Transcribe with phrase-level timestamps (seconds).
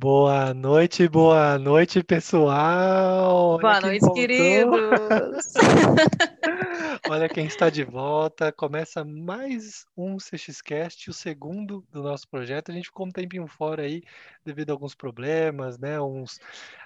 [0.00, 3.54] Boa noite, boa noite, pessoal.
[3.54, 5.54] Olha Boa quem noite, queridos.
[7.10, 8.52] Olha quem está de volta.
[8.52, 12.70] Começa mais um CXCast, o segundo do nosso projeto.
[12.70, 14.04] A gente ficou um tempinho fora aí
[14.44, 16.00] devido a alguns problemas, né?
[16.00, 16.38] Uns,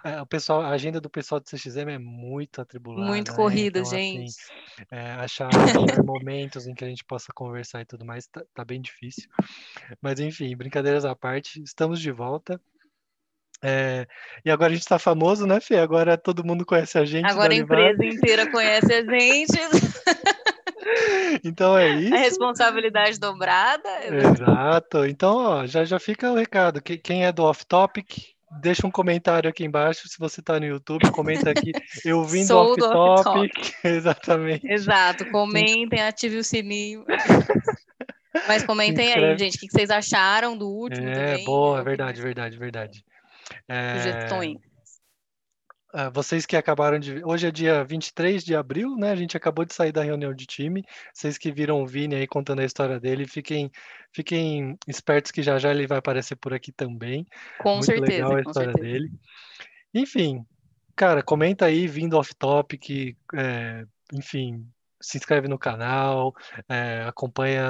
[0.02, 3.36] é, o pessoal, a agenda do pessoal do CXM é muito atribulada, Muito né?
[3.36, 4.36] corrida, Então, assim, gente.
[4.90, 5.52] é, achar, achar
[6.02, 9.28] momentos em que a gente possa conversar e tudo mais tá, tá bem difícil.
[10.00, 12.58] Mas enfim, brincadeiras à parte, estamos de volta.
[13.64, 14.06] É,
[14.44, 15.76] e agora a gente está famoso, né, Fê?
[15.76, 17.80] Agora todo mundo conhece a gente Agora a Livada.
[17.92, 19.52] empresa inteira conhece a gente.
[21.44, 22.14] Então é A isso.
[22.14, 23.88] responsabilidade dobrada.
[24.04, 25.06] Exato.
[25.06, 26.82] Então, ó, já, já fica o recado.
[26.82, 28.10] Que- Quem é do Off Topic,
[28.60, 30.08] deixa um comentário aqui embaixo.
[30.08, 31.72] Se você está no YouTube, comenta aqui.
[32.04, 33.72] Eu vim do Sou Off do Off Topic.
[33.84, 34.66] Exatamente.
[34.70, 35.24] Exato.
[35.30, 37.04] Comentem, ativem o sininho.
[38.48, 41.44] Mas comentem aí, gente, o que vocês acharam do último É, também.
[41.44, 43.04] boa, opiniões, verdade, verdade, verdade.
[43.68, 44.58] É, Sugestões.
[45.94, 47.22] Ah, vocês que acabaram de.
[47.22, 49.10] Hoje é dia 23 de abril, né?
[49.10, 50.82] A gente acabou de sair da reunião de time.
[51.12, 53.70] Vocês que viram o Vini aí contando a história dele, fiquem,
[54.10, 57.26] fiquem espertos que já já ele vai aparecer por aqui também.
[57.58, 59.12] Com Muito certeza, legal a história dele.
[59.92, 60.42] Enfim,
[60.96, 64.66] cara, comenta aí, vindo off topic, é, enfim,
[64.98, 66.32] se inscreve no canal,
[66.70, 67.64] é, acompanha,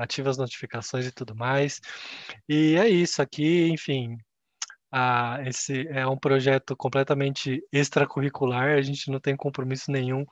[0.00, 1.80] ativa as notificações e tudo mais.
[2.48, 4.16] E é isso aqui, enfim.
[4.92, 10.24] Ah, esse é um projeto completamente extracurricular, a gente não tem compromisso nenhum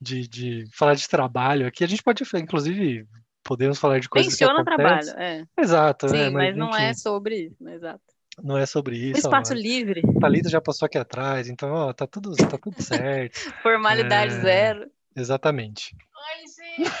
[0.00, 1.84] de, de falar de trabalho aqui.
[1.84, 3.06] A gente pode, inclusive,
[3.44, 5.44] podemos falar de coisas que Menciona trabalho, é.
[5.58, 8.00] Exato, Sim, é, mas, mas não é enfim, sobre isso, exato.
[8.42, 9.16] não é sobre isso.
[9.16, 13.52] ó, espaço livre, Thalita já passou aqui atrás, então, ó, tá tudo, tá tudo certo.
[13.62, 14.90] formalidade É, zero.
[15.16, 15.96] Exatamente.
[15.96, 16.92] Oi, gente!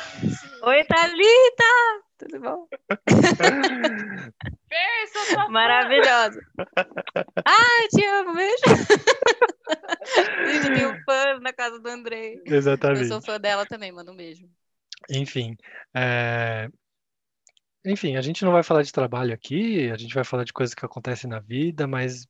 [0.62, 2.06] Oi, Thalita!
[2.18, 2.66] Tudo bom?
[5.34, 5.48] Fã.
[5.48, 6.40] Maravilhosa.
[7.44, 8.62] Ai, te amo, beijo.
[10.46, 12.40] Gente, eu tenho fãs na casa do Andrei.
[12.46, 13.08] Eu Exatamente.
[13.08, 14.48] sou fã dela também, manda um beijo.
[15.10, 15.56] Enfim,
[15.94, 16.68] é,
[17.84, 20.74] enfim, a gente não vai falar de trabalho aqui, a gente vai falar de coisas
[20.74, 22.26] que acontecem na vida, mas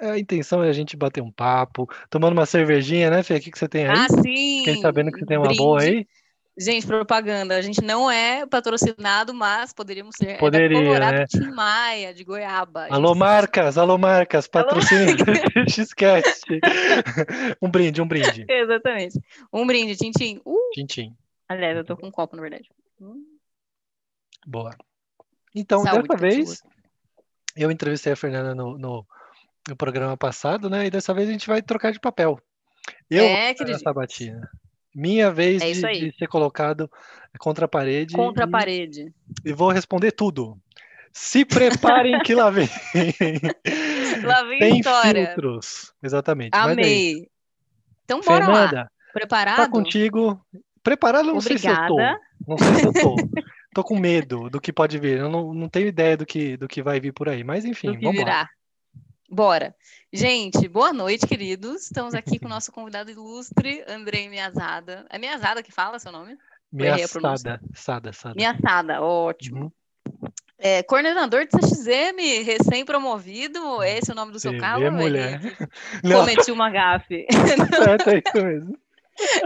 [0.00, 3.36] a intenção é a gente bater um papo, tomando uma cervejinha, né, Fê?
[3.36, 3.96] O que que você tem aí?
[3.96, 4.58] Ah, sim!
[4.58, 5.98] Fiquei sabendo que você tem uma boa Brinde.
[5.98, 6.06] aí?
[6.58, 7.56] Gente, propaganda.
[7.56, 10.38] A gente não é patrocinado, mas poderíamos ser.
[10.38, 11.26] Poderia, é da Colorado né?
[11.28, 12.88] Tim Maia, de Goiaba.
[12.90, 15.14] Alô, gente- marcas, alô, marcas, patrocinem o
[15.70, 16.44] Xcast.
[17.62, 18.44] Um brinde, um brinde.
[18.48, 19.20] Exatamente.
[19.52, 20.40] Um brinde, Tintim.
[20.44, 21.16] Uh, Tintim.
[21.48, 22.68] aliás, eu tô com um copo, na verdade.
[23.00, 23.24] Hum,
[24.44, 24.76] Boa.
[25.54, 26.62] Então, Saúde, dessa vez,
[27.56, 29.06] eu entrevistei a Fernanda no, no,
[29.68, 30.86] no programa passado, né?
[30.86, 32.40] E dessa vez a gente vai trocar de papel.
[33.10, 33.76] Eu vou é, pegar querido.
[33.76, 34.50] essa batina.
[34.94, 36.90] Minha vez É de, de ser colocado
[37.38, 39.12] contra a parede Contra a parede.
[39.44, 40.58] e vou responder tudo.
[41.12, 42.68] Se preparem que lá vem.
[44.24, 45.26] Lá vem Tem história.
[45.26, 45.92] filtros.
[46.02, 46.54] Exatamente.
[46.54, 46.58] É.
[46.58, 47.28] Amei.
[48.04, 48.54] Então, bora lá.
[48.68, 49.56] Fernanda, Preparado?
[49.56, 50.40] tá contigo.
[50.82, 51.94] Preparado, não sei se eu tô.
[51.94, 52.20] Obrigada.
[52.46, 53.14] Não sei se eu tô.
[53.74, 55.18] Tô com medo do que pode vir.
[55.18, 57.44] Eu não, não tenho ideia do que, do que vai vir por aí.
[57.44, 58.48] Mas enfim, vamos lá.
[59.28, 59.74] Bora.
[60.10, 61.82] Gente, boa noite, queridos.
[61.82, 65.04] Estamos aqui com o nosso convidado ilustre, Andrei Miazada.
[65.10, 66.38] É Miazada que fala seu nome?
[66.72, 67.60] Minha errei a pronúncia.
[67.74, 68.34] sada, sada.
[68.34, 69.70] Miazada, ótimo.
[70.06, 70.30] Uhum.
[70.58, 73.82] É, coordenador de CXM, recém-promovido.
[73.82, 75.40] Esse é o nome do seu vê, Eu errei mulher.
[76.02, 77.26] Cometi uma gafe.
[77.28, 78.78] é isso mesmo.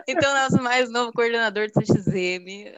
[0.07, 2.73] Então, nosso mais novo coordenador de CXM,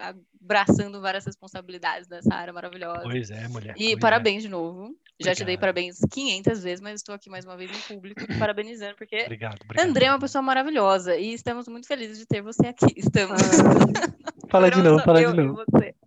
[0.44, 3.00] abraçando várias responsabilidades nessa área maravilhosa.
[3.03, 3.75] Pois é, mulher.
[3.78, 3.99] E é.
[3.99, 4.94] parabéns de novo.
[5.21, 8.38] Já te dei parabéns 500 vezes, mas estou aqui mais uma vez em público te
[8.38, 9.88] parabenizando, porque Obrigado, obrigado.
[9.88, 12.87] André é uma pessoa maravilhosa e estamos muito felizes de ter você aqui.
[12.97, 13.41] Estamos.
[14.50, 15.65] Fala de novo, fala eu de novo.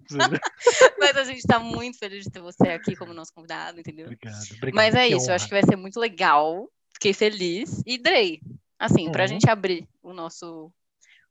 [0.99, 4.05] Mas a gente está muito feliz de ter você aqui como nosso convidado, entendeu?
[4.05, 4.75] Obrigado, obrigado.
[4.75, 5.35] Mas é que isso, eu honra.
[5.35, 6.69] acho que vai ser muito legal.
[6.93, 7.81] Fiquei feliz.
[7.85, 8.39] E Drey,
[8.79, 9.29] assim, para a Uhum.
[9.29, 10.71] gente abrir o nosso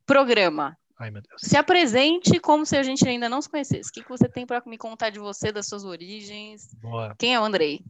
[0.05, 1.41] programa, Ai, meu Deus.
[1.43, 3.91] se apresente como se a gente ainda não se conhecesse.
[3.91, 6.75] O que, que você tem para me contar de você, das suas origens?
[6.75, 7.15] Boa.
[7.19, 7.84] Quem é o Andrei?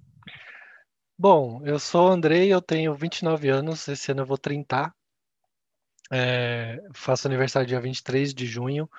[1.17, 4.93] Bom, eu sou o Andrei, eu tenho 29 anos, esse ano eu vou 30.
[6.11, 8.91] É, faço aniversário dia 23 de junho.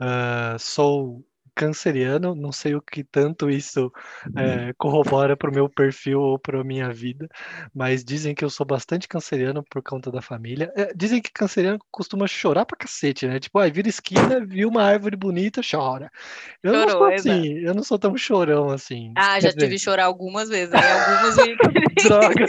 [0.00, 3.92] Ah, sou canceriano, não sei o que tanto isso
[4.36, 7.28] é, corrobora para o meu perfil ou para a minha vida,
[7.74, 10.72] mas dizem que eu sou bastante canceriano por conta da família.
[10.76, 13.38] É, dizem que canceriano costuma chorar pra cacete, né?
[13.38, 16.10] Tipo, ah, vira esquina, viu uma árvore bonita, chora.
[16.62, 17.38] Eu não Chorou, sou exato.
[17.38, 19.12] assim, eu não sou tão chorão assim.
[19.16, 20.74] Ah, já dizer, tive chorar algumas vezes.
[20.74, 21.56] Aí algumas me...
[22.02, 22.46] Droga.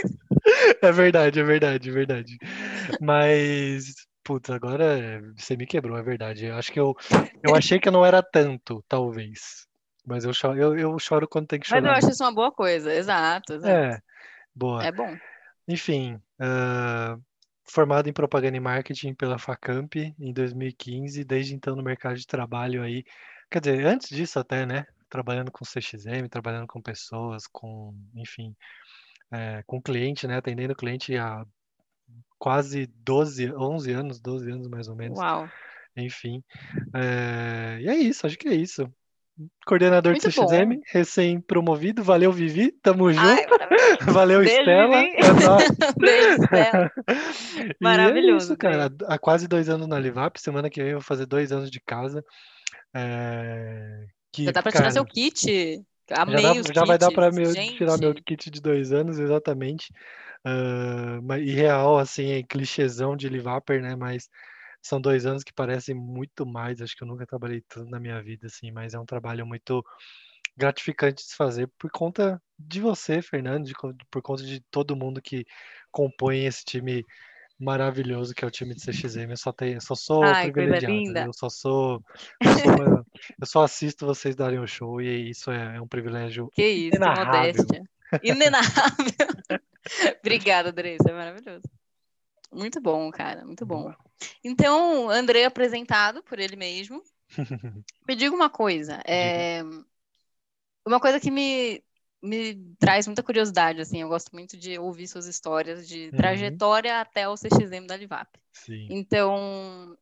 [0.82, 2.38] É verdade, é verdade, é verdade.
[3.00, 6.46] Mas, putz, agora é, você me quebrou, é verdade.
[6.46, 6.96] Eu acho que eu,
[7.42, 9.66] eu achei que eu não era tanto, talvez.
[10.06, 11.98] Mas eu choro, eu, eu choro quando tem que Mas eu chorar.
[11.98, 12.92] acho isso uma boa coisa.
[12.92, 13.72] Exato, exato.
[13.72, 14.00] É.
[14.54, 14.84] Boa.
[14.84, 15.16] É bom.
[15.68, 17.16] Enfim, ah,
[17.64, 22.82] formado em propaganda e marketing pela Facamp em 2015, desde então no mercado de trabalho
[22.82, 23.04] aí,
[23.50, 24.86] quer dizer, antes disso até, né?
[25.08, 28.54] Trabalhando com CXM, trabalhando com pessoas, com, enfim,
[29.32, 30.36] é, com cliente, né?
[30.36, 31.44] Atendendo cliente há
[32.44, 35.18] quase 12, 11 anos, 12 anos mais ou menos.
[35.18, 35.48] Uau.
[35.96, 36.42] Enfim,
[36.94, 38.86] é, e é isso, acho que é isso.
[39.66, 42.04] Coordenador Muito de CXM, recém-promovido.
[42.04, 42.70] Valeu, Vivi.
[42.82, 43.26] Tamo junto.
[43.26, 43.46] Ai.
[44.12, 45.00] Valeu, Beijo, Estela.
[45.00, 45.16] Vivi.
[45.16, 45.68] É nóis.
[45.98, 46.92] Beijo, Estela.
[47.70, 48.92] É Maravilhoso, isso, cara.
[49.06, 50.38] Há quase dois anos na Livap.
[50.38, 52.22] Semana que vem eu vou fazer dois anos de casa.
[52.94, 55.80] É, Que, Já dá pra tirar cara, seu kit.
[56.10, 57.54] já, Amei dá- os já vai dar pra kits.
[57.54, 59.86] meu, tirar meu kit de dois anos, exatamente.
[60.44, 63.96] Ah, mas- e real, assim, é clichêzão de Livaper, né?
[63.96, 64.28] Mas
[64.82, 66.80] são dois anos que parecem muito mais.
[66.82, 69.82] Acho que eu nunca trabalhei tanto na minha vida, assim, mas é um trabalho muito
[70.56, 73.74] gratificante de se fazer por conta de você, Fernando, de
[74.10, 75.44] por conta de todo mundo que
[75.90, 77.04] compõe esse time
[77.58, 79.30] maravilhoso que é o time de CXM.
[79.32, 81.18] Eu só tenho, eu só sou Ai, privilegiado.
[81.18, 82.02] Eu só sou,
[82.44, 83.04] eu sou
[83.40, 86.96] eu só assisto vocês darem o show e isso é, é um privilégio que isso,
[86.96, 87.64] inenarrável.
[87.64, 87.82] modéstia.
[88.22, 89.28] Inenarrável.
[90.20, 91.10] Obrigada, Andressa.
[91.10, 91.64] É maravilhoso.
[92.52, 93.44] Muito bom, cara.
[93.44, 93.92] Muito bom.
[94.42, 97.02] Então, André apresentado por ele mesmo.
[98.08, 99.02] Me diga uma coisa.
[99.06, 99.62] é,
[100.86, 101.82] Uma coisa que me,
[102.22, 104.02] me traz muita curiosidade, assim.
[104.02, 106.16] Eu gosto muito de ouvir suas histórias de Uhum.
[106.16, 108.28] trajetória até o CXM da Livap.
[108.52, 108.86] Sim.
[108.90, 109.96] Então,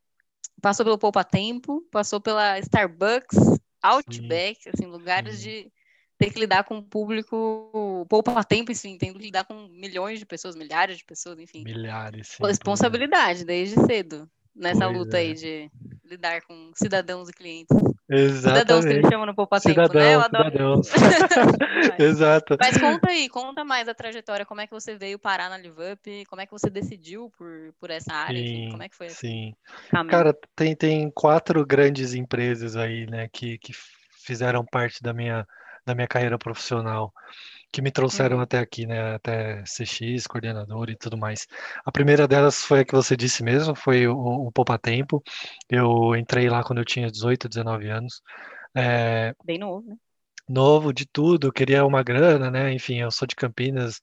[0.61, 3.39] passou pelo Poupa Tempo, passou pela Starbucks,
[3.83, 5.43] Outback, assim, lugares Sim.
[5.43, 5.73] de
[6.23, 10.27] ter que lidar com o público, Poupa Tempo, enfim, tendo que lidar com milhões de
[10.27, 11.65] pessoas, milhares de pessoas, enfim.
[11.65, 12.47] Milhares, sim.
[12.47, 15.21] Responsabilidade desde cedo, nessa Pois luta é.
[15.21, 15.71] aí de
[16.05, 17.77] lidar com cidadãos e clientes.
[17.77, 19.11] Cidadãos que eles Exatamente.
[19.11, 20.15] chamam no Poupa Tempo, né?
[20.15, 20.85] Eu adoro.
[20.85, 20.89] cidadãos.
[21.99, 22.57] Exato.
[22.61, 26.27] Mas conta aí, conta mais a trajetória, como é que você veio parar na LiveUp,
[26.29, 29.55] como é que você decidiu por, por essa área, Sim, como é que foi sim.
[30.09, 33.73] Cara, tem, tem quatro grandes empresas aí, né, que, que
[34.25, 35.47] fizeram parte da minha,
[35.85, 37.13] da minha carreira profissional,
[37.73, 38.43] que me trouxeram Uhum.
[38.43, 41.47] até aqui, né, até CX, coordenador e tudo mais.
[41.85, 45.23] A primeira delas foi a que você disse mesmo, foi o, o Poupa Tempo.
[45.69, 48.23] Eu entrei lá quando eu tinha 18, 19 anos.
[48.75, 49.97] É, Bem novo, né?
[50.49, 52.73] novo de tudo, queria uma grana, né?
[52.73, 54.01] Enfim, eu sou de Campinas,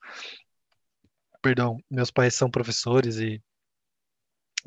[1.41, 3.41] perdão, meus pais são professores e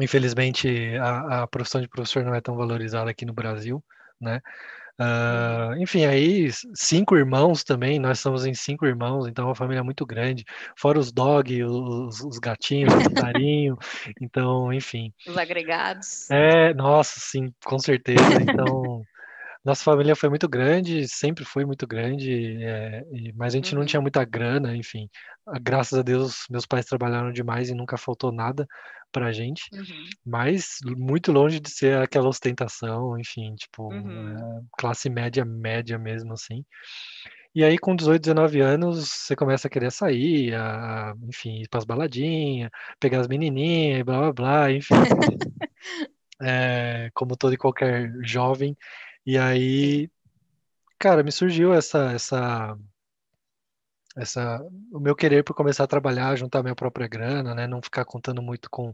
[0.00, 3.84] infelizmente a, a profissão de professor não é tão valorizada aqui no Brasil,
[4.20, 4.40] né?
[4.98, 9.82] Ah, enfim, aí cinco irmãos também, nós somos em cinco irmãos, então é uma família
[9.82, 10.44] muito grande,
[10.76, 13.78] fora os dog, os, os gatinhos, os passarinhos,
[14.20, 15.12] então, enfim.
[15.26, 16.30] Os agregados.
[16.30, 18.22] É, nossa, sim, com certeza.
[18.42, 19.02] Então,
[19.64, 23.82] nossa família foi muito grande, sempre foi muito grande, é, e- mas a gente não
[23.82, 23.86] Uhum.
[23.86, 25.08] tinha muita grana, enfim.
[25.46, 28.66] Ah, Graças a Deus, meus pais trabalharam demais e nunca faltou nada
[29.12, 29.84] pra gente, Uhum.
[30.24, 34.36] mas muito longe de ser aquela ostentação, enfim, tipo, Uhum.
[34.60, 36.64] é, classe média, média mesmo, assim.
[37.54, 41.68] E aí, com 18, 19 anos, você começa a querer sair, a, a, enfim, ir
[41.68, 44.94] pras baladinhas, pegar as menininhas, e blá blá blá, enfim
[46.40, 48.76] é, como todo e qualquer jovem.
[49.24, 50.10] E aí,
[50.98, 52.76] cara, me surgiu essa, essa,
[54.16, 54.60] essa,
[54.92, 57.66] o meu querer por começar a trabalhar, juntar minha própria grana, né?
[57.66, 58.92] Não ficar contando muito com,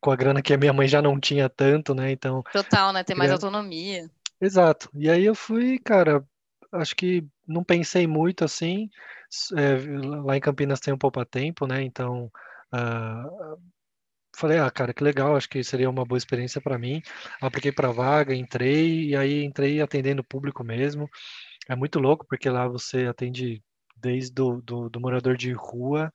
[0.00, 2.10] com a grana que a minha mãe já não tinha tanto, né?
[2.10, 3.04] Então, Total, né?
[3.04, 4.10] Ter mais queria- autonomia.
[4.40, 4.90] exato.
[4.94, 6.24] E aí eu fui, cara,
[6.72, 8.90] acho que não pensei muito assim.
[9.56, 9.76] É,
[10.24, 11.82] lá em Campinas tem um poupa tempo, né?
[11.82, 12.30] Então,
[12.72, 13.56] ah,
[14.38, 17.00] Falei, ah, cara, que legal, acho que seria uma boa experiência para mim.
[17.40, 21.08] Apliquei para vaga, entrei, e aí entrei atendendo público mesmo.
[21.68, 23.62] É muito louco, porque lá você atende
[23.96, 26.12] desde do, do, do morador de rua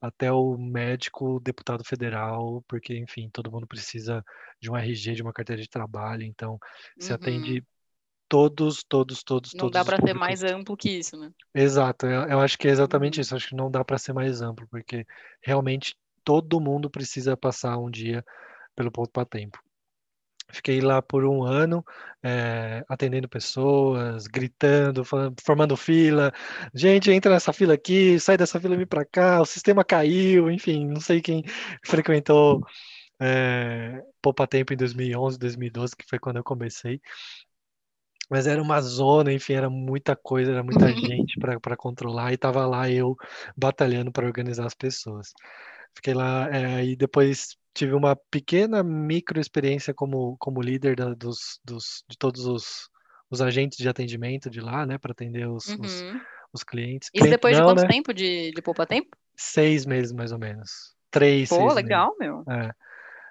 [0.00, 4.24] até o médico, deputado federal, porque, enfim, todo mundo precisa
[4.60, 6.58] de um RG, de uma carteira de trabalho, então
[6.98, 7.14] você Uhum.
[7.14, 7.64] atende
[8.28, 11.32] todos, todos, todos, Não todos dá os para ser mais amplo que isso, né?
[11.54, 13.20] Exato, eu, eu acho que é exatamente Uhum.
[13.20, 13.34] isso.
[13.34, 15.06] Acho que não dá para ser mais amplo, porque
[15.42, 18.24] realmente todo mundo precisa passar um dia
[18.74, 19.58] pelo ponto para tempo.
[20.52, 21.84] Fiquei lá por um ano,
[22.22, 26.32] eh, atendendo pessoas, gritando, falando- formando fila.
[26.74, 29.40] Gente, entra nessa fila aqui, sai dessa fila e vem para cá.
[29.40, 31.42] O sistema caiu, enfim, não sei quem
[31.84, 32.60] frequentou
[33.20, 37.00] eh, Poupa Tempo em 2011, 2012, que foi quando eu comecei.
[38.30, 42.66] Mas era uma zona, enfim, era muita coisa, era muita gente para controlar e tava
[42.66, 43.16] lá eu
[43.56, 45.32] batalhando para organizar as pessoas.
[45.96, 51.58] Fiquei lá, é, e depois tive uma pequena micro experiência como, como líder da- dos,
[51.64, 52.88] dos, de todos os,
[53.30, 56.20] os agentes de atendimento de lá, né, para atender os, os, Uhum.
[56.52, 57.08] os clientes.
[57.12, 57.88] Isso Cliente depois de não, quanto né?
[57.88, 59.16] tempo de, de poupa tempo?
[59.36, 60.94] seis meses mais ou menos.
[61.10, 62.44] Três, Pô, legal, meu.
[62.46, 62.68] meses.
[62.68, 62.72] É.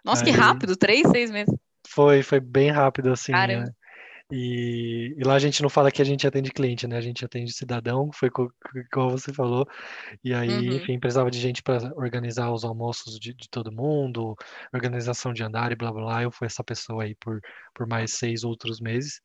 [0.04, 1.54] Nossa, que Aí- rápido, três, seis meses.
[1.88, 3.32] Foi, foi bem rápido assim.
[3.34, 3.66] Né?
[4.32, 6.98] E, e lá a gente não fala que a gente atende cliente, né?
[6.98, 8.52] A gente atende cidadão, foi co-
[8.92, 9.68] como você falou.
[10.24, 10.76] E aí, Uhum.
[10.76, 14.36] enfim, precisava de gente para organizar os almoços de, de todo mundo,
[14.74, 16.24] organização de andar e blá blá blá.
[16.24, 17.42] Eu fui essa pessoa aí por,
[17.76, 19.22] por mais seis outros meses.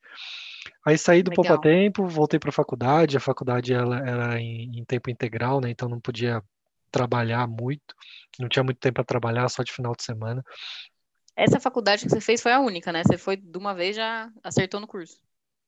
[0.85, 1.59] Aí saí do Poupa Legal.
[1.59, 3.17] Tempo, voltei para a faculdade.
[3.17, 5.69] A faculdade ela era em, em tempo integral, né?
[5.69, 6.41] Então não podia
[6.91, 7.95] trabalhar muito,
[8.39, 10.43] não tinha muito tempo para trabalhar, só de final de semana.
[11.39, 13.03] Essa faculdade que você fez foi a única, né?
[13.03, 15.19] Você foi de uma vez já acertou no curso.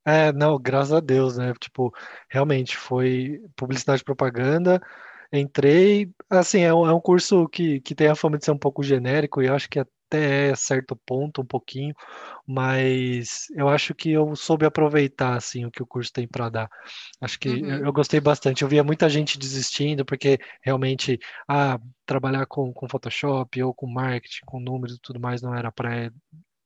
[0.05, 1.53] É, não, graças a Deus, né?
[1.59, 1.93] Tipo,
[2.29, 4.81] realmente foi publicidade e propaganda.
[5.31, 8.57] Entrei, assim, é um, é um curso que, que tem a fama de ser um
[8.57, 9.79] pouco genérico e acho que
[10.11, 11.93] até certo ponto, um pouquinho,
[12.47, 16.69] mas eu acho que eu soube aproveitar, assim, o que o curso tem para dar.
[17.21, 17.85] Acho que eu, Uhum.
[17.85, 18.61] eu gostei bastante.
[18.63, 24.41] Eu via muita gente desistindo porque realmente, ah, trabalhar com, com Photoshop ou com marketing,
[24.45, 26.13] com números e tudo mais não era praia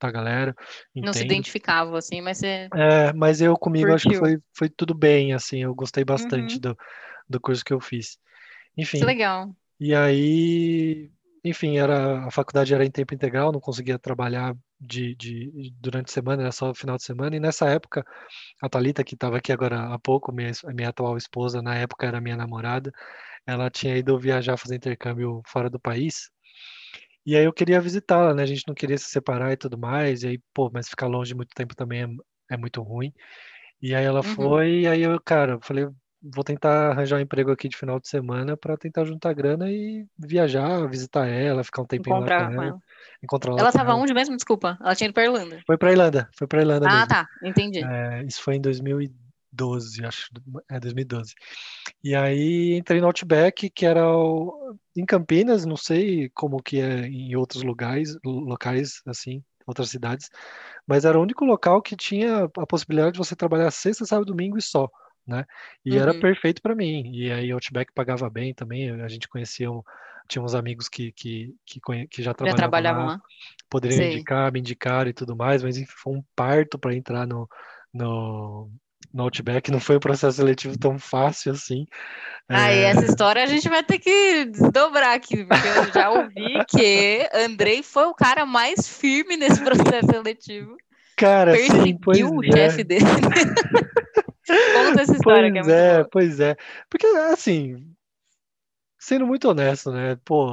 [0.00, 0.54] da galera.
[1.00, 1.24] Não se Entendo.
[1.24, 4.14] identificava, assim, mas você É, mas eu comigo acho que curtiu.
[4.14, 6.60] foi, foi tudo bem, assim, eu gostei bastante Uhum.
[6.60, 6.76] do,
[7.28, 8.18] do curso que eu fiz.
[8.92, 9.54] Que Enfim, legal.
[9.80, 11.12] e aí,
[11.48, 16.12] enfim, era, a faculdade era em tempo integral, não conseguia trabalhar de, de, durante a
[16.12, 18.04] semana, era só final de semana, e nessa época,
[18.62, 22.20] a Thalita, que estava aqui agora há pouco, minha, minha atual esposa, na época era
[22.20, 22.92] minha namorada,
[23.46, 26.30] ela tinha ido viajar, fazer intercâmbio fora do país,
[27.24, 28.42] e aí eu queria visitá-la, né?
[28.42, 31.34] A gente não queria se separar e tudo mais, e aí, pô, mas ficar longe
[31.34, 33.12] muito tempo também é, é muito ruim.
[33.82, 34.60] E aí ela Uhum.
[34.62, 35.86] foi, e aí eu, cara, falei,
[36.22, 40.04] vou tentar arranjar um emprego aqui de final de semana para tentar juntar grana e
[40.18, 42.78] viajar, visitar ela, ficar um tempinho lá com Encontrar ela, ela.
[43.22, 44.00] encontrar Ela com tava ela.
[44.00, 44.36] onde mesmo?
[44.36, 44.78] Desculpa.
[44.80, 45.60] Ela tinha ido pra Irlanda.
[45.66, 47.08] Foi pra Irlanda, foi pra Irlanda Ah, mesmo.
[47.08, 47.28] tá.
[47.42, 47.80] Entendi.
[47.82, 50.28] É, isso foi em 2012, acho,
[50.70, 51.34] é 2012.
[52.02, 57.06] E aí entrei no Outback, que era o- em Campinas, não sei como que é
[57.06, 60.28] em outros lugares, locais assim, outras cidades,
[60.86, 64.56] mas era o único local que tinha a possibilidade de você trabalhar sexta, sábado, domingo
[64.58, 64.88] e só,
[65.26, 65.44] né?
[65.84, 66.14] E era Uhum.
[66.14, 67.10] perfeito para mim.
[67.14, 69.82] E aí o Outback pagava bem também, a gente conhecia, um-
[70.28, 73.22] tinha uns amigos que, que, que, que já Já trabalhavam trabalhavam lá, lá?
[73.70, 74.02] poderiam Sei.
[74.02, 77.48] indicar, me indicar e tudo mais, mas enfim, foi um parto para entrar no,
[77.92, 78.70] no,
[79.12, 81.86] no Outback, não foi um processo seletivo tão fácil assim.
[82.52, 86.10] Ah, e É, essa história a gente vai ter que desdobrar aqui, porque eu já
[86.10, 90.76] ouvi que Andrei foi o cara mais firme nesse processo seletivo.
[91.16, 92.44] cara, sim, Perseguiu o é.
[92.44, 93.04] chefe dele.
[94.72, 96.10] Conta essa história, que é Pois muito é, boa.
[96.10, 96.56] pois é.
[96.90, 97.94] Porque, assim,
[98.98, 100.16] sendo muito honesto, né?
[100.24, 100.50] Pô,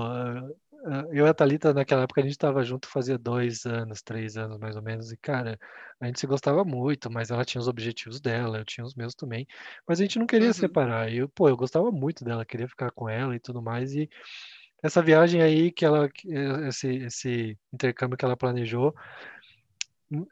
[1.12, 4.58] eu e a Thalita, naquela época, a gente tava junto fazia dois anos, três anos
[4.60, 5.58] mais ou menos, e, cara,
[6.00, 9.16] a gente se gostava muito, mas ela tinha os objetivos dela, eu tinha os meus
[9.16, 9.48] também,
[9.88, 10.54] mas a gente não queria Uhum.
[10.54, 11.10] separar.
[11.12, 14.10] E eu, pô, eu gostava muito dela, queria ficar com ela e tudo mais, e
[14.84, 16.10] essa viagem aí que ela,
[16.68, 18.94] esse, esse intercâmbio que ela planejou,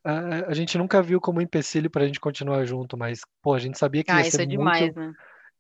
[0.03, 3.77] a, a gente nunca viu como empecilho pra gente continuar junto, mas, pô, a gente
[3.77, 4.83] sabia que ia Ah, ser isso é muito.
[4.85, 5.13] demais, né?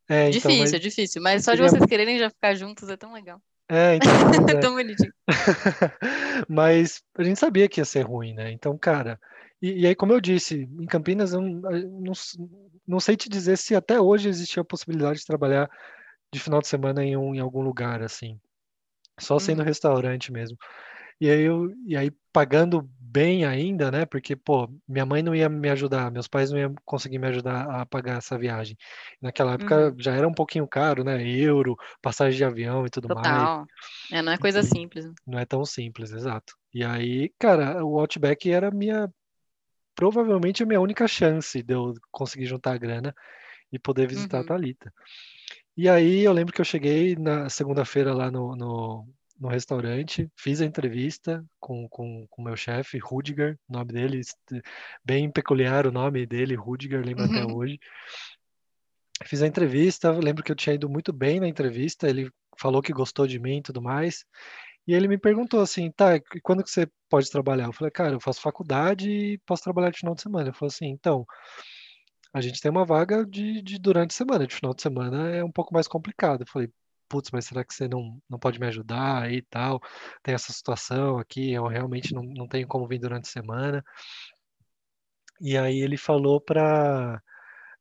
[0.09, 1.21] É, então, mas Difícil, é difícil.
[1.21, 3.41] Mas só de vocês quererem já ficar juntos é tão legal.
[3.69, 4.11] É, então,
[4.49, 4.55] É é.
[4.55, 5.13] tão bonitinho.
[6.49, 8.51] Mas a gente sabia que ia ser ruim, né?
[8.51, 9.19] Então, cara,
[9.61, 11.61] e, e aí, como eu disse, em Campinas, eu não,
[12.01, 12.13] não,
[12.87, 15.69] não sei te dizer se até hoje existia a possibilidade de trabalhar
[16.33, 18.39] de final de semana em, um, em algum lugar, assim,
[19.19, 19.65] só sendo Uhum.
[19.65, 20.57] restaurante mesmo.
[21.21, 24.05] E aí, eu, e aí, pagando bem ainda, né?
[24.05, 27.69] Porque, pô, minha mãe não ia me ajudar, meus pais não iam conseguir me ajudar
[27.69, 28.77] a pagar essa viagem.
[29.21, 29.95] Naquela época Uhum.
[29.99, 31.21] já era um pouquinho caro, né?
[31.27, 33.49] Euro, passagem de avião e tudo mais.
[33.49, 33.67] Total.
[34.11, 35.05] É, não é coisa Enfim, simples.
[35.05, 35.13] né?
[35.27, 36.55] não é tão simples, exato.
[36.73, 39.11] E aí, cara, o Outback era a minha,
[39.95, 43.13] provavelmente a minha única chance de eu conseguir juntar a grana
[43.71, 44.47] e poder visitar a Uhum.
[44.47, 44.93] Thalita.
[45.77, 49.07] E aí eu lembro que eu cheguei na segunda-feira lá no, no,
[49.41, 54.21] no restaurante, fiz a entrevista com o com, com meu chefe, Rudiger, o nome dele,
[55.03, 57.57] bem peculiar o nome dele, Rudiger, lembro até Uhum.
[57.57, 57.79] hoje.
[59.25, 62.29] Fiz a entrevista, lembro que eu tinha ido muito bem na entrevista, ele
[62.59, 64.23] falou que gostou de mim e tudo mais.
[64.87, 67.65] E ele me perguntou assim, tá, quando que você pode trabalhar?
[67.65, 70.49] Eu falei, cara, eu faço faculdade e posso trabalhar de final de semana.
[70.49, 71.25] Ele falou assim, então,
[72.33, 75.43] a gente tem uma vaga de, de durante a semana, de final de semana é
[75.43, 76.41] um pouco mais complicado.
[76.41, 76.69] Eu falei,
[77.11, 79.81] putz, mas será que você não, não pode me ajudar aí e tal?
[80.23, 83.83] Tem essa situação aqui, eu realmente não, não tenho como vir durante a semana.
[85.41, 87.21] E aí ele falou pra.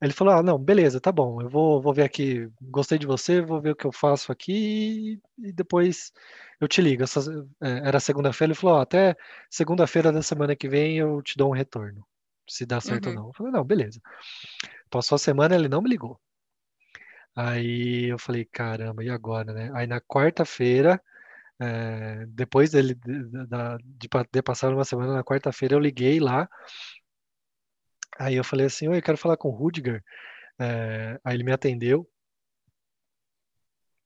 [0.02, 3.42] Ele falou, ah, não, beleza, tá bom, eu vou, vou ver aqui, gostei de você,
[3.42, 6.10] vou ver o que eu faço aqui e, depois
[6.58, 7.02] eu te ligo.
[7.02, 7.20] Essa,
[7.62, 9.14] é, era segunda-feira, ele falou, até
[9.50, 12.02] segunda-feira da semana que vem eu te dou um retorno,
[12.48, 13.20] se dá certo ou Uhum.
[13.20, 13.28] não.
[13.28, 14.00] Eu falei, não, beleza.
[14.90, 16.18] Passou a semana, ele não me ligou.
[17.34, 19.70] Aí eu falei, caramba, e agora, né?
[19.74, 21.00] Aí na quarta-feira,
[21.60, 26.18] é, depois dele de, da- de pa- ter passado uma semana, na quarta-feira eu liguei
[26.20, 26.48] lá.
[28.18, 30.02] Aí eu falei assim, oi, eu quero falar com o Rudiger.
[30.58, 32.06] É, aí ele me atendeu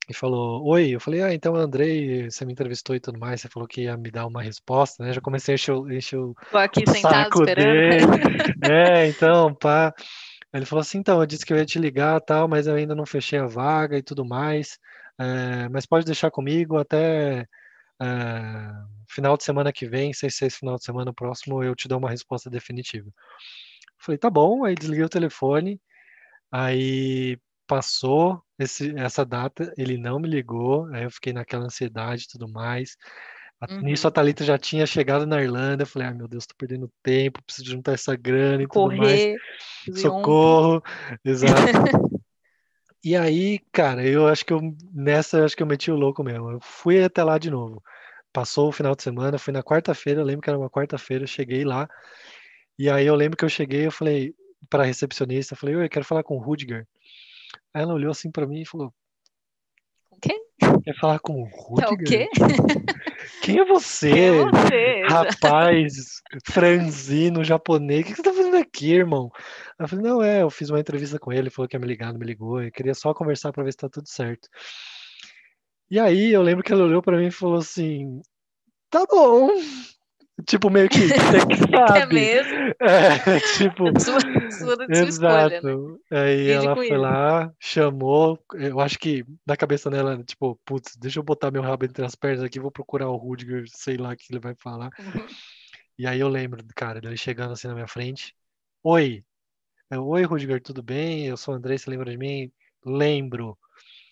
[0.09, 0.91] e falou, oi.
[0.91, 3.97] Eu falei, ah, então Andrei, você me entrevistou e tudo mais, você falou que ia
[3.97, 5.13] me dar uma resposta, né?
[5.13, 7.67] Já comecei a encher, o- encher o Tô aqui sentado saco esperando.
[7.67, 8.07] dele.
[8.71, 9.93] É, então, pá.
[10.55, 12.95] Ele falou assim, então, eu disse que eu ia te ligar, tal, mas eu ainda
[12.95, 14.79] não fechei a vaga e tudo mais.
[15.19, 17.47] É, mas pode deixar comigo até
[18.01, 18.07] é,
[19.11, 21.99] final de semana que vem, sei se esse final de semana próximo, eu te dou
[21.99, 23.11] uma resposta definitiva.
[23.99, 25.81] Falei, tá bom, aí desliguei o telefone,
[26.53, 32.29] aí passou esse, essa data, ele não me ligou, aí eu fiquei naquela ansiedade e
[32.29, 32.97] tudo mais.
[33.65, 34.15] A- Nisso a Uhum.
[34.15, 37.71] Thalita já tinha chegado na Irlanda, eu falei, ai meu Deus, tô perdendo tempo, preciso
[37.71, 39.23] juntar essa grana e tudo mais.
[39.23, 39.39] Correr,
[39.87, 40.23] fazer ontem.
[40.23, 40.83] Socorro,
[41.25, 41.55] exato.
[43.07, 46.25] E aí, cara, eu acho que eu nessa eu acho que eu meti o louco
[46.25, 46.53] mesmo.
[46.53, 47.83] Eu fui até lá de novo.
[48.33, 51.29] Passou o final de semana, fui na quarta-feira, eu lembro que era uma quarta-feira, eu
[51.29, 51.87] cheguei lá.
[52.79, 54.35] E aí eu lembro que eu cheguei, eu falei
[54.71, 56.87] para a recepcionista, eu falei, eu quero falar com o Rudiger.
[57.75, 58.91] Aí ela olhou assim para mim e falou?
[60.85, 62.29] Quer falar com o É o Rudiger?
[62.29, 62.29] quê?
[63.43, 64.45] Quem é Quem é você?
[64.45, 65.03] você?
[65.09, 69.31] Rapaz, franzino, japonês, o que você tá fazendo aqui, irmão?
[69.79, 71.87] Eu falei, não, é, eu fiz uma entrevista com ele, ele falou que ia me
[71.87, 74.49] ligar, não me ligou, eu queria só conversar pra ver se tá tudo certo.
[75.91, 78.21] E aí eu lembro que ele olhou pra mim e falou assim,
[78.91, 79.49] tá bom.
[80.47, 82.15] Tipo, meio que você que Quer sabe.
[82.15, 82.75] mesmo?
[82.81, 84.19] É, tipo, Sua,
[84.51, 85.79] sua, sua escolha, né?
[85.79, 86.01] exato.
[86.11, 86.97] Aí Lide ela foi isso.
[86.97, 91.85] lá, chamou, eu acho que na cabeça dela, tipo, putz, deixa eu botar meu rabo
[91.85, 94.91] entre as pernas aqui, vou procurar o Rudiger, sei lá o que ele vai falar.
[94.99, 95.27] Uhum.
[95.99, 98.35] E aí eu lembro, cara, dele chegando assim na minha frente.
[98.83, 99.25] Oi.
[99.91, 101.27] Eu, Oi, Rudiger, tudo bem?
[101.27, 102.53] Eu sou o André, você lembra de mim?
[102.85, 103.57] Lembro.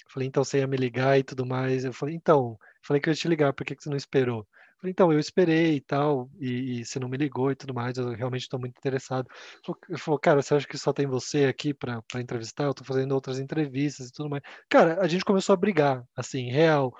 [0.09, 1.85] Falei, então você ia me ligar e tudo mais.
[1.85, 4.47] Eu falei, então, falei que eu ia te ligar, por que que você não esperou?
[4.83, 7.97] Falei, então, eu esperei e tal, e, e você não me ligou e tudo mais,
[7.97, 9.29] eu realmente estou muito interessado.
[9.89, 12.65] Ele falou, cara, você acha que só tem você aqui para entrevistar?
[12.65, 14.43] Eu tô fazendo outras entrevistas e tudo mais.
[14.69, 16.93] Cara, a gente começou a brigar, assim, real,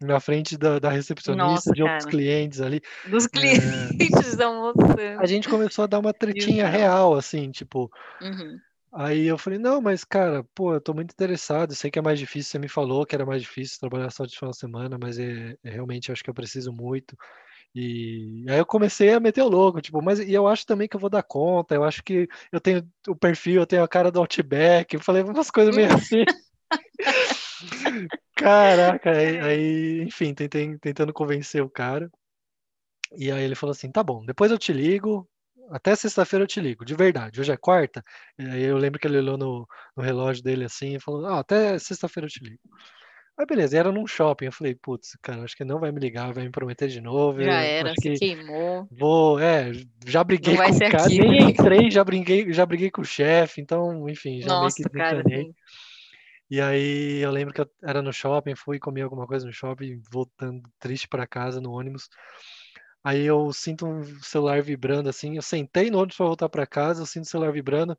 [0.00, 2.80] na frente da, da recepcionista, Nossa, de outros clientes ali.
[3.08, 4.76] Dos É, clientes da moça.
[5.16, 7.88] a gente começou a dar uma tretinha real, assim, tipo,
[8.20, 8.60] Uhum.
[8.92, 12.18] Aí eu falei, não, mas cara, pô, eu tô muito interessado, sei que é mais
[12.18, 15.18] difícil, você me falou que era mais difícil trabalhar só de final de semana, mas
[15.18, 17.16] é, é realmente acho que eu preciso muito.
[17.74, 20.96] E aí eu comecei a meter o louco, tipo, mas e eu acho também que
[20.96, 24.10] eu vou dar conta, eu acho que eu tenho o perfil, eu tenho a cara
[24.10, 26.24] do Outback, eu falei umas coisas meio assim.
[28.34, 32.10] Caraca, aí, aí, enfim, tentei, tentando convencer o cara.
[33.16, 35.28] E aí ele falou assim: tá bom, depois eu te ligo,
[35.70, 37.40] até sexta-feira eu te ligo, de verdade.
[37.40, 38.02] Hoje é quarta.
[38.38, 41.78] Aí eu lembro que ele olhou no, no relógio dele assim e falou: ah, até
[41.78, 42.60] sexta-feira eu te ligo.
[43.38, 44.46] Aí beleza, e era num shopping.
[44.46, 47.40] Eu falei: putz, cara, acho que não vai me ligar, vai me prometer de novo.
[47.42, 48.88] Já Eu era, acho se que queimou.
[48.90, 49.72] vou, é,
[50.06, 51.50] já briguei com o cara, aqui, nem né?
[51.50, 55.22] entrei, já briguei, já briguei com o chefe, então, enfim, já meio que Nossa, cara,
[55.22, 55.42] desencanei.
[55.42, 55.54] assim.
[56.50, 60.00] E aí eu lembro que eu era no shopping, fui comer alguma coisa no shopping,
[60.10, 62.08] voltando triste para casa no ônibus.
[63.04, 67.02] Aí eu sinto um celular vibrando assim, eu sentei no ônibus para voltar para casa,
[67.02, 67.96] eu sinto o celular vibrando,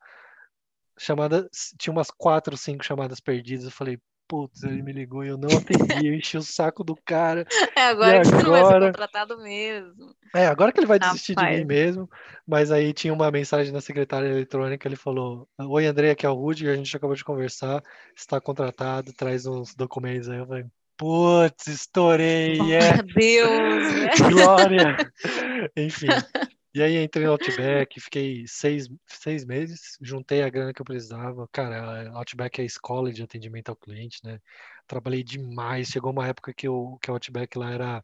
[0.98, 3.66] chamada, tinha umas quatro, cinco chamadas perdidas.
[3.66, 6.96] Eu falei, putz, ele me ligou e eu não atendi, eu enchi o saco do
[6.96, 7.46] cara.
[7.76, 8.78] É E agora que você não vai ser agora?
[8.78, 10.16] contratado mesmo.
[10.36, 11.66] É, agora que ele vai desistir de mim Rapaz.
[11.66, 12.08] mesmo,
[12.46, 16.36] mas aí tinha uma mensagem na secretária eletrônica, ele falou, Oi André, aqui é o
[16.36, 17.84] Rudiger, a gente acabou de conversar,
[18.16, 20.38] está contratado, traz uns documentos aí.
[20.38, 20.66] Eu falei,
[21.00, 24.30] putz, estourei, é, Meu Deus, né?
[24.30, 24.98] glória!
[25.76, 26.08] Enfim,
[26.76, 31.48] e aí entrei no Outback, fiquei seis, seis meses, juntei a grana que eu precisava.
[31.54, 34.40] Cara, Outback é a escola de atendimento ao cliente, né?
[34.86, 38.04] Trabalhei demais, chegou uma época que o que a Outback lá era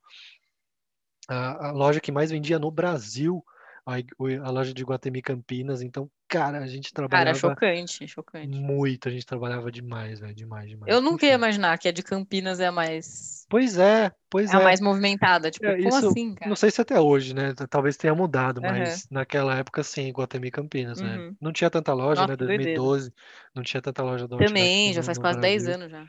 [1.28, 3.44] a, a loja que mais vendia no Brasil,
[3.86, 5.82] a, a loja de Guatemi Campinas.
[5.82, 8.58] Então, cara, a gente Cara, trabalhava chocante, chocante.
[8.60, 10.94] muito, a gente trabalhava demais, velho, demais, demais.
[10.94, 14.56] Eu nunca ia imaginar que a de Campinas é a mais, Pois é, pois é
[14.56, 14.64] a é.
[14.64, 15.50] mais movimentada.
[15.50, 16.50] Tipo, É, como isso, assim, cara?
[16.50, 17.54] não sei se até hoje, né?
[17.70, 21.16] Talvez tenha mudado, mas naquela época sim, Guatemi Campinas, né?
[21.18, 21.36] Uhum.
[21.40, 22.38] Não tinha tanta loja, Nossa, né?
[22.38, 22.74] que doideira.
[22.74, 23.14] 2012,
[23.56, 25.86] não tinha tanta loja Outback Também, já faz quase 10 Brasil.
[25.86, 26.06] anos já.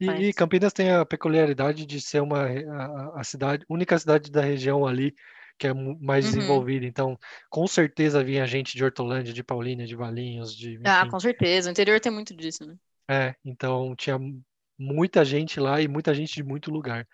[0.00, 0.32] E, e.
[0.34, 5.14] Campinas tem a peculiaridade de ser uma a- a cidade, única cidade da região ali
[5.58, 6.30] que é mais Uhum.
[6.32, 6.86] desenvolvida.
[6.86, 7.18] Então,
[7.50, 11.10] com certeza vinha gente de Hortolândia, de Paulínia, de Valinhos, de, Ah, enfim.
[11.10, 11.68] com certeza.
[11.68, 12.76] O interior tem muito disso, né?
[13.10, 14.42] É, então tinha mu-
[14.78, 17.06] muita gente lá e muita gente de muito lugar.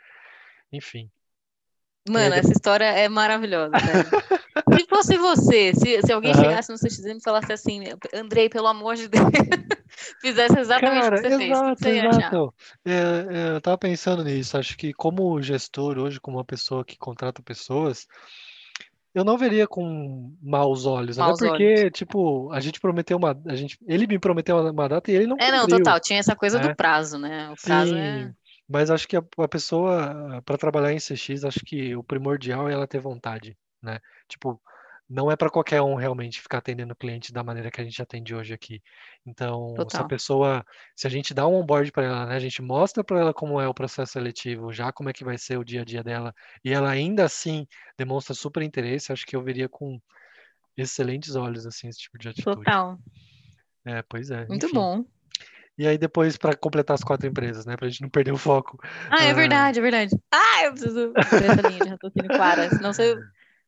[0.72, 1.10] Enfim.
[2.06, 3.72] Aí Mano, depois essa história é maravilhosa.
[4.78, 6.44] Se fosse você, se, se alguém Aham.
[6.44, 9.24] chegasse no CXM e falasse assim, Andrei, pelo amor de Deus,
[10.20, 12.18] fizesse exatamente Cara, o que você fez, exato, você ia achar?
[12.18, 12.54] exato.
[12.84, 14.56] É, é, eu tava pensando nisso.
[14.56, 18.06] Acho que como gestor hoje, como uma pessoa que contrata pessoas,
[19.14, 21.18] eu não veria com maus olhos.
[21.18, 25.10] Até Maus porque, tipo, a gente prometeu uma, a gente, ele me prometeu uma, data
[25.10, 25.78] e ele não É, não, cumpriu.
[25.78, 26.68] total, tinha essa coisa né?
[26.68, 27.48] do prazo, né?
[27.50, 28.24] O prazo é.
[28.24, 28.34] Sim,
[28.68, 32.72] mas acho que a, a pessoa, para trabalhar em CX, acho que o primordial é
[32.72, 34.00] ela ter vontade, né?
[34.28, 34.60] Tipo,
[35.08, 38.00] não é para qualquer um realmente ficar atendendo o cliente da maneira que a gente
[38.00, 38.82] atende hoje aqui.
[39.26, 40.08] Então, se a Total.
[40.08, 40.66] pessoa,
[40.96, 42.36] se a gente dá um onboard para ela, né?
[42.36, 45.36] A gente mostra para ela como é o processo seletivo, já como é que vai
[45.36, 47.66] ser o dia a dia dela, e ela ainda assim
[47.98, 50.00] demonstra super interesse, acho que eu veria com
[50.76, 52.64] excelentes olhos, assim, esse tipo de atitude.
[52.64, 52.98] Total.
[53.84, 54.74] É, pois é, Muito enfim.
[54.74, 55.04] bom.
[55.76, 57.76] E aí depois, para completar as quatro empresas, né?
[57.76, 58.78] Pra gente não perder o foco.
[59.10, 59.34] Ah, é Ah.
[59.34, 60.16] verdade, é verdade.
[60.32, 63.16] Ah, eu preciso ver essa linha de raciocínio clara, senão você,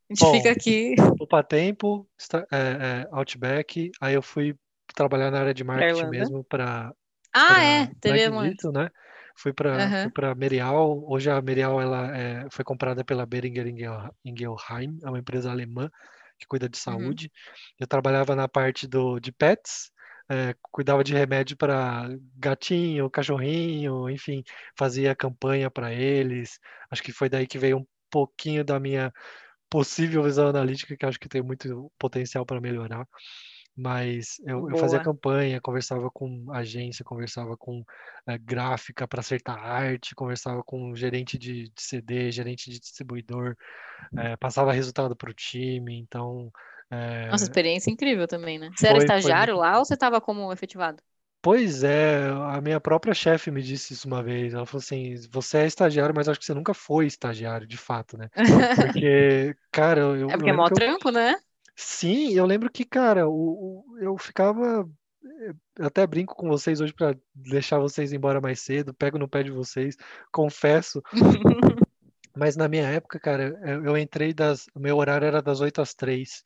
[0.09, 2.09] a gente Bom, fica aqui Poupa Tempo,
[2.53, 4.55] é, é, Outback, aí eu fui
[4.95, 6.92] trabalhar na área de pra marketing mesmo para
[7.35, 8.90] Ah, é, para teve disso, né?
[9.37, 10.11] Fui para fui Aham.
[10.11, 11.05] para Merial.
[11.09, 15.90] Hoje a Merial ela é, foi comprada pela Boehringer Ingel- Ingelheim, é uma empresa alemã
[16.38, 16.95] que cuida de Uhum.
[17.03, 17.31] saúde.
[17.79, 19.90] Eu trabalhava na parte do de pets,
[20.31, 24.42] é, cuidava de remédio para gatinho, cachorrinho, enfim,
[24.79, 26.59] fazia campanha para eles.
[26.90, 29.12] Acho que foi daí que veio um pouquinho da minha
[29.70, 33.07] possível visão analítica, que acho que tem muito potencial para melhorar.
[33.76, 37.85] Mas eu, eu fazia campanha, conversava com agência, conversava com
[38.26, 43.55] eh, gráfica para acertar arte, conversava com gerente de, de CD, gerente de distribuidor,
[44.16, 45.98] eh, passava resultado para o time.
[45.98, 46.50] Então,
[46.90, 48.70] eh, Nossa, experiência incrível também, né?
[48.74, 49.61] Você era foi, foi estagiário muito.
[49.61, 51.02] lá ou você estava como efetivado?
[51.47, 54.53] Pois é, a minha própria chefe me disse isso uma vez.
[54.53, 58.19] Ela falou assim: você é estagiário, mas acho que você nunca foi estagiário, de fato,
[58.19, 58.29] né?
[58.75, 61.37] Porque, cara, eu, É eu porque é lembro mó que eu trampo, né?
[61.77, 64.89] Sim, eu lembro que, cara, o, o- eu ficava.
[65.79, 69.43] Eu até brinco com vocês hoje para deixar vocês embora mais cedo, pego no pé
[69.43, 69.97] de vocês,
[70.33, 71.03] confesso,
[72.37, 74.67] mas na minha época, cara, eu, eu entrei das.
[74.75, 76.43] O meu horário era das 8 às 3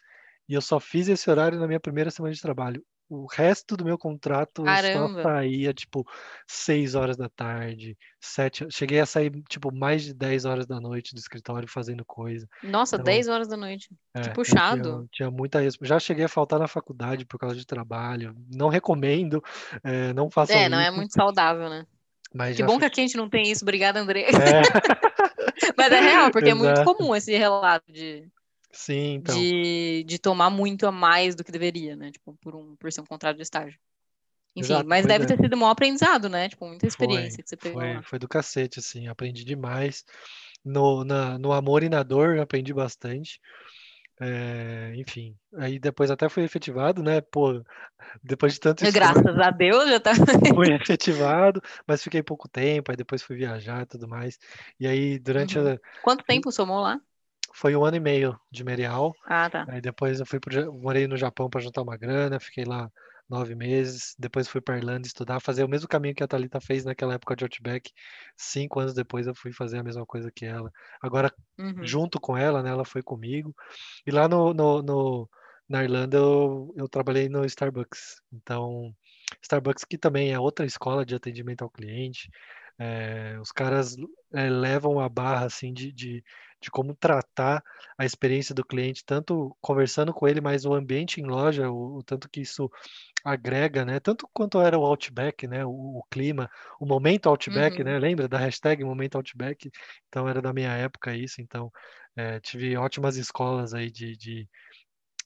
[0.49, 2.85] e eu só fiz esse horário na minha primeira semana de trabalho.
[3.11, 5.23] O resto do meu contrato eu só Caramba.
[5.25, 6.07] saía, tipo,
[6.47, 8.69] 6 horas da tarde, 7.
[8.71, 12.49] Cheguei a sair, tipo, mais de 10 horas da noite do escritório fazendo coisa.
[12.63, 13.89] Nossa, Então, 10 horas da noite.
[13.89, 15.09] Que é, tinha, puxado.
[15.11, 15.59] tinha muita.
[15.59, 18.33] res- Já cheguei a faltar na faculdade por causa de trabalho.
[18.49, 19.43] Não recomendo,
[19.83, 21.85] é, não façam É, não é muito saudável, né?
[22.33, 23.65] mas Que bom que aqui a gente não tem isso.
[23.65, 24.23] Obrigada, André.
[24.23, 24.31] É,
[25.77, 26.95] Mas é real, porque é muito exato.
[26.95, 28.27] comum esse relato de,
[28.73, 29.37] Sim, então.
[29.37, 32.11] de, de tomar muito a mais do que deveria, né?
[32.11, 33.79] Tipo, por, um, por ser um contrato de estágio.
[34.57, 35.29] Enfim, Exato, mas deve é.
[35.29, 36.49] ter sido um aprendizado, né?
[36.49, 39.07] Tipo, muita Foi, experiência que você pegou foi, foi do cacete, assim.
[39.09, 40.05] Aprendi demais.
[40.65, 43.41] No, na, no amor e na dor, aprendi bastante.
[44.23, 47.23] É, enfim, aí depois até fui efetivado, né?
[47.23, 47.63] Pô,
[48.23, 50.13] depois de tanto Graças a Deus já tá.
[50.55, 54.39] fui efetivado, mas fiquei pouco tempo, aí depois fui viajar e tudo mais.
[54.79, 55.73] E aí, durante Uhum.
[55.75, 57.01] a, Quanto tempo somou lá?
[57.55, 59.15] Foi um ano e meio de Merial.
[59.27, 59.65] Ah, tá.
[59.69, 62.91] Aí depois eu fui pro, morei no Japão para juntar uma grana, fiquei lá
[63.29, 64.15] nove meses.
[64.19, 67.37] Depois fui para Irlanda estudar, fazer o mesmo caminho que a Thalita fez naquela época
[67.37, 67.93] de Outback.
[68.37, 70.71] Cinco anos depois eu fui fazer a mesma coisa que ela.
[71.01, 71.85] Agora, Uhum.
[71.85, 73.55] junto com ela, né, ela foi comigo.
[74.07, 75.29] E lá no, no, no-
[75.69, 78.21] na Irlanda eu, eu trabalhei no Starbucks.
[78.33, 78.93] Então,
[79.43, 82.29] Starbucks que também é outra escola de atendimento ao cliente.
[82.79, 83.95] É, os caras
[84.33, 86.25] é, levam a barra assim de, de,
[86.61, 87.63] de como tratar
[87.99, 92.03] a experiência do cliente, tanto conversando com ele, mas o ambiente em loja, o, o
[92.03, 92.71] tanto que isso
[93.25, 94.01] agrega, né?
[94.01, 95.65] Tanto quanto era o Outback, né?
[95.65, 97.85] O, o clima, o momento Outback, Uhum.
[97.85, 97.99] né?
[97.99, 99.71] Lembra da hashtag momento Outback?
[100.09, 101.41] Então era da minha época isso.
[101.41, 101.71] Então
[102.17, 104.49] é, tive ótimas escolas aí de, de,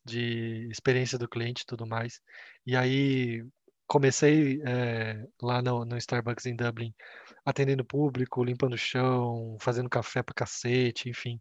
[0.04, 2.20] de experiência do cliente e tudo mais.
[2.66, 3.44] E aí
[3.86, 6.94] comecei é, lá no, no Starbucks em Dublin,
[7.44, 11.40] atendendo público, limpando o chão, fazendo café pra cacete, enfim.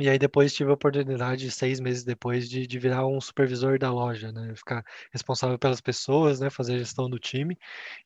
[0.00, 3.90] E aí depois tive a oportunidade, seis meses depois, de, de virar um supervisor da
[3.92, 4.54] loja, né?
[4.54, 6.48] Ficar responsável pelas pessoas, né?
[6.50, 7.58] Fazer a gestão do time.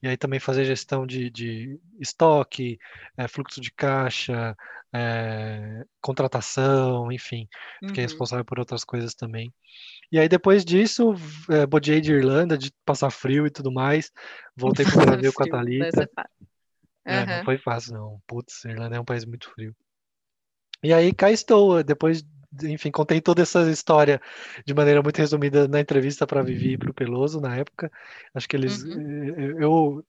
[0.03, 2.79] E aí também fazer gestão de, de estoque,
[3.18, 4.57] eh, fluxo de caixa,
[4.95, 7.47] eh, contratação, enfim.
[7.87, 8.05] Fiquei Uhum.
[8.05, 9.53] responsável por outras coisas também.
[10.12, 11.14] E aí depois disso,
[11.51, 14.12] eh, bodeei de Irlanda, de passar frio e tudo mais.
[14.57, 16.09] Voltei pro Brasil com a Thalita.
[17.05, 18.22] É, não foi fácil, não.
[18.27, 19.75] Putz, Irlanda é um país muito frio.
[20.83, 24.20] E aí cá estou, depois, de- enfim, contei toda essa história
[24.66, 27.90] de maneira muito resumida na entrevista para Vivi e para o Peloso na época.
[28.35, 29.33] Acho que eles, Uhum.
[29.38, 30.05] eh, eu,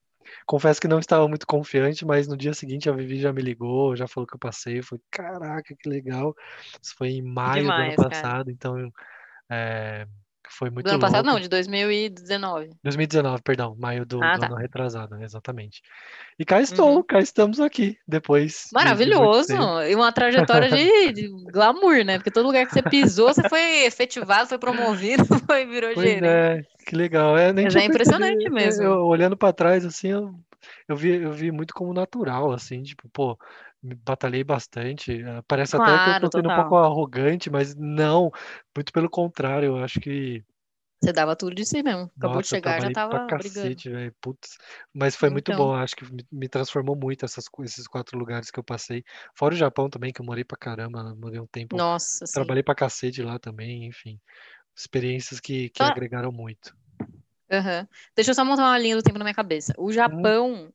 [0.46, 3.96] confesso que não estava muito confiante, mas no dia seguinte a Vivi já me ligou,
[3.96, 4.80] já falou que eu passei.
[4.80, 6.36] Eu falei, caraca, que legal.
[6.82, 8.34] Isso foi em maio do ano demais, cara.
[8.34, 8.92] passado, então
[9.54, 10.08] é,
[10.50, 11.32] foi muito Do ano passado, louco.
[11.36, 12.70] não, de 2019.
[12.84, 14.48] 2019, perdão, maio do, Ah, do tá.
[14.48, 15.82] ano retrasado, exatamente.
[16.38, 17.04] E cá estou, Uhum.
[17.04, 19.48] cá estamos aqui, depois de, de Maravilhoso!
[19.48, 19.82] tempo.
[19.82, 22.18] E uma trajetória de, de glamour, né?
[22.18, 26.26] Porque todo lugar que você pisou, você foi efetivado, foi promovido, foi, virou Pois gerente.
[26.26, 27.38] é, que legal.
[27.38, 28.58] É, nem Mas é impressionante percebido.
[28.60, 28.84] É, mesmo.
[28.84, 30.34] eu, olhando para trás, assim, eu,
[30.88, 33.38] eu vi, eu vi muito como natural, assim, tipo, pô,
[33.84, 35.12] batalhei bastante.
[35.22, 38.32] eh, Parece até que eu Claro, tô sendo um pouco arrogante, mas não,
[38.76, 40.44] muito pelo contrário, eu acho que,
[41.00, 42.12] Você dava tudo de si mesmo.
[42.18, 43.80] Acabou de nossa, eu chegar, já tava brigando.
[43.80, 44.58] cacete, velho, putz.
[44.94, 48.60] Mas foi muito Então, bom, acho que me, transformou muito essas, esses quatro lugares que
[48.60, 49.04] eu passei.
[49.36, 52.54] Fora o Japão também, que eu morei pra caramba, morei um tempo, nossa, sim.
[52.54, 54.20] trabalhei pra cacete lá também, enfim.
[54.78, 56.76] Experiências que, que Então, agregaram muito.
[57.52, 57.88] aham.
[58.16, 59.74] Deixa eu só montar uma linha do tempo na minha cabeça.
[59.78, 60.74] O Uhum, Japão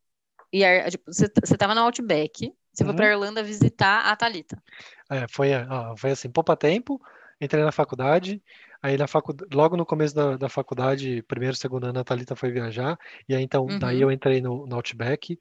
[0.52, 3.10] e a- tipo, você você tava no Outback, você foi pra uhum.
[3.10, 4.62] Irlanda visitar a Thalita.
[5.10, 7.00] É, foi, ó, foi assim, poupa tempo,
[7.40, 8.42] entrei na faculdade,
[8.82, 9.34] aí na facu...
[9.52, 13.42] logo no começo da, da faculdade, primeiro, segundo ano, a Thalita foi viajar, e aí
[13.42, 15.38] então, daí Uhum, eu entrei no, no Outback,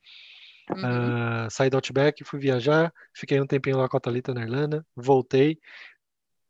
[0.69, 4.41] uhum, ah, saí do Outback, fui viajar, fiquei um tempinho lá com a Thalita na
[4.41, 5.60] Irlanda, voltei,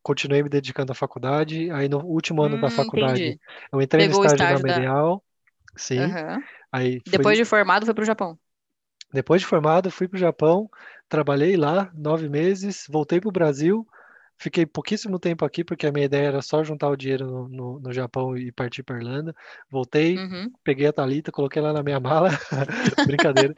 [0.03, 3.39] continuei me dedicando à faculdade, aí no último ano da Hum, faculdade, entendi.
[3.71, 4.63] eu entrei no Pegou o estágio estágio da.
[4.63, 5.23] Merial,
[5.75, 6.43] sim, Aham.
[6.71, 8.37] aí fui, Depois de formado, foi pro Japão.
[9.13, 10.69] Depois de formado, fui para o Japão,
[11.09, 13.85] trabalhei lá nove meses, voltei para o Brasil,
[14.37, 17.79] fiquei pouquíssimo tempo aqui, porque a minha ideia era só juntar o dinheiro no, no,
[17.79, 19.33] no Japão e partir para Irlanda.
[19.69, 20.51] Voltei, Uhum.
[20.63, 22.29] peguei a Thalita, coloquei lá na minha mala,
[23.05, 23.53] brincadeira,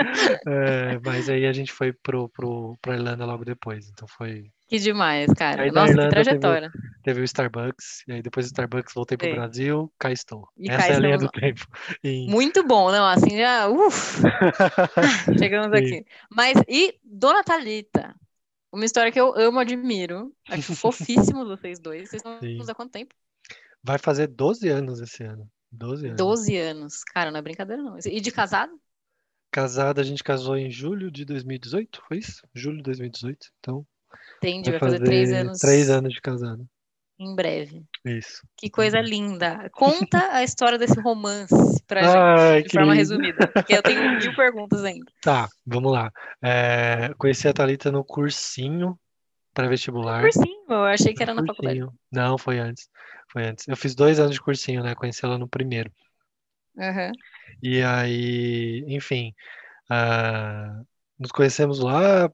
[0.48, 4.52] É, mas aí a gente foi pro, pro, pra Irlanda logo depois, então foi...
[4.70, 5.72] Que demais, Aí cara.
[5.72, 6.72] na Nossa, que Irlanda teve, o- trajetória.
[7.04, 9.34] teve o Starbucks, e aí depois do Starbucks voltei pro Sim.
[9.34, 10.48] Brasil, cá estou.
[10.58, 11.66] E Essa cá é a linha do tempo.
[12.04, 12.30] Em...
[12.30, 13.06] Muito bom, não?
[13.06, 13.68] Assim já.
[13.68, 14.22] Uf,
[15.40, 15.86] chegamos Sim.
[15.86, 16.06] aqui.
[16.30, 18.16] Mas, e Dona Thalita?
[18.72, 20.32] Uma história que eu amo, admiro.
[20.48, 22.10] Acho fofíssimos vocês dois.
[22.10, 23.16] Vocês estão juntos há quanto tempo?
[23.84, 25.50] Vai fazer 12 anos esse ano.
[25.72, 26.18] 12 anos.
[26.18, 27.04] 12 anos.
[27.06, 27.98] Cara, não é brincadeira, não.
[28.06, 28.80] E de casado?
[29.52, 32.48] Casada, a gente casou em julho de 2018, foi isso?
[32.54, 33.48] Julho de 2018.
[33.60, 33.86] Então,
[34.38, 36.68] Entendi, vai vai fazer três fazer anos três anos de casado.
[37.20, 37.84] em breve.
[38.06, 38.42] Isso.
[38.58, 39.04] Que coisa Uhum.
[39.06, 39.70] linda.
[39.74, 43.00] Conta a história desse romance pra gente, Ai, de que forma lindo.
[43.00, 43.48] resumida.
[43.48, 45.12] Porque eu tenho mil perguntas ainda.
[45.22, 46.12] Tá, vamos lá.
[46.42, 48.98] É, conheci a Thalita no cursinho
[49.54, 50.22] pré-vestibular.
[50.22, 51.80] cursinho, eu achei que No era na faculdade.
[51.80, 52.00] cursinho.
[52.12, 52.88] Não, foi antes.
[53.32, 53.68] Foi antes.
[53.68, 54.96] Eu fiz dois anos de cursinho, né?
[54.96, 55.92] Conheci ela no primeiro.
[56.80, 57.12] Aham.
[57.62, 59.34] E aí, enfim,
[59.90, 60.82] ah,
[61.20, 62.32] nos conhecemos lá.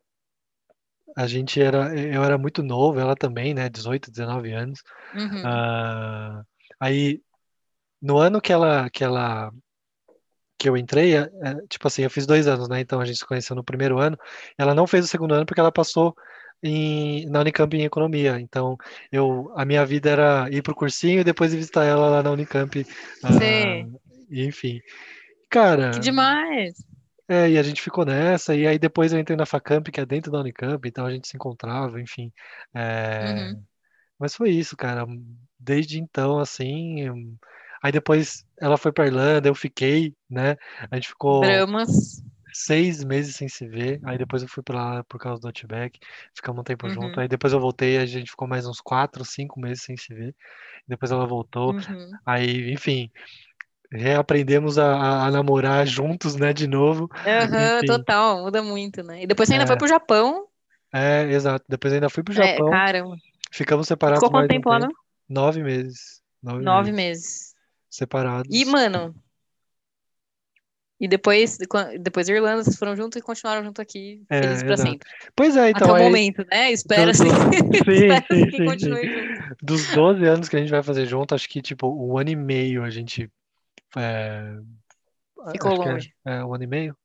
[1.16, 3.70] A gente era, eu era muito novo, ela também, né?
[3.70, 4.82] 18, 19 anos.
[5.16, 5.42] Uhum.
[5.46, 6.44] Ah,
[6.80, 7.22] aí,
[8.02, 9.52] no ano que ela, que ela,
[10.58, 12.80] que eu entrei, é, é, tipo assim, eu fiz dois anos, né?
[12.80, 14.18] Então a gente se conheceu no primeiro ano.
[14.58, 16.16] Ela não fez o segundo ano porque ela passou
[16.62, 18.40] em, na Unicamp em economia.
[18.40, 18.78] Então,
[19.12, 22.86] eu, a minha vida era ir pro cursinho e depois visitar ela lá na Unicamp.
[23.24, 23.86] ah, Sei.
[24.30, 26.74] e enfim, Que cara, demais.
[27.28, 28.56] É, e a gente ficou nessa.
[28.56, 31.28] E aí depois eu entrei na Facamp, que é dentro da Unicamp, então a gente
[31.28, 32.32] se encontrava, enfim.
[32.74, 33.64] É, Uhum.
[34.20, 35.06] mas foi isso, cara.
[35.60, 37.02] Desde então, assim.
[37.02, 37.16] eu-
[37.84, 40.56] Aí depois ela foi pra Irlanda, eu fiquei, né?
[40.92, 42.24] A gente ficou Dramas.
[42.54, 44.00] seis meses sem se ver.
[44.06, 46.00] Aí depois eu fui pra lá por causa do Outback,
[46.36, 47.20] ficamos um tempo junto.
[47.20, 47.22] Uhum.
[47.22, 50.36] Aí depois eu voltei, a gente ficou mais uns quatro, cinco meses sem se ver.
[50.88, 51.74] Depois ela voltou.
[51.74, 52.12] Uhum.
[52.26, 53.12] Aí, enfim,
[53.96, 56.54] reaprendemos a, a- a namorar juntos, né?
[56.54, 57.10] De novo.
[57.26, 59.24] Aham, Enfim, total, muda muito, né?
[59.24, 60.48] E depois você ainda foi é, pro Japão.
[60.94, 61.66] é, exato.
[61.68, 63.16] Depois ainda fui pro É, Japão, caramba.
[63.52, 64.90] ficamos separados ficou quanto tempo lá, não?
[65.30, 66.22] Nove meses.
[66.42, 66.96] Nove Nove meses.
[66.96, 67.56] meses.
[68.50, 68.66] E, Separados.
[68.66, 69.16] mano,
[71.00, 71.58] e depois,
[72.00, 74.92] depois da Irlanda, vocês foram juntos e continuaram junto aqui, felizes É, pra exato.
[74.92, 75.10] sempre.
[75.36, 76.04] Pois é, Até então o aí.
[76.04, 76.72] momento, né?
[76.72, 77.30] Espera-se do...
[77.74, 78.66] Sim, espera-se sim, que sim, sim.
[78.66, 79.42] continue junto.
[79.62, 82.36] Dos 12 anos que a gente vai fazer junto, acho que, tipo, um ano e
[82.36, 83.30] meio a gente.
[83.98, 84.58] É,
[85.52, 86.14] Ficou é, longe.
[86.26, 86.98] é um ano e meio?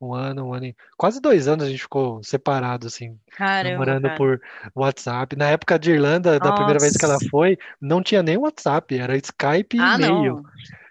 [0.00, 0.76] Um ano, um ano e...
[0.96, 4.16] Quase dois anos a gente ficou separado, assim, Caramba, namorando cara.
[4.16, 4.40] por
[4.74, 5.36] WhatsApp.
[5.36, 7.28] Na época de Irlanda, da primeira vez que ela Nossa.
[7.30, 10.34] foi, não tinha nem WhatsApp, era Skype e Ah, e-mail.
[10.36, 10.42] não.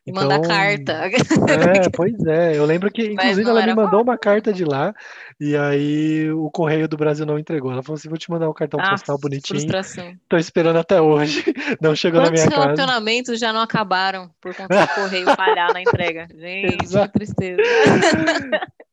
[0.05, 0.93] E Então, carta.
[0.93, 2.57] é, pois é.
[2.57, 4.19] Eu lembro que, inclusive, ela me mandou uma fácil.
[4.19, 4.93] carta de lá,
[5.39, 7.71] e aí o Correio do Brasil não entregou.
[7.71, 9.59] Ela falou assim: vou te mandar um cartão Ah, postal bonitinho.
[9.59, 10.13] frustração.
[10.29, 11.43] Tô esperando até hoje.
[11.81, 12.61] Não chegou na Quantos minha casa.
[12.61, 16.27] relacionamentos já não acabaram por conta do correio falhar na entrega?
[16.37, 17.13] Gente, que Exato.
[17.13, 17.61] tristeza.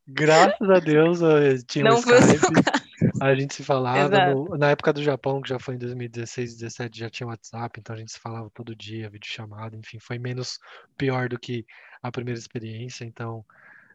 [0.09, 2.82] Graças a Deus eh, tinha Não foi o seu Skype, caso.
[3.21, 4.21] A gente se falava.
[4.21, 7.95] No- na época do Japão, que já foi em 2016, 17, já tinha WhatsApp, então
[7.95, 10.59] a gente se falava todo dia, videochamada, enfim, foi menos
[10.97, 11.65] pior do que
[12.03, 13.05] a primeira experiência.
[13.05, 13.45] Então,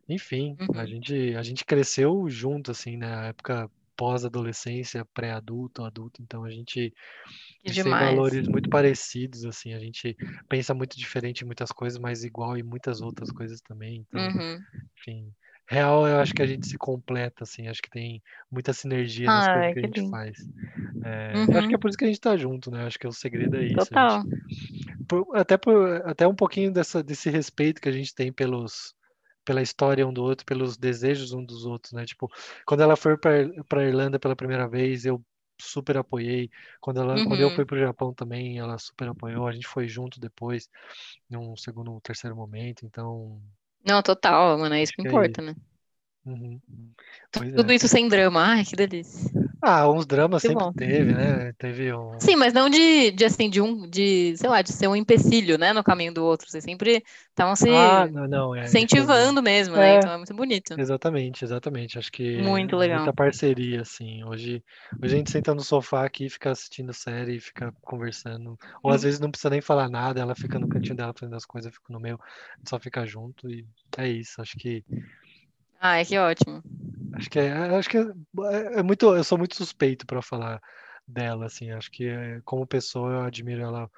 [0.09, 0.87] enfim, a Uhum.
[0.87, 3.13] gente, a gente cresceu junto, assim, né?
[3.15, 6.93] A época pós-adolescência, pré-adulto, adulto, então a gente,
[7.65, 10.15] a gente tem valores muito parecidos, assim, a gente
[10.49, 14.65] pensa muito diferente em muitas coisas, mas igual em muitas outras coisas também, então, Uhum.
[14.97, 15.33] enfim.
[15.69, 19.47] Real, eu acho que a gente se completa, assim, acho que tem muita sinergia nas
[19.47, 20.09] coisas Ai, que a que gente lindo.
[20.09, 20.47] faz.
[21.03, 21.79] É, eu acho que é Uhum.
[21.79, 22.85] por isso que a gente tá junto, né?
[22.85, 23.93] Acho que o segredo é isso.
[23.93, 24.27] A gente, Total.
[25.07, 28.95] por- até, por, até um pouquinho dessa, desse respeito que a gente tem pelos,
[29.45, 32.05] pela história um do outro, pelos desejos um dos outros, né?
[32.05, 32.29] Tipo,
[32.67, 35.23] quando ela foi para Irlanda pela primeira vez, eu
[35.61, 36.49] super apoiei.
[36.81, 37.67] Quando ela, quando eu fui Uhum.
[37.67, 39.47] para o Japão também, ela super apoiou.
[39.47, 40.69] A gente foi junto depois,
[41.29, 42.85] num segundo, terceiro momento.
[42.85, 43.41] Então,
[43.87, 45.41] Não, total, mano, é isso acho que que é importa, isso.
[45.41, 45.55] né?
[46.25, 46.61] Uhum.
[47.31, 47.75] Pois Tudo é.
[47.75, 48.41] isso sem drama.
[48.43, 49.31] Ai, que delícia.
[49.61, 50.73] Ah, uns dramas Que sempre bom.
[50.75, 51.53] teve, né?
[51.53, 52.17] Teve um.
[52.19, 55.57] Sim, mas não de, de assim, de um, de, sei lá, de ser um empecilho,
[55.57, 56.49] né, no caminho do outro.
[56.49, 58.65] Vocês sempre estavam Ah, se não, não, é.
[58.65, 59.93] Incentivando mesmo, né?
[59.95, 60.75] É, Então é muito bonito.
[60.77, 61.99] exatamente, exatamente.
[61.99, 63.13] Acho que Muito muita legal.
[63.13, 64.23] parceria, assim.
[64.25, 64.63] Hoje,
[65.01, 68.57] hoje a gente senta no sofá aqui, e fica assistindo série, e fica conversando.
[68.83, 69.05] Ou às Hum.
[69.05, 71.73] vezes não precisa nem falar nada, ela fica no cantinho dela fazendo as coisas, eu
[71.73, 73.65] fico no meu, a gente só fica junto e
[73.97, 74.41] é isso.
[74.41, 74.83] Acho que
[75.79, 76.61] Ai, que ótimo.
[77.13, 80.61] acho que é, acho que é, é muito, eu sou muito suspeito para falar
[81.07, 81.71] dela, assim.
[81.71, 83.89] Acho que é, como pessoa eu admiro ela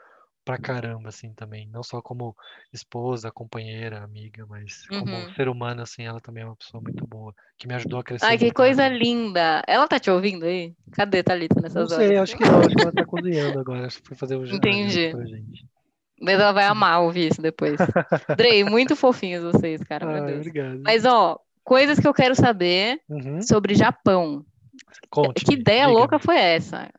[0.45, 1.69] pra caramba, assim, também.
[1.69, 2.35] Não só como
[2.73, 5.35] esposa, companheira, amiga, mas como Uhum.
[5.35, 8.35] ser humano, assim, ela também é uma pessoa muito boa, que me ajudou a crescer
[8.35, 9.61] Ai, que muito coisa linda.
[9.67, 10.73] Ela tá te ouvindo aí?
[10.91, 12.17] Cadê Thalita Não nessas sei, horas?
[12.17, 14.59] acho que não, acho que ela tá cozinhando agora, acho que foi fazer o ja-
[14.67, 15.09] a janta Entendi.
[15.09, 15.65] pra gente.
[16.21, 17.79] Mas ela vai amar ouvir isso depois.
[18.33, 20.47] Drey, muito fofinhos vocês, cara, meu Ai, Deus.
[20.47, 20.83] obrigado.
[20.85, 21.39] Mas, ó,
[21.69, 23.41] coisas que eu quero saber Uhum.
[23.41, 24.43] sobre Japão.
[24.95, 25.93] Que Conte-me, ideia diga-me.
[25.93, 26.91] louca foi essa?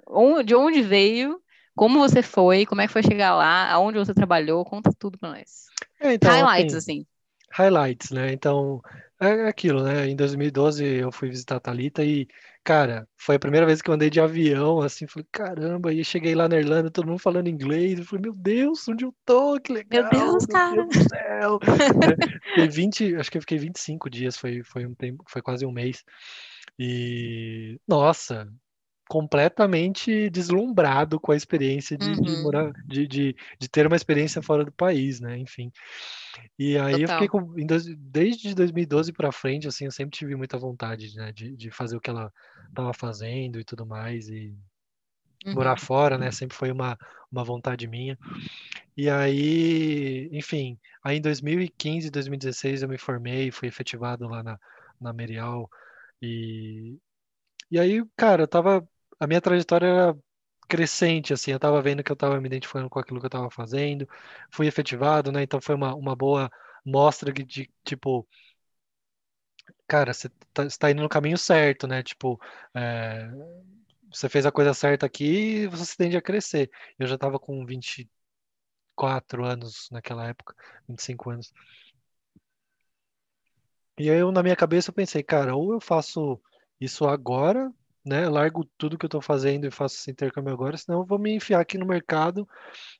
[0.44, 1.40] De onde veio?
[1.74, 2.66] Como você foi?
[2.66, 3.70] Como é que foi chegar lá?
[3.72, 4.64] Aonde você trabalhou?
[4.64, 5.66] Conta tudo pra nós.
[6.00, 7.06] É, então, Highlights, assim, assim.
[7.52, 8.33] highlights, né?
[8.33, 8.80] Então,
[9.20, 10.09] é aquilo, né?
[10.09, 12.28] Em 2012 eu fui visitar a Thalita e,
[12.64, 16.35] cara, foi a primeira vez que eu andei de avião, assim, falei, caramba, e cheguei
[16.35, 19.59] lá na Irlanda, todo mundo falando inglês, eu falei, meu Deus, onde eu tô?
[19.61, 20.77] Que Meu legal, Deus, meu cara.
[20.77, 22.38] Deus do céu, né?
[22.49, 25.73] Fiquei 20, acho que eu fiquei 25 dias, foi, foi um tempo, foi quase um
[25.73, 26.05] mês.
[26.79, 28.49] E, nossa,
[29.11, 34.42] completamente deslumbrado com a experiência de, de Uhum, morar, de, de, de ter uma experiência
[34.42, 35.38] fora do país, né?
[35.38, 35.73] Enfim.
[36.59, 37.29] E aí eu fiquei total.
[37.29, 37.55] com,
[37.99, 42.01] desde 2012 para frente, assim, eu sempre tive muita vontade, né, de, de fazer o
[42.01, 42.33] que ela
[42.68, 44.55] estava fazendo e tudo mais, e
[45.53, 45.79] morar Uhum.
[45.79, 46.96] fora, né, sempre foi uma,
[47.31, 48.18] uma vontade minha.
[48.96, 54.59] E aí, enfim, aí em 2015, 2016 eu me formei, fui efetivado lá na,
[55.01, 55.70] na Merial,
[56.23, 56.99] e,
[57.70, 58.88] e aí, cara, eu tava,
[59.20, 60.18] a minha trajetória era
[60.68, 63.50] crescente, assim, eu tava vendo que eu tava me identificando com aquilo que eu tava
[63.50, 64.09] fazendo,
[64.52, 66.50] fui efetivado, né, então foi uma, uma boa
[66.85, 68.26] mostra de, de, tipo,
[69.87, 72.02] cara, você tá, você tá indo no caminho certo, né?
[72.02, 72.40] Tipo,
[72.74, 73.28] é,
[74.12, 75.24] você fez a coisa certa aqui
[75.64, 76.70] e você tende a crescer.
[76.98, 80.54] Eu já tava com 24 anos naquela época,
[80.88, 81.52] 25 anos.
[83.98, 86.40] E aí eu, na minha cabeça, eu pensei, cara, ou eu faço
[86.80, 87.70] isso agora,
[88.04, 88.28] né?
[88.28, 91.34] Largo tudo que eu tô fazendo e faço esse intercâmbio agora, senão eu vou me
[91.34, 92.48] enfiar aqui no mercado,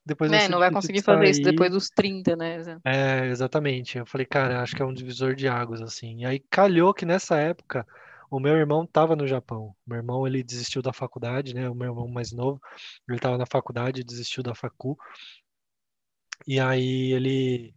[0.05, 2.63] depois É, não vai conseguir fazer isso depois dos 30, né?
[2.85, 3.99] É, exatamente.
[3.99, 6.21] Eu falei, cara, acho que é um divisor de águas, assim.
[6.21, 7.87] E aí calhou que nessa época
[8.31, 9.75] o meu irmão estava no Japão.
[9.87, 11.69] Meu irmão, ele desistiu da faculdade, né?
[11.69, 12.61] O meu irmão mais novo,
[13.09, 14.97] ele estava na faculdade, desistiu da facu.
[16.47, 17.75] E aí ele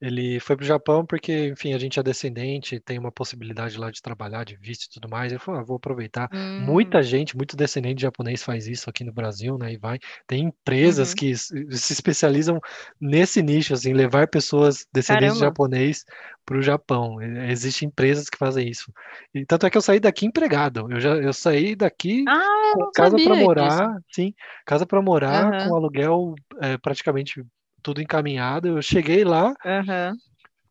[0.00, 4.00] ele foi pro Japão porque, enfim, a gente é descendente, tem uma possibilidade lá de
[4.02, 5.32] trabalhar, de visto e tudo mais.
[5.32, 6.28] Ele falou, ah, vou aproveitar.
[6.56, 9.72] Muita Hum, gente, muito descendente japonês faz isso aqui no Brasil, né?
[9.72, 9.98] E vai.
[10.26, 11.14] Tem empresas uhum.
[11.14, 12.60] que se especializam
[13.00, 15.40] nesse nicho, assim, levar pessoas descendentes de Caramba.
[15.40, 16.04] japonês
[16.44, 17.20] para o Japão.
[17.50, 18.92] Existem empresas que fazem isso.
[19.34, 20.86] E tanto é que eu saí daqui empregado.
[20.90, 23.36] Eu já eu saí daqui Ah, eu com casa para disso.
[23.36, 24.34] morar, sim,
[24.66, 27.42] casa para morar, com Aham, aluguel é, praticamente
[27.82, 28.68] tudo encaminhado.
[28.68, 29.54] Eu cheguei lá.
[29.64, 30.14] Era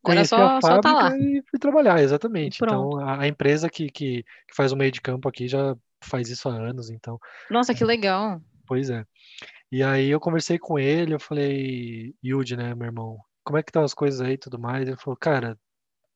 [0.02, 1.18] conheci a só, só tá fábrica lá.
[1.18, 2.64] e fui trabalhar, exatamente.
[2.64, 6.30] Então, a, a empresa que, que, que faz o meio de campo aqui já faz
[6.30, 8.42] isso há anos, então, Nossa, que legal.
[8.66, 9.04] pois é.
[9.72, 13.70] E aí eu conversei com ele, eu falei, Yudi, né, meu irmão, como é que
[13.70, 14.88] estão as coisas aí e tudo mais?
[14.88, 15.58] Ele falou, cara,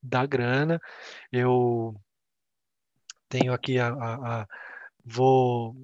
[0.01, 0.79] dá grana,
[1.31, 1.93] eu
[3.27, 4.47] tenho aqui a, a, a-
[5.03, 5.75] vou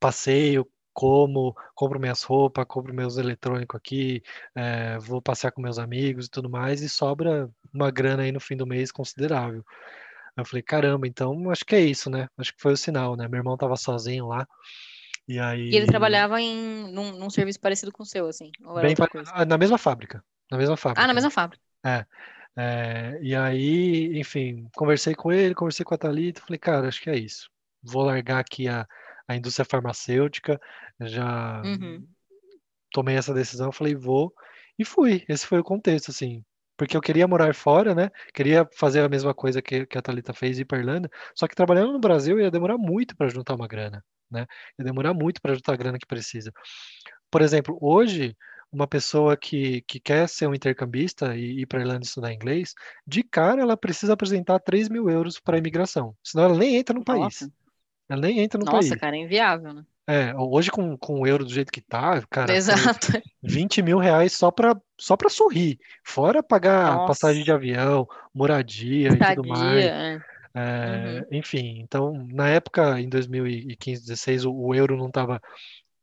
[0.00, 4.22] passeio, como, compro minhas roupas, compro meus eletrônicos aqui,
[4.54, 8.40] é, vou passear com meus amigos e tudo mais, e sobra uma grana aí no
[8.40, 9.64] fim do mês considerável.
[10.36, 12.28] Aí eu falei, caramba, então acho que é isso, né?
[12.38, 13.28] Acho que foi o sinal, né?
[13.28, 14.46] Meu irmão tava sozinho lá,
[15.28, 18.94] e E ele aí, trabalhava em, num, num serviço parecido com o seu, assim, bem,
[19.32, 21.14] ah, na mesma fábrica, na mesma Ah, na fábrica, né?
[21.14, 21.62] mesma fábrica.
[21.84, 22.06] É.
[22.54, 27.08] É, e aí, enfim, conversei com ele, conversei com a Thalita, falei, cara, acho que
[27.08, 27.48] é isso.
[27.82, 28.86] Vou largar aqui a,
[29.26, 30.60] a indústria farmacêutica,
[31.00, 32.06] já Uhum.
[32.92, 34.32] tomei essa decisão, falei, vou,
[34.78, 35.24] e fui.
[35.28, 36.44] Esse foi o contexto, assim.
[36.76, 38.10] Porque eu queria morar fora, né?
[38.34, 41.54] Queria fazer a mesma coisa que, que a Thalita fez, ir para Irlanda, só que
[41.54, 44.46] trabalhando no Brasil ia demorar muito para juntar uma grana, né?
[44.78, 46.52] Ia demorar muito para juntar a grana que precisa.
[47.30, 48.36] Por exemplo, hoje,
[48.72, 52.74] uma pessoa que, que quer ser um intercambista e ir para a Irlanda estudar inglês,
[53.06, 56.94] de cara ela precisa apresentar 3 mil euros para a imigração, senão ela nem entra
[56.94, 57.20] no país.
[57.20, 57.52] Nossa,
[58.12, 59.00] Ela nem entra no nossa, país.
[59.00, 59.84] cara, é inviável, né?
[60.06, 63.06] É, hoje com, com o euro do jeito que tá, cara, Exato.
[63.42, 67.06] 20 mil reais só para só para sorrir, fora pagar Nossa.
[67.06, 69.84] passagem de avião, moradia e tudo mais.
[69.84, 70.20] Estadia, é.
[70.54, 75.40] É, enfim, então na época, em 2015, 16, o, o euro não estava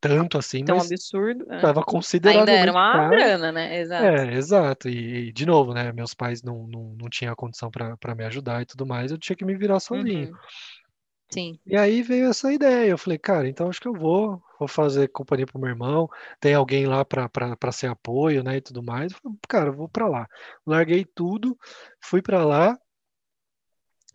[0.00, 1.46] tanto assim, Tão mas absurdo.
[1.48, 1.56] é.
[1.56, 3.10] estava Ainda consideravelmente era uma caro.
[3.10, 3.80] grana, né?
[3.80, 4.04] Exato.
[4.04, 4.88] É, exato.
[4.88, 5.92] E, e, de novo, né?
[5.92, 9.18] Meus pais não, não, não tinham a condição para me ajudar e tudo mais, eu
[9.18, 10.30] tinha que me virar sozinho.
[10.30, 10.38] Uhum.
[11.32, 11.58] Sim.
[11.64, 12.90] E aí veio essa ideia.
[12.90, 16.08] Eu falei, cara, então acho que eu vou, vou fazer companhia pro meu irmão.
[16.40, 19.12] Tem alguém lá para ser apoio, né, e tudo mais.
[19.12, 20.28] Eu falei, cara, eu vou para lá.
[20.66, 21.56] Larguei tudo,
[22.00, 22.76] fui para lá.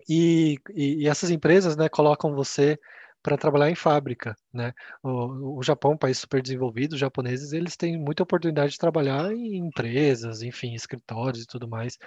[0.08, 2.78] E, e, e essas empresas, né, colocam você
[3.26, 4.72] para trabalhar em fábrica, né?
[5.02, 8.78] O, o Japão é um país super desenvolvido, os japoneses, eles têm muita oportunidade de
[8.78, 11.98] trabalhar em empresas, enfim, escritórios e tudo mais.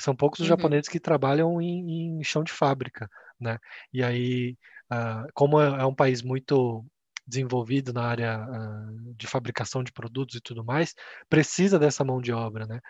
[0.00, 0.48] São poucos os Uhum.
[0.48, 3.08] japoneses que trabalham em, em chão de fábrica,
[3.40, 3.56] né?
[3.92, 4.56] E aí,
[4.90, 6.84] ah, como é, é um país muito
[7.26, 10.92] desenvolvido na área ah, de fabricação de produtos e tudo mais,
[11.28, 12.80] precisa dessa mão de obra, né?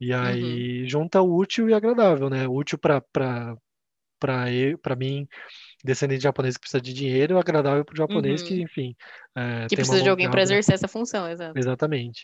[0.00, 0.66] E Uhum.
[0.68, 2.46] aí junta o útil e agradável, né?
[2.46, 3.00] O útil para
[4.20, 5.26] para mim,
[5.82, 8.62] descendente de japonês que precisa de dinheiro, agradável para o japonês que, Uhum.
[8.62, 8.96] enfim,
[9.36, 11.58] é, Que precisa de alguém para exercer essa função, exato.
[11.58, 12.22] Exatamente.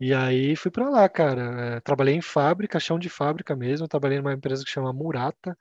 [0.00, 1.76] E aí fui para lá, cara.
[1.76, 3.88] É, trabalhei em fábrica, chão de fábrica mesmo.
[3.88, 5.56] Trabalhei numa empresa que chama Murata.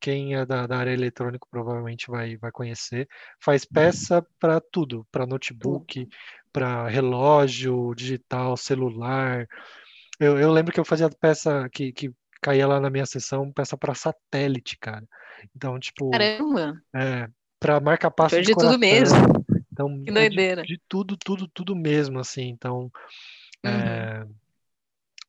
[0.00, 3.08] Quem é da, da área eletrônica provavelmente vai, vai conhecer.
[3.40, 6.06] Faz peça para tudo, para notebook,
[6.52, 9.48] para relógio digital, celular.
[10.20, 12.12] Eu, eu lembro que eu fazia peça que, que
[12.42, 15.06] caía lá na minha sessão, peça para satélite, cara.
[15.56, 17.28] Então, tipo, Caramba, é,
[17.58, 19.18] para marca-passo pior de de tudo mesmo.
[19.72, 20.62] Então, Que é de, doideira.
[20.62, 22.48] de tudo, tudo, tudo mesmo, assim.
[22.48, 22.90] Então,
[23.64, 23.70] Uhum.
[23.70, 24.26] é,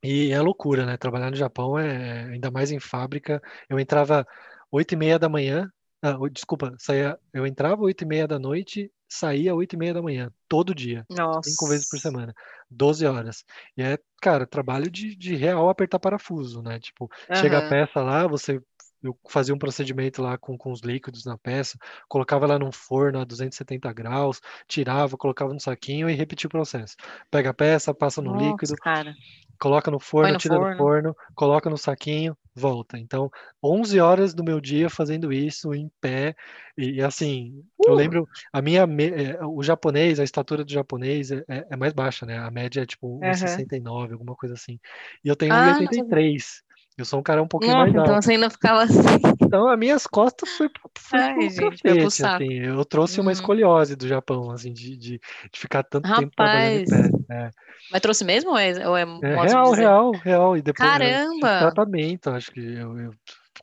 [0.02, 0.96] e é loucura, né?
[0.96, 3.40] Trabalhar no Japão é ainda mais em fábrica.
[3.68, 4.26] Eu entrava
[4.70, 5.70] oito e meia da manhã.
[6.04, 10.02] Ah, desculpa, saía, eu entrava oito e meia da noite, saía oito e meia da
[10.02, 11.06] manhã, todo dia,
[11.42, 12.10] cinco vezes por Nossa.
[12.10, 12.34] semana,
[12.70, 13.42] 12 horas.
[13.74, 16.78] E é, cara, trabalho de, de real apertar parafuso, né?
[16.78, 18.60] Tipo, chega a peça lá, você
[19.02, 21.78] eu fazia um procedimento lá com, com os líquidos na peça,
[22.08, 26.96] colocava lá num forno a 270 graus, tirava, colocava no saquinho e repetia o processo.
[27.30, 29.14] Pega a peça, passa no Nossa, líquido, cara.
[29.60, 30.76] coloca no forno, no tira do forno.
[30.78, 32.98] forno, coloca no saquinho, volta.
[32.98, 33.30] Então,
[33.62, 36.34] 11 horas do meu dia fazendo isso em pé.
[36.78, 40.72] E, e, assim, eu Uh, lembro, a minha, me- eh, o japonês, a estatura do
[40.72, 42.38] japonês é, é- é mais baixa, né?
[42.38, 43.68] A média é tipo aham.
[43.68, 44.78] 1,69, alguma coisa assim.
[45.24, 46.14] E eu tenho Ah, não sabia.
[46.14, 46.62] 1,83.
[46.96, 48.24] Eu sou um cara um pouquinho Nossa, mais então alto.
[48.24, 48.94] você ainda ficava assim.
[49.42, 50.68] Então, as minhas costas foi,
[50.98, 52.42] foi Ai, gente, foi saco.
[52.42, 52.52] assim.
[52.60, 53.32] Eu trouxe uma Uhum.
[53.32, 55.18] escoliose do Japão, assim, de, de,
[55.52, 56.90] de ficar tanto tempo trabalhando em Rapaz.
[56.90, 57.10] pé.
[57.30, 57.50] É.
[57.90, 60.56] Mas trouxe mesmo ou é, ou é É real, real, real.
[60.56, 61.58] E depois fiz Caramba!
[61.58, 63.14] tratamento, acho que eu, eu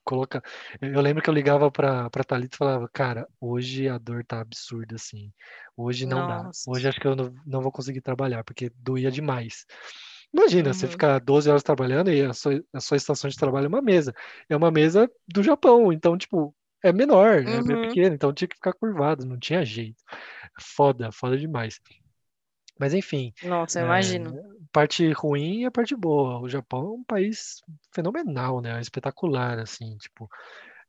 [0.04, 0.42] coloca.
[0.82, 4.40] Eu lembro que eu ligava pra, pra Thalita e falava, cara, hoje a dor tá
[4.40, 5.32] absurda, assim.
[5.76, 6.44] Hoje não dá.
[6.44, 6.72] Nossa.
[6.72, 9.66] Hoje acho que eu não, não vou conseguir trabalhar, porque doía demais.
[10.34, 10.90] Imagina, você Uhum.
[10.90, 14.14] ficar 12 horas trabalhando e a sua, a sua estação de trabalho é uma mesa.
[14.50, 17.78] É uma mesa do Japão, então, tipo, é menor, é, é Uhum.
[17.78, 20.02] pequeno, então tinha que ficar curvado, não tinha jeito.
[20.62, 21.80] Foda, foda demais.
[22.80, 24.40] Mas enfim, Nossa, eu é, imagino.
[24.72, 26.40] parte ruim e a parte boa.
[26.42, 27.62] O Japão é um país
[27.94, 28.80] fenomenal, né?
[28.82, 30.28] Espetacular, assim, tipo,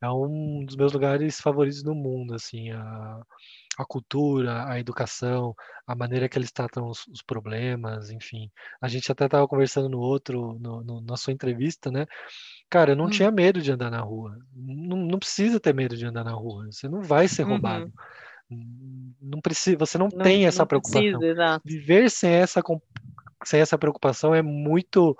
[0.02, 3.22] é um dos meus lugares favoritos no mundo, assim, a,
[3.78, 5.54] a cultura, a educação,
[5.86, 8.50] a maneira que eles tratam os, os problemas, enfim.
[8.80, 12.06] A gente até estava conversando no outro, no, no- na sua entrevista, né?
[12.68, 13.10] Cara, eu não Hum.
[13.10, 14.36] tinha medo de andar na rua.
[14.54, 16.66] Não, não precisa ter medo de andar na rua.
[16.70, 17.90] Você não vai ser roubado.
[18.50, 19.12] Uhum.
[19.20, 21.18] Não precisa, você não Não, tem essa não preocupação.
[21.18, 21.60] precisa.
[21.64, 22.62] Viver sem essa,
[23.44, 25.16] sem essa preocupação é muito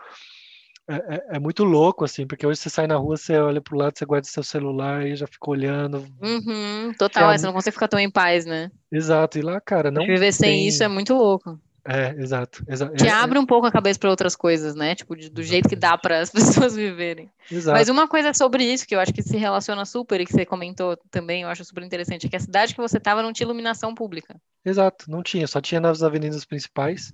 [0.88, 3.76] é, é- é muito louco, assim, porque hoje você sai na rua, você olha pro
[3.76, 6.04] lado, você guarda seu celular e já fica olhando.
[6.20, 8.70] Uhum, total, é, você não consegue ficar tão em paz, né?
[8.90, 10.94] Exato, e lá, cara, não viver sem isso é tem.
[10.94, 11.58] muito louco.
[11.84, 12.62] É, exato.
[12.68, 14.94] exa- Te é- abre um pouco a cabeça para outras coisas, né?
[14.94, 16.30] Tipo, de- do jeito que dá para as
[16.70, 17.28] pessoas viverem.
[17.50, 17.76] exato.
[17.76, 20.46] Mas uma coisa sobre isso que eu acho que se relaciona super e que você
[20.46, 23.46] comentou também, eu acho super interessante, é que a cidade que você estava não tinha
[23.46, 24.36] iluminação pública.
[24.64, 27.10] Exato, não tinha, só tinha nas avenidas principais,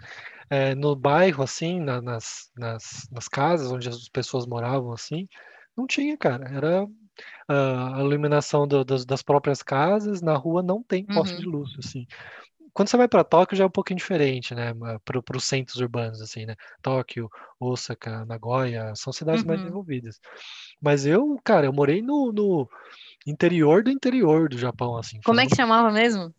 [0.51, 5.27] eh, no bairro, assim, na- nas, nas, nas casas onde as pessoas moravam, assim,
[5.75, 6.87] não tinha, cara, era
[7.49, 11.41] ah, a iluminação do- das, das próprias casas, na rua não tem poste Uhum.
[11.41, 12.07] de luz, assim.
[12.79, 14.73] Quando você vai para Tóquio já é um pouquinho diferente, né,
[15.05, 19.65] para os centros urbanos, assim, né, Tóquio, Osaka, Nagoya, são cidades mais Uhum.
[19.65, 20.21] desenvolvidas.
[20.81, 22.69] Mas eu, cara, eu morei no, no
[23.27, 26.33] interior do interior do Japão, assim, Como é que chamava mesmo?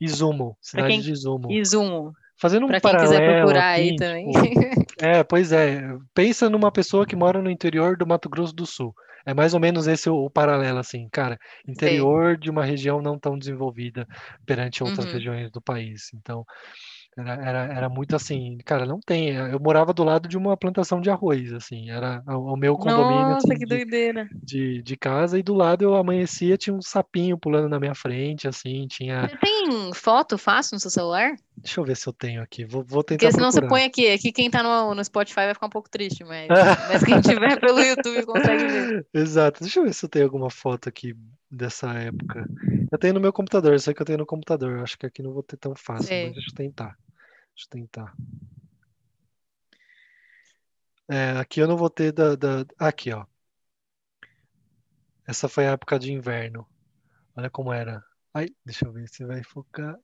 [0.00, 1.50] Izumo, cidade quem- de Izumo.
[1.50, 2.12] Izumo.
[2.40, 4.32] Fazendo um Para quem quiser paralelo, procurar aí assim, também.
[4.32, 5.82] tipo, é, pois é.
[6.14, 8.94] Pensa numa pessoa que mora no interior do Mato Grosso do Sul.
[9.26, 11.38] É mais ou menos esse o, o paralelo, assim, cara.
[11.68, 14.06] Interior de uma região não tão desenvolvida
[14.46, 15.12] perante outras Uhum.
[15.12, 16.10] regiões do país.
[16.14, 16.44] Então,
[17.16, 19.30] era, era, era muito assim, cara, não tem.
[19.30, 21.90] Eu morava do lado de uma plantação de arroz, assim.
[21.90, 24.28] Era o, o meu condomínio, Nossa, assim, que de, doideira.
[24.32, 28.46] de, de casa, e do lado eu amanhecia, tinha um sapinho pulando na minha frente,
[28.46, 29.28] assim, tinha.
[29.28, 31.34] Você tem foto fácil no seu celular?
[31.56, 32.64] Deixa eu ver se eu tenho aqui.
[32.64, 33.80] Vou, vou tentar Porque senão você procurar.
[33.80, 34.10] põe aqui.
[34.10, 36.48] Aqui quem tá no, no Spotify vai ficar um pouco triste, mas,
[36.88, 39.06] mas quem tiver pelo YouTube consegue ver.
[39.12, 39.60] Exato.
[39.60, 41.14] Deixa eu ver se eu tenho alguma foto aqui
[41.50, 42.48] dessa época.
[42.90, 44.78] Eu tenho no meu computador, eu sei que eu tenho no computador.
[44.80, 46.24] Acho que aqui não vou ter tão fácil, Sei.
[46.26, 46.96] mas deixa eu tentar.
[47.54, 48.14] Deixa eu tentar.
[51.08, 53.24] É, aqui eu não vou ter da, da- Aqui, ó.
[55.26, 56.66] Essa foi a época de inverno.
[57.36, 58.02] Olha como era.
[58.34, 59.96] Ai, deixa eu ver se vai focar.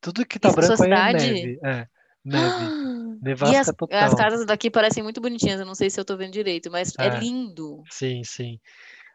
[0.00, 1.58] Tudo que tá Isso branco é neve.
[1.64, 1.88] É,
[2.24, 2.64] neve.
[3.22, 4.04] E Nevasca as, total.
[4.04, 6.92] as casas daqui parecem muito bonitinhas, eu não sei se eu tô vendo direito, mas
[6.98, 7.18] é, É.
[7.20, 7.82] lindo.
[7.90, 8.60] Sim, sim.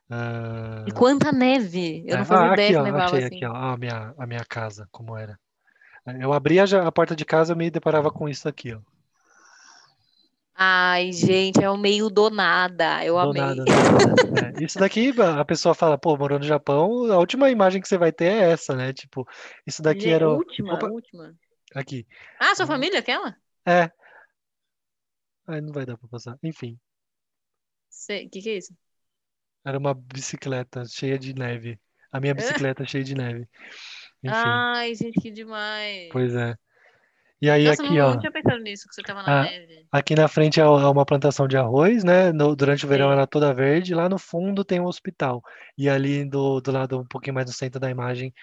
[0.09, 2.03] Ah, E quanta neve!
[2.05, 3.45] Eu É, não fazia ah, ideia aqui, que nevava achei assim.
[3.45, 5.39] aqui, ó, a minha, a minha casa, como era.
[6.21, 8.81] Eu abria a porta de casa e me deparava com isso aqui, ó.
[10.55, 13.03] Ai, gente, é o meio do nada.
[13.05, 13.63] Eu Do amei.
[13.67, 14.21] nada, nada.
[14.31, 17.97] É, Isso daqui, a pessoa fala, pô, morou no Japão, a última imagem que você
[17.97, 18.93] vai ter é essa, né?
[18.93, 19.27] Tipo,
[19.67, 20.29] isso daqui Gente, era.
[20.29, 21.35] o- última, Opa, última.
[21.75, 22.07] aqui.
[22.39, 23.37] Ah, sua família, aquela?
[23.65, 23.91] É.
[25.47, 26.37] Ai, não vai dar pra passar.
[26.41, 26.79] Enfim,
[28.25, 28.73] O que que é isso?
[29.69, 31.79] Era uma bicicleta cheia de neve.
[32.11, 33.47] A minha bicicleta cheia de neve.
[34.23, 36.09] Enfim, Ai, gente, que demais.
[36.11, 36.55] pois é.
[37.41, 38.11] E aí Nossa, aqui, não, ó.
[38.11, 39.85] não tinha pensado nisso, que você tava na Ah, neve.
[39.91, 42.31] Aqui na frente é é uma plantação de arroz, né?
[42.31, 43.95] No- durante o verão ela é toda verde.
[43.95, 45.41] Lá no fundo tem um hospital.
[45.77, 48.33] E ali do, do lado, um pouquinho mais no centro da imagem,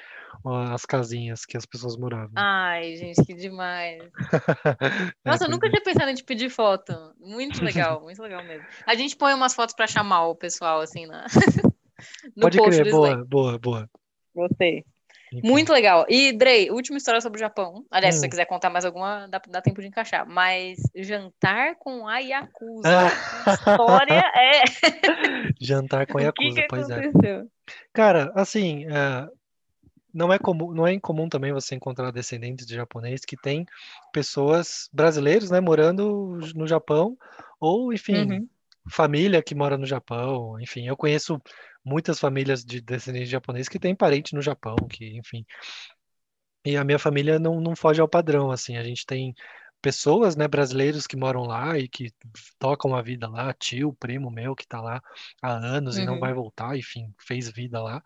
[0.44, 2.32] ó, as casinhas que as pessoas moravam.
[2.34, 4.02] Ai, gente, que demais.
[5.24, 6.92] É, Nossa, eu nunca tinha pensado em te pedir foto.
[7.20, 8.66] Muito legal, muito legal mesmo.
[8.86, 11.26] A gente põe umas fotos pra chamar o pessoal, assim, na...
[12.36, 13.28] no Pode post crer, do boa, Slack.
[13.28, 13.90] boa, boa.
[14.34, 14.84] Gostei.
[15.32, 15.48] Enfim.
[15.48, 16.06] Muito legal.
[16.08, 17.84] E, Drey, última história sobre o Japão.
[17.90, 18.30] Aliás, se você Hum.
[18.30, 20.26] quiser contar mais alguma, dá, dá tempo de encaixar.
[20.28, 22.88] Mas jantar com a Yakuza.
[22.88, 23.44] Ah.
[23.44, 24.62] Que história é.
[25.60, 26.98] Jantar com O que Yakuza, que pois é.
[27.00, 27.50] aconteceu?
[27.92, 29.28] Cara, assim, é,
[30.14, 33.66] não é comum, não é incomum também você encontrar descendentes de japonês que têm
[34.12, 37.16] pessoas brasileiros, né, morando no Japão,
[37.60, 38.48] ou, enfim, Uhum.
[38.90, 41.40] Família que mora no Japão, enfim, eu conheço
[41.84, 45.44] muitas famílias de descendentes de japonês que têm parente no Japão, que, enfim,
[46.64, 49.34] e a minha família não, não foge ao padrão, assim, a gente tem
[49.80, 52.10] pessoas, né, brasileiros que moram lá e que
[52.58, 55.00] tocam a vida lá, tio, primo meu que tá lá
[55.42, 56.18] há anos e não Uhum.
[56.18, 58.02] vai voltar, enfim, fez vida lá.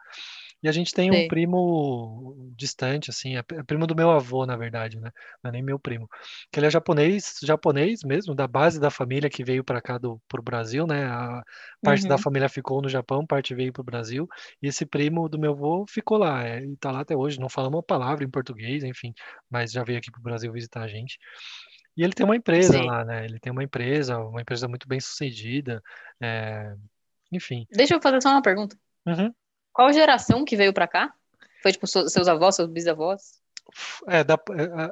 [0.62, 1.28] E a gente tem um Sei.
[1.28, 5.11] primo distante, assim, é é primo do meu avô, na verdade, né?
[5.42, 6.08] Não é nem meu primo.
[6.52, 10.20] Que ele é japonês, japonês mesmo, da base da família que veio para cá do
[10.28, 11.04] pro Brasil, né?
[11.06, 11.42] A
[11.82, 12.18] parte da Uhum.
[12.18, 14.28] família ficou no Japão, parte veio pro Brasil.
[14.62, 17.40] E esse primo do meu avô ficou lá, é, e tá lá até hoje.
[17.40, 19.12] Não fala uma palavra em português, enfim,
[19.50, 21.18] mas já veio aqui pro Brasil visitar a gente.
[21.96, 22.86] E ele tem uma empresa Sei.
[22.86, 23.24] lá, né?
[23.24, 25.82] Ele tem uma empresa, uma empresa muito bem sucedida,
[26.20, 26.74] é,
[27.32, 27.66] enfim.
[27.72, 28.76] Deixa eu fazer só uma pergunta.
[29.06, 29.34] Uhum.
[29.72, 31.12] Qual geração que veio pra cá?
[31.62, 33.40] Foi tipo seus avós, seus bisavós?
[34.08, 34.38] É, da-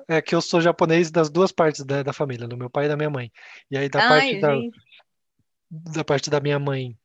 [0.08, 2.84] é, é que eu sou japonês das duas partes da, da família, do meu pai
[2.84, 3.32] e da minha mãe.
[3.70, 4.78] E aí da parte Ai, da, gente.
[5.70, 6.96] da parte da minha mãe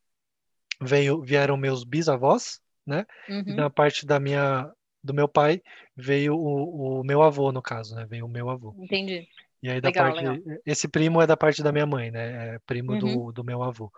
[0.81, 3.05] veio, vieram meus bisavós, né?
[3.29, 3.55] E Uhum.
[3.55, 4.71] da parte da minha
[5.03, 5.61] do meu pai
[5.97, 8.05] veio o, o meu avô, no caso, né?
[8.05, 8.73] Veio o meu avô.
[8.77, 9.27] Entendi.
[9.61, 10.59] E aí da Legal, parte legal.
[10.65, 12.55] esse primo é da parte da minha mãe, né?
[12.55, 12.99] É primo Uhum.
[12.99, 13.91] do, do meu avô.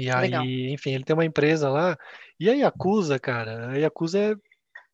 [0.00, 0.42] E Legal.
[0.42, 1.96] aí, enfim, ele tem uma empresa lá.
[2.38, 4.34] E a Yakuza, cara, a Yakuza é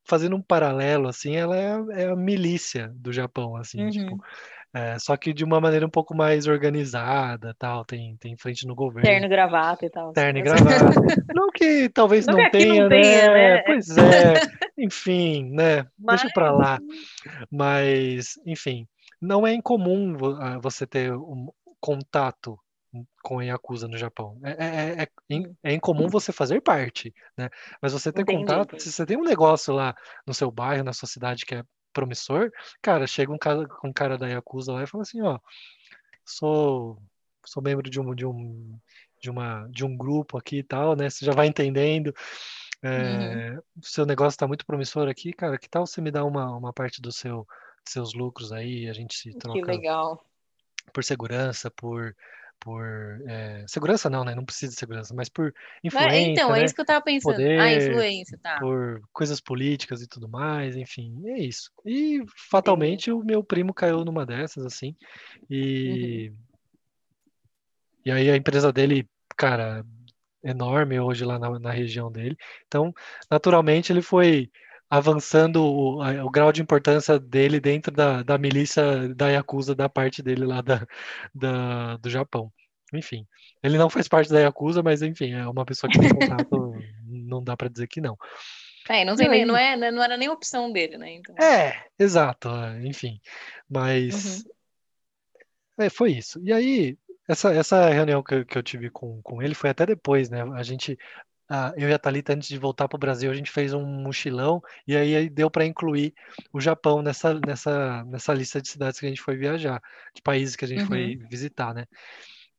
[0.09, 4.19] fazendo um paralelo assim, ela é, a- é a milícia do Japão, assim, tipo, Uhum.
[4.73, 8.75] é, só que de uma maneira um pouco mais organizada, tal, tem tem frente no
[8.75, 10.13] governo, Terno e gravata e tal.
[10.13, 10.65] terno e gravata.
[11.35, 13.55] Não que talvez Não não tenha, não tenha, né?
[13.57, 13.63] né?
[13.63, 14.35] Pois é,
[14.79, 15.77] enfim, né?
[15.99, 16.79] Deixa Mas- pra lá.
[17.51, 18.87] Mas, enfim,
[19.21, 21.49] não é incomum vo- você ter um
[21.81, 22.59] contato
[23.23, 24.39] com a Yakuza no Japão.
[24.45, 25.55] É, é, é, Hum.
[25.63, 27.51] é incomum você fazer parte, né?
[27.81, 29.95] Mas você ter Entendi, contato, se você tem um negócio lá
[30.27, 32.51] no seu bairro, na sua cidade que é promissor,
[32.83, 35.39] cara, chega um cara, um cara da Yakuza lá e fala assim, ó,
[36.25, 36.99] sou,
[37.45, 38.79] sou membro de um, de um,
[39.21, 41.09] de uma, de um grupo aqui e tal, né?
[41.11, 42.15] Você já vai entendendo.
[42.83, 42.91] Uhum.
[42.91, 45.59] É, o seu negócio está muito promissor aqui, cara.
[45.59, 47.47] Que tal você me dar uma, uma parte do seu,
[47.85, 48.89] dos seus lucros aí?
[48.89, 50.25] A gente se Que troca legal.
[50.93, 52.15] por segurança, por,
[52.61, 52.85] por
[53.27, 54.35] é, segurança não, né?
[54.35, 55.53] Não precisa de segurança, mas por
[55.85, 56.65] Mas, influência, então, é né?
[56.65, 57.35] isso que eu tava pensando.
[57.35, 58.59] Ah, Poder, influência, tá.
[58.59, 61.71] por coisas políticas e tudo mais, enfim, é isso.
[61.85, 62.33] E Entendi.
[62.51, 64.97] fatalmente o meu primo caiu numa dessas, assim,
[65.49, 65.57] Uhum.
[65.57, 66.33] e,
[68.05, 69.85] e aí a empresa dele, cara,
[70.43, 72.37] enorme hoje lá na, na região dele.
[72.67, 72.93] Então,
[73.31, 74.51] naturalmente, ele foi
[74.89, 80.23] avançando o, o grau de importância dele dentro da, da milícia da Yakuza, da parte
[80.23, 80.87] dele lá da,
[81.35, 82.53] da- do Japão.
[82.95, 83.27] Enfim,
[83.63, 86.73] ele não faz parte da Yakuza, mas enfim, é uma pessoa que tem contato,
[87.05, 88.17] não dá pra dizer que não.
[88.89, 91.15] É, não tem aí, não é, não era nem opção dele, né?
[91.15, 91.35] Então.
[91.37, 93.21] é, exato, é, enfim,
[93.69, 94.57] mas Uhum.
[95.79, 96.41] É, foi isso.
[96.43, 96.97] E aí,
[97.29, 100.43] essa, essa reunião que, eu- que eu tive com, com ele foi até depois, né?
[100.55, 100.99] A gente,
[101.49, 103.85] ah, eu e a Thalita, antes de voltar para o Brasil, a gente fez um
[103.85, 106.15] mochilão e aí, deu para incluir
[106.53, 109.81] o Japão nessa, nessa, nessa lista de cidades que a gente foi viajar,
[110.15, 110.89] de países que a gente Uhum.
[110.89, 111.87] foi visitar, né?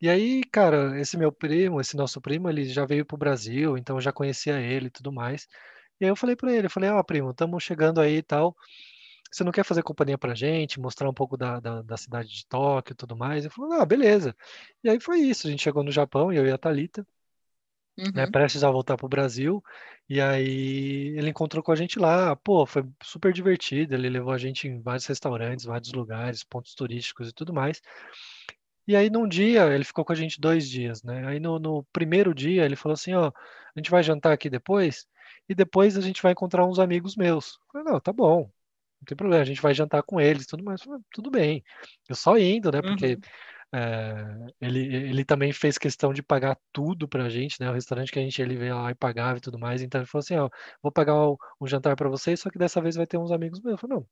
[0.02, 3.98] E aí, cara, esse meu primo, esse nosso primo, ele já veio pro Brasil, então
[3.98, 5.48] eu já conhecia ele e tudo mais.
[6.00, 8.56] E aí eu falei pra ele, eu falei, ó, primo, estamos chegando aí e tal.
[9.32, 12.46] Você não quer fazer companhia pra gente, mostrar um pouco da, da, da cidade de
[12.48, 13.44] Tóquio e tudo mais?
[13.46, 14.36] Ele falou, ah, beleza.
[14.84, 17.06] E aí foi isso, a gente chegou no Japão, eu e a Thalita,
[18.14, 18.32] né, Uhum.
[18.32, 19.64] prestes a voltar pro Brasil.
[20.10, 24.38] E aí ele encontrou com a gente lá, pô, foi super divertido, ele levou a
[24.38, 27.82] gente em vários restaurantes, vários lugares, pontos turísticos e tudo mais.
[28.88, 31.28] E aí, num dia, ele ficou com a gente dois dias, né?
[31.28, 35.06] Aí, no, no primeiro dia, ele falou assim: Ó, a gente vai jantar aqui depois,
[35.50, 37.56] e depois a gente vai encontrar uns amigos meus.
[37.56, 40.64] Eu falei: Não, tá bom, não tem problema, a gente vai jantar com eles, tudo
[40.64, 40.82] mais.
[40.82, 41.64] Falei, tudo bem.
[42.08, 42.82] Eu só indo, né?
[42.82, 43.22] Porque Uhum.
[43.74, 44.26] É,
[44.62, 47.70] ele, ele também fez questão de pagar tudo pra gente, né?
[47.70, 49.82] O restaurante que a gente ele veio lá e pagava e tudo mais.
[49.82, 50.50] Então, ele falou assim: Ó,
[50.82, 53.62] vou pagar o- um jantar pra vocês, só que dessa vez vai ter uns amigos
[53.62, 53.74] meus.
[53.74, 54.08] Eu falei: Não,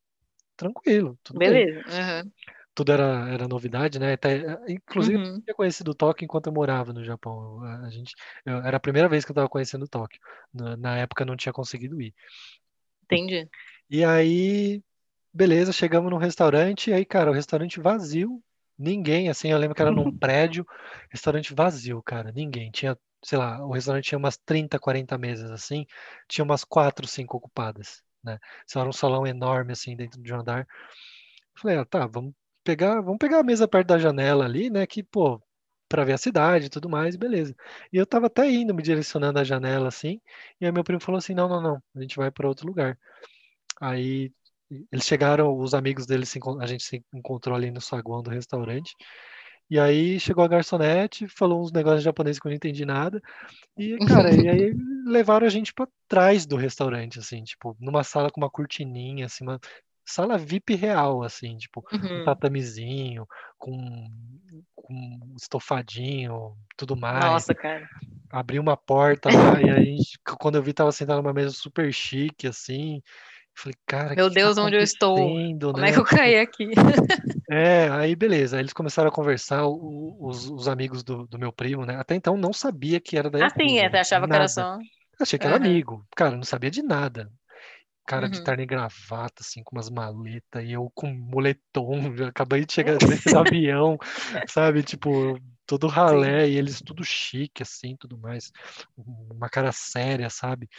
[0.58, 1.80] tranquilo, tudo Beleza.
[1.88, 2.32] Uhum.
[2.74, 4.14] tudo era, era novidade, né?
[4.14, 5.42] Até, inclusive, eu Uhum.
[5.42, 7.64] tinha conhecido Tóquio enquanto eu morava no Japão.
[7.64, 8.14] A gente,
[8.46, 10.20] eu- era a primeira vez que eu estava conhecendo Tóquio.
[10.54, 12.14] Na, na época eu não tinha conseguido ir.
[13.04, 13.48] Entendi.
[13.90, 14.84] E aí,
[15.34, 18.42] beleza, chegamos num restaurante, e aí, cara, o restaurante vazio,
[18.78, 20.66] ninguém, assim, eu lembro que era num prédio,
[21.10, 22.72] restaurante vazio, cara, ninguém.
[22.72, 25.86] Tinha, sei lá, o restaurante tinha umas 30, 40 mesas, assim,
[26.28, 28.40] tinha umas 4, 5 ocupadas, né?
[28.68, 30.68] Isso era um salão enorme, assim, dentro de um andar.
[31.56, 34.86] Eu Falei, ah, tá, vamos pegar, vamos pegar a mesa perto da janela ali, né?
[34.88, 35.42] Que, pô,
[35.88, 37.56] pra ver a cidade e tudo mais, beleza.
[37.94, 40.20] E eu tava até indo, me direcionando à janela, assim,
[40.60, 42.98] e aí meu primo falou assim, não, não, não, a gente vai para outro lugar.
[43.82, 44.32] Aí
[44.92, 48.96] eles chegaram, os amigos deles, se a gente se encontrou ali no saguão do restaurante,
[49.70, 53.22] e aí chegou a garçonete, falou uns negócios japoneses que eu não entendi nada,
[53.78, 54.74] e, cara, e aí
[55.08, 59.44] levaram a gente pra trás do restaurante, assim, tipo, numa sala com uma cortininha, assim,
[59.46, 59.60] uma
[60.06, 61.84] sala VIP real, assim, tipo,
[62.16, 62.22] um Uhum.
[62.22, 64.08] tatamezinho, com,
[64.76, 67.44] com estofadinho, tudo mais.
[67.44, 67.86] Nossa, cara.
[68.32, 69.98] Abri uma porta lá, e aí,
[70.40, 73.02] quando eu vi, tava sentado numa mesa super chique, assim.
[73.56, 75.42] Falei, cara, Meu tá Deus, onde eu estou?
[75.72, 75.86] Como né?
[75.86, 76.68] é que eu caí aqui?
[77.50, 81.54] É, aí beleza, aí eles começaram a conversar, o- os, os amigos do, do meu
[81.54, 81.96] primo, né?
[81.96, 84.48] Até então não sabia que era da Ah, sim, é, Yakuza, você achava que era
[84.48, 84.48] nada.
[84.48, 84.78] só.
[85.20, 85.58] Achei que era Aham.
[85.58, 87.32] amigo, cara, não sabia de nada.
[88.08, 88.42] Cara de Uhum.
[88.42, 91.94] terno e gravata, assim, com umas maletas, e eu com moletom,
[92.30, 92.98] acabei de chegar,
[93.32, 93.98] do avião,
[94.48, 94.84] sabe?
[94.84, 96.40] Tipo, todo Sim.
[96.40, 98.52] ralé, e eles tudo chique, assim, tudo mais,
[98.98, 100.70] uma cara séria, sabe?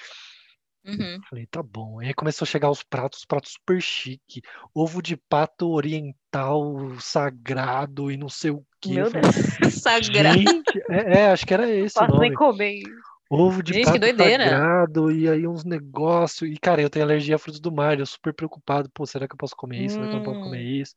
[0.87, 1.20] Uhum.
[1.28, 1.99] Falei, tá bom.
[1.99, 4.41] Aí começou a chegar os pratos, pratos super chique,
[4.74, 8.91] ovo de pato oriental sagrado e não sei o quê.
[8.91, 9.82] Eu Meu falei, Deus.
[9.82, 10.39] Sagrado.
[10.39, 12.82] gente, é, é, acho que era esse o Posso nem comer.
[13.28, 16.49] Ovo de Gente, que pato sagrado, e aí uns negócios.
[16.49, 18.89] E, cara, eu tenho alergia a frutos do mar, eu super preocupado.
[18.95, 19.97] Pô, será que eu posso comer isso?
[19.97, 20.95] Será que eu não posso comer Hum, isso?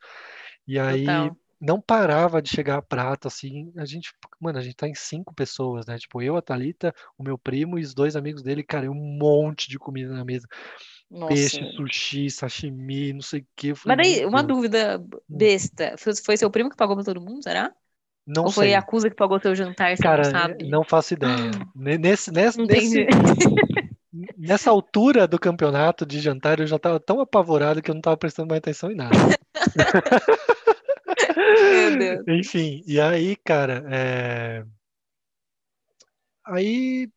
[0.67, 1.37] E aí total.
[1.59, 3.71] Não parava de chegar prato, assim.
[3.77, 5.97] A gente, mano, a gente tá em cinco pessoas, né?
[5.97, 9.69] Tipo, eu, a Thalita, o meu primo e os dois amigos dele, cara, um monte
[9.69, 10.47] de comida na mesa.
[11.09, 11.35] Nossa.
[11.35, 13.69] Peixe, sushi, sashimi, não sei o quê.
[13.71, 14.99] Eu Mas daí, uma dúvida
[15.29, 15.95] Hum, besta.
[15.97, 17.73] Foi, foi seu primo que pagou pra todo mundo, será?
[18.25, 18.73] Não Ou foi sei.
[18.73, 20.65] a Yakuza que pagou seu jantar, você não Cara, é, sabe?
[20.69, 21.51] não faço ideia.
[21.75, 23.05] Ne- Nesse, nesse, nesse,
[24.37, 28.17] nessa altura do campeonato de jantar, eu já tava tão apavorado que eu não tava
[28.17, 29.29] prestando mais atenção em nada.
[31.97, 32.23] Meu.
[32.27, 34.65] Enfim, e aí, cara, é...
[36.45, 37.09] aí,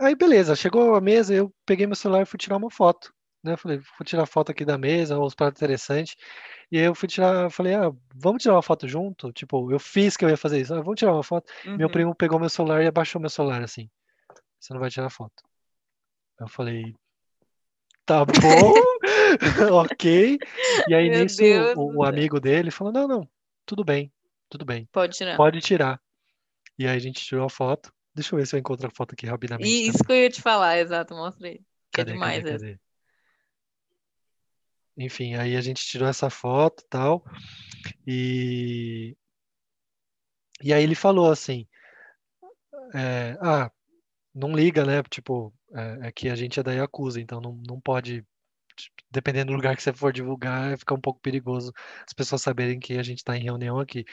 [0.00, 3.12] aí beleza, chegou a mesa, eu peguei meu celular e fui tirar uma foto,
[3.42, 3.56] né?
[3.56, 6.16] Falei, vou tirar foto aqui da mesa, os pratos interessantes.
[6.70, 9.32] E aí eu fui tirar, falei, ah, vamos tirar uma foto junto?
[9.32, 11.52] Tipo, eu fiz que eu ia fazer isso, ah, vamos tirar uma foto.
[11.64, 11.92] Meu Uhum.
[11.92, 13.90] primo pegou meu celular e abaixou meu celular assim.
[14.58, 15.42] Você não vai tirar foto.
[16.40, 16.94] Eu falei,
[18.06, 18.72] tá bom,
[19.72, 20.38] ok.
[20.88, 23.28] E aí Meu nisso Deus o, o amigo dele falou, não, não,
[23.66, 24.12] tudo bem,
[24.48, 25.36] tudo bem, Pode tirar.
[25.36, 26.00] pode tirar.
[26.78, 27.92] E aí a gente tirou a foto.
[28.14, 29.68] Deixa eu ver se eu encontro a foto aqui rapidamente.
[29.68, 29.88] E também.
[29.88, 31.60] isso que eu ia te falar, exato, mostra aí.
[31.90, 32.80] Que é Cadê, demais cadê, cadê?
[34.96, 37.24] Enfim, aí a gente tirou essa foto e tal.
[38.06, 39.16] E,
[40.62, 41.66] e aí ele falou assim:
[42.94, 43.70] é, ah,
[44.34, 45.02] não liga, né?
[45.04, 48.24] Tipo, é, é que a gente é da Yakuza, então não, não pode.
[49.10, 51.72] Dependendo do lugar que você for divulgar, fica um pouco perigoso
[52.06, 54.04] as pessoas saberem que a gente tá em reunião aqui.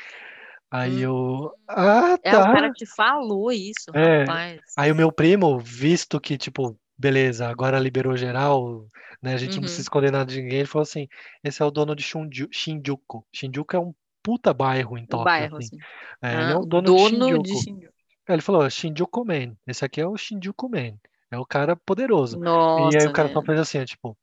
[0.71, 1.51] Aí eu.
[1.67, 2.51] Ah, É, o tá.
[2.51, 4.61] cara te falou isso, É, rapaz.
[4.77, 8.85] Aí o meu primo, visto que, tipo, beleza, agora liberou geral,
[9.21, 9.33] né?
[9.33, 9.61] A gente não Uhum.
[9.61, 10.59] precisa esconder nada de ninguém.
[10.59, 11.07] Ele falou assim:
[11.43, 13.25] esse é o dono de Shinjuku.
[13.33, 13.93] Shinjuku é um
[14.23, 15.69] puta bairro em Tóquio, bairro, assim.
[15.75, 15.77] assim.
[16.21, 17.55] É, ele é Ah, o dono de dono de Shinjuku.
[17.55, 17.93] Shinjuku.
[18.27, 19.55] Aí ele falou: Shinjuku Man.
[19.67, 20.97] Esse aqui é o Shinjuku Man.
[21.31, 22.39] É o cara poderoso.
[22.77, 23.43] E aí Nossa, o cara só velho.
[23.43, 24.17] fez assim, tipo,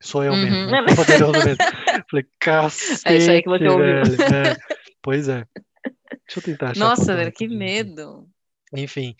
[0.00, 0.42] sou eu Uhum.
[0.42, 1.64] mesmo, sou poderoso mesmo.
[2.10, 2.26] Falei,
[3.04, 4.16] É isso aí que você cacete, ouviu.
[4.18, 4.34] velho.
[4.34, 4.56] É,
[5.02, 5.44] pois é.
[6.26, 8.26] Deixa eu tentar achar Nossa, velho, que medo.
[8.74, 9.14] Enfim.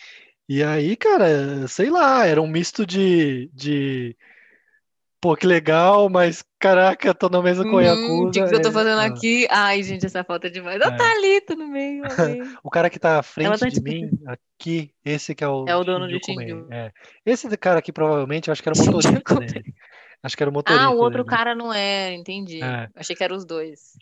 [0.49, 4.17] E aí, cara, sei lá, era um misto de, de
[5.21, 8.49] pô, que legal, mas caraca, tô na mesa com a Uhum, o que Yakuza.
[8.49, 9.47] que eu tô É, fazendo ah, aqui?
[9.51, 10.81] Ai, gente, essa foto é demais.
[10.81, 10.97] O é.
[10.97, 12.03] Thalita no meio.
[12.65, 13.89] O cara que tá à Ela frente tá de tipo.
[13.89, 16.73] mim, aqui, esse que é o É o dono de Shinjuku.
[16.73, 16.93] É.
[17.25, 19.75] Esse cara aqui provavelmente, eu acho que era o motorista dele.
[20.23, 21.25] Acho que era o Ah, o motorista outro dele.
[21.25, 22.77] cara não é, entendi.
[22.77, 23.99] É, Achei que eram os dois.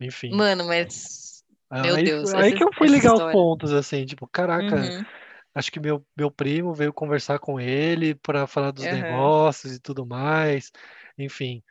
[0.00, 0.38] enfim.
[0.38, 1.44] Mano, mas.
[1.82, 5.06] Meu Aí, Deus, aí essa, que eu fui ligar os pontos, assim, tipo, caraca, Uhum,
[5.54, 8.90] acho que meu, meu primo veio conversar com ele para falar dos aham.
[8.90, 10.72] negócios e tudo mais.
[11.18, 11.62] Enfim.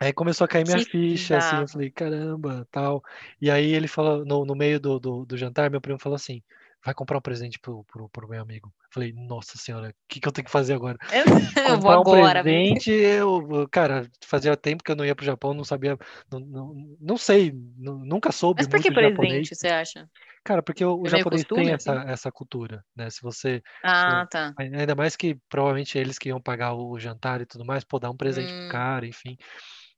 [0.00, 3.02] Aí começou a cair minha Que ficha, assim, eu falei, caramba, tal.
[3.40, 6.42] E aí ele falou, no, no meio do, do, do jantar, meu primo falou assim,
[6.84, 8.72] vai comprar um presente pro, pro, pro meu amigo.
[8.92, 10.96] Falei, nossa senhora, o que, que eu tenho que fazer agora?
[11.66, 12.64] Eu vou Comprar um agora, amigo.
[12.64, 15.96] presente, eu, cara, fazia tempo que eu não ia pro Japão, não sabia,
[16.30, 19.48] não, não, não sei, nu- nunca soube Mas por que de japonês.
[19.48, 20.08] presente, você acha?
[20.44, 22.10] Cara, porque o, É japonês tem costume, essa, assim?
[22.10, 23.10] essa cultura, né?
[23.10, 24.54] Se você, Ah, pô, tá.
[24.56, 28.10] ainda mais que provavelmente eles que iam pagar o jantar e tudo mais, pô, dar
[28.10, 29.36] um presente pro Hum, cara, enfim.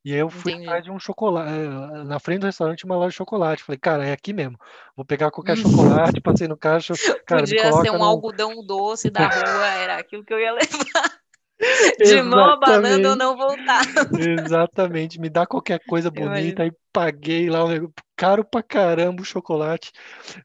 [0.05, 0.65] E aí eu fui entendi.
[0.67, 3.63] atrás de um chocolate, eh, na frente do restaurante, uma loja de chocolate.
[3.63, 4.59] Falei, cara, é aqui mesmo.
[4.97, 6.95] Vou pegar qualquer chocolate, passei no caixa,
[7.27, 8.05] cara, Podia ser um no.
[8.05, 11.21] algodão doce da rua, era aquilo que eu ia levar.
[12.03, 13.87] De novo, a banana eu Exatamente, não voltava.
[14.13, 15.21] exatamente.
[15.21, 16.65] Me dá qualquer coisa bonita.
[16.65, 16.77] imagino.
[16.93, 19.93] Paguei lá, um negócio caro pra caramba o chocolate.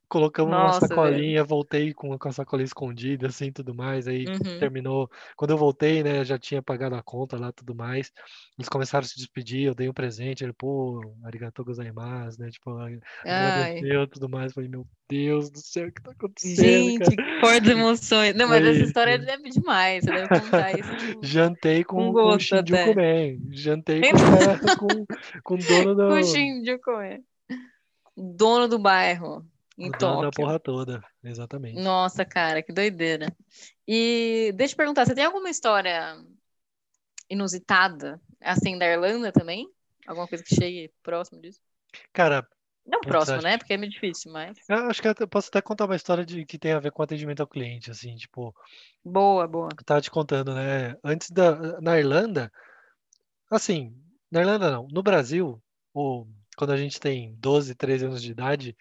[0.08, 0.90] Colocamos numa Nossa, velho.
[0.90, 4.08] sacolinha, voltei com, com a sacolinha escondida, assim, tudo mais.
[4.08, 4.60] Aí Uhum.
[4.60, 5.10] terminou.
[5.36, 8.14] Quando eu voltei, né, já tinha pagado a conta lá, tudo mais.
[8.58, 10.44] Eles começaram a se despedir, eu dei um presente.
[10.44, 12.50] Ele, pô, arigatou gozaimasu, né?
[12.50, 14.54] Tipo, Ai, agradeceu, tudo mais.
[14.54, 17.12] Falei, meu Deus do céu, o que tá acontecendo, cara?
[17.12, 18.36] gente, que fortes emoções.
[18.36, 18.86] Não, mas essa isso.
[18.86, 20.04] história é demais.
[20.04, 22.96] Você deve contar isso com, Jantei com com, com o gosto Shinjuku até.
[22.96, 23.38] Man.
[23.52, 25.06] Jantei com o cara, com,
[25.44, 27.22] com o dono do, Shinjuku, é.
[28.18, 29.46] Dono do bairro,
[29.78, 30.32] em o dono da Tóquio.
[30.32, 31.04] porra toda.
[31.24, 31.82] Exatamente.
[31.82, 33.28] Nossa, cara, que doideira.
[33.88, 36.18] E deixa eu perguntar, você tem alguma história
[37.30, 39.68] inusitada, assim, da Irlanda também?
[40.08, 41.60] Alguma coisa que chegue próximo disso?
[42.14, 42.48] Cara,
[42.86, 43.58] Não próximo, acho, né?
[43.58, 44.58] Porque é meio difícil, mas.
[44.70, 47.02] eu acho que eu posso até contar uma história de, que tem a ver com
[47.02, 48.56] atendimento ao cliente, assim, tipo,
[49.04, 49.70] Boa, boa.
[49.78, 50.96] eu tava te contando, né?
[51.04, 52.52] Antes da, na Irlanda,
[53.52, 53.96] assim,
[54.32, 55.62] na Irlanda não, no Brasil,
[55.96, 56.28] o,
[56.58, 58.76] quando a gente tem 12, 13 anos de idade,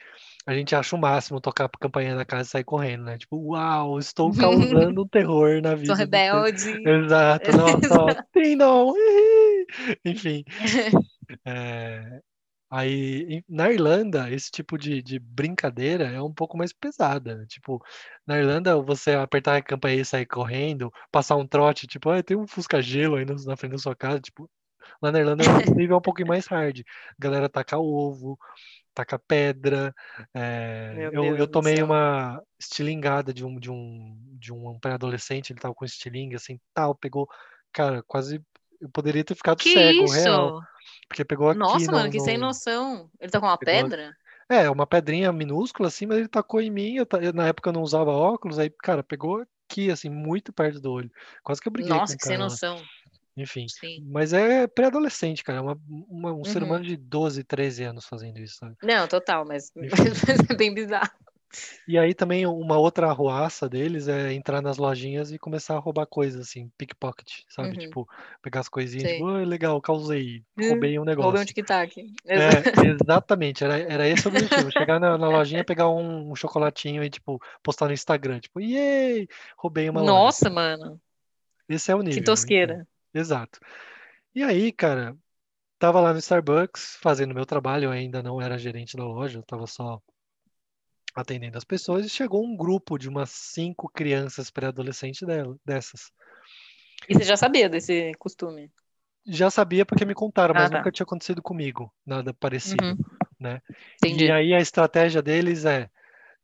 [0.47, 3.17] a gente acha o máximo tocar a campainha da casa e sair correndo, né?
[3.17, 6.43] Tipo, uau, estou causando um terror na Sou vida seu.
[6.43, 6.89] rebelde.
[6.89, 8.93] Exato, nossa, tem não.
[10.05, 10.45] Enfim,
[11.47, 12.21] é,
[12.71, 17.37] aí na Irlanda, esse tipo de, de brincadeira é um pouco mais pesada.
[17.37, 17.47] né?
[17.47, 17.81] Tipo,
[18.27, 22.37] na Irlanda, você apertar a campainha e sair correndo, passar um trote, tipo, ah, tem
[22.37, 24.51] um Fusca-gelo aí na frente da sua casa, tipo,
[25.03, 26.83] lá na Irlanda o nível é um pouquinho mais hard.
[27.19, 28.39] Galera taca ovo,
[28.95, 29.95] taca pedra.
[30.35, 35.75] é, eu, eu tomei uma estilingada de um, de um, de um pré-adolescente, ele tava
[35.75, 37.29] com estilingue, assim, tal, pegou,
[37.73, 38.45] cara, quase,
[38.81, 40.63] eu poderia ter ficado Que cego, real, isso?
[41.09, 43.11] porque pegou aqui Nossa, no, mano, que sem no- noção.
[43.21, 44.17] Ele tá com uma pegou, pedra?
[44.51, 47.83] é, uma pedrinha minúscula, assim, mas ele tacou em mim, eu, na época eu não
[47.83, 51.11] usava óculos, aí, cara, pegou aqui, assim, muito perto do olho,
[51.43, 52.59] quase que eu briguei Nossa, que sem cara lá.
[52.59, 52.77] noção.
[53.37, 53.67] Enfim.
[53.69, 54.05] Sim.
[54.07, 55.59] Mas é pré-adolescente, cara.
[55.59, 56.69] É uma, uma- um ser Uhum.
[56.69, 58.77] humano de 12, 13 anos fazendo isso, sabe?
[58.83, 59.71] Não, total, mas,
[60.39, 61.11] mas é bem bizarro.
[61.87, 66.05] E aí também uma outra arruaça deles é entrar nas lojinhas e começar a roubar
[66.07, 67.69] coisas, assim, pickpocket, sabe?
[67.69, 67.75] Uhum.
[67.79, 68.09] Tipo,
[68.43, 70.43] pegar as coisinhas, tipo, "Oi, legal, causei,
[70.89, 71.27] roubei um negócio.
[71.27, 71.95] Roubei um tic-tac.
[72.27, 72.35] É,
[73.07, 74.69] exatamente, era, era esse o objetivo.
[74.73, 79.29] Chegar na, na lojinha, pegar um, um chocolatinho e, tipo, postar no Instagram, tipo, yay,
[79.57, 80.13] roubei uma loja.
[80.13, 81.01] Nossa, mano,
[81.69, 82.19] Esse é o nível.
[82.19, 82.85] que tosqueira.
[83.15, 83.61] Exato.
[84.35, 85.17] E aí, cara,
[85.79, 89.43] tava lá no Starbucks fazendo meu trabalho, eu ainda não era gerente da loja, eu
[89.45, 90.03] tava só
[91.15, 95.21] atendendo as pessoas e chegou um grupo de umas cinco crianças pré-adolescentes
[95.65, 96.11] dessas.
[97.09, 98.71] E você já sabia desse costume?
[99.27, 100.79] Já sabia porque me contaram, Ah, mas tá.
[100.79, 102.99] nunca tinha acontecido comigo, nada parecido, Uhum.
[103.39, 103.63] né?
[104.03, 104.27] Entendi.
[104.27, 105.89] E aí a estratégia deles é,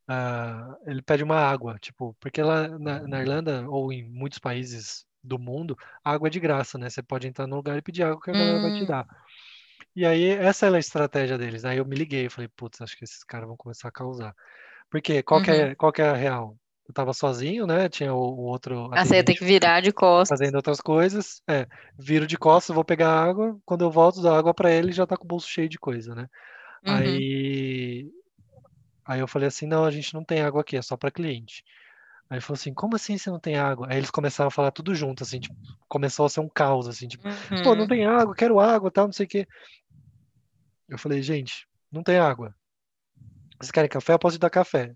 [0.09, 5.05] ah, ele pede uma água, tipo, porque lá na, na Irlanda ou em muitos países
[5.23, 6.91] do mundo, água é de graça, né?
[6.91, 8.87] Você pode entrar no lugar e pedir água que a galera vai te Hum.
[8.87, 9.07] dar.
[9.97, 11.65] E aí essa é a estratégia deles.
[11.65, 14.35] Aí eu me liguei, falei, putz, acho que esses caras vão começar a causar.
[14.91, 15.53] Porque qual que Uhum.
[15.53, 16.57] é, qual que é a real?
[16.89, 17.89] Eu tava sozinho, né?
[17.89, 20.39] Tinha o, o outro Ah, você ia ter que virar de costas.
[20.39, 21.43] fazendo outras coisas.
[21.49, 21.67] É,
[21.99, 23.59] viro de costas, vou pegar água.
[23.65, 26.15] Quando eu volto, dou água pra ele, já tá com o bolso cheio de coisa,
[26.15, 26.29] né?
[26.83, 27.25] Uhum.
[27.25, 28.11] Aí,
[29.07, 31.65] aí eu falei assim, não, a gente não tem água aqui, é só pra cliente.
[32.31, 33.89] Aí ele falou assim, como assim você não tem água?
[33.91, 35.55] Aí eles começaram a falar tudo junto, assim, tipo,
[35.89, 37.25] começou a ser um caos, assim, tipo,
[37.63, 37.89] pô, não Uhum.
[37.89, 39.47] tem água, quero água, tal, não sei o quê.
[40.89, 42.55] Eu falei, gente, não tem água.
[43.61, 44.15] Vocês querem café?
[44.15, 44.95] Eu posso te dar café.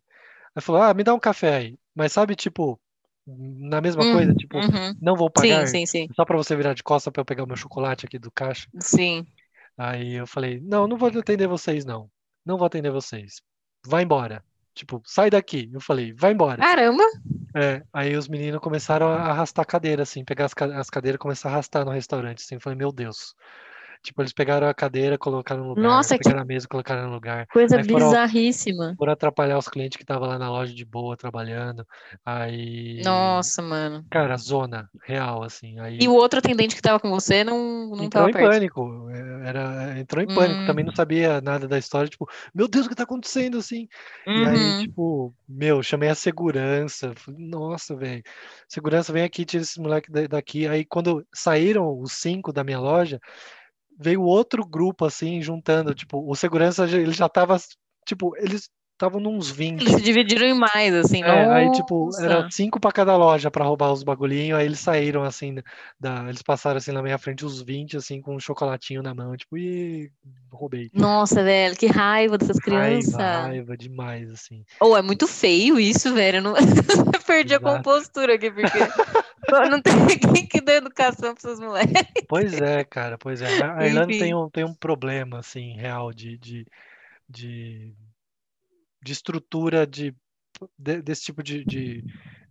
[0.54, 1.78] Aí falou, ah, me dá um café aí.
[1.94, 2.80] Mas sabe, tipo,
[3.26, 4.36] na mesma coisa, Uhum.
[4.36, 4.94] tipo, Uhum.
[5.00, 6.08] não vou Sim, pagar, sim, sim.
[6.14, 8.68] só pra você virar de costa pra eu pegar o meu chocolate aqui do caixa.
[8.80, 9.26] Sim.
[9.76, 12.10] Aí eu falei, não, não vou atender vocês, não.
[12.44, 13.40] Não vou atender vocês.
[13.86, 14.44] Vai embora.
[14.74, 15.70] Tipo, sai daqui.
[15.72, 16.60] Eu falei, vai embora.
[16.60, 17.04] Caramba!
[17.54, 21.16] É, aí os meninos começaram a arrastar a cadeira, assim, pegar as, ca- as cadeiras
[21.16, 22.56] e começar a arrastar no restaurante, assim.
[22.56, 23.34] Eu falei, meu Deus.
[24.04, 27.14] Tipo, eles pegaram a cadeira, colocaram no lugar, Nossa, que pegaram a mesa, colocaram no
[27.14, 27.46] lugar.
[27.50, 28.94] coisa Aí bizarríssima.
[28.98, 31.86] foram atrapalhar os clientes que estavam lá na loja de boa, trabalhando.
[32.24, 34.04] Aí, Nossa, mano.
[34.10, 35.78] cara, zona real, assim.
[35.80, 38.50] Aí E o outro atendente que tava com você não, não entrou tava em perto.
[38.52, 39.10] pânico.
[39.10, 40.60] é, Era, entrou em pânico.
[40.62, 42.08] Hum, Também não sabia nada da história.
[42.08, 43.88] Tipo, meu Deus, o que tá acontecendo, assim?
[44.34, 44.82] E aí, uhum.
[44.82, 47.12] tipo, meu, chamei a segurança.
[47.28, 48.22] Nossa, velho.
[48.68, 50.66] Segurança, vem aqui, tira esse moleque da- daqui.
[50.66, 53.20] Aí, quando saíram os cinco da minha loja,
[53.98, 55.94] veio outro grupo, assim, juntando.
[55.94, 57.56] Tipo, o segurança, já- ele já tava,
[58.06, 59.90] tipo, eles estavam nos Eles 20.
[59.90, 61.22] se dividiram em mais, assim.
[61.22, 64.58] É, aí, tipo, era cinco pra cada loja pra roubar os bagulhinhos.
[64.58, 65.56] Aí eles saíram, assim,
[66.00, 69.36] da, eles passaram, assim, na minha frente, os 20, assim, com um chocolatinho na mão.
[69.36, 70.10] Tipo, ih,
[70.50, 70.90] roubei.
[70.94, 73.14] Nossa, velho, que raiva dessas Raiva, crianças.
[73.14, 74.64] raiva demais, assim.
[74.80, 76.38] Ou é muito feio isso, velho.
[76.38, 76.54] Eu não...
[77.26, 77.76] Perdi a Exato.
[77.76, 78.78] compostura aqui, porque
[79.70, 82.24] não tem ninguém que dê educação pra esses moleques.
[82.28, 83.62] Pois é, cara, pois é.
[83.62, 86.66] A a Irlanda tem um, tem um problema, assim, real de, de,
[87.28, 87.94] de,
[89.04, 90.14] de estrutura de,
[90.78, 92.04] de- desse tipo de, de,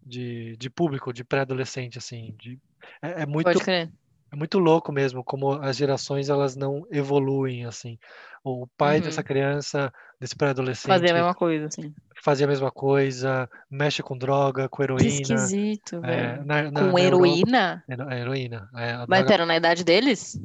[0.05, 2.35] de, de público, de pré-adolescente, assim.
[2.39, 2.59] De,
[3.01, 3.91] é, é muito, Pode crer.
[4.31, 7.97] é muito louco mesmo como as gerações elas não evoluem, assim.
[8.43, 9.25] O pai dessa Uhum.
[9.25, 11.93] criança, desse Fazer a pré-adolescente, mesma coisa, assim.
[12.23, 15.07] fazia a mesma coisa, mexe com droga, com Que heroína.
[15.07, 16.45] esquisito, É, velho.
[16.45, 17.83] na, na, Com na Europa, heroína?
[17.89, 18.69] hero- a heroína.
[18.75, 20.39] é, a Mas droga pera, na idade deles?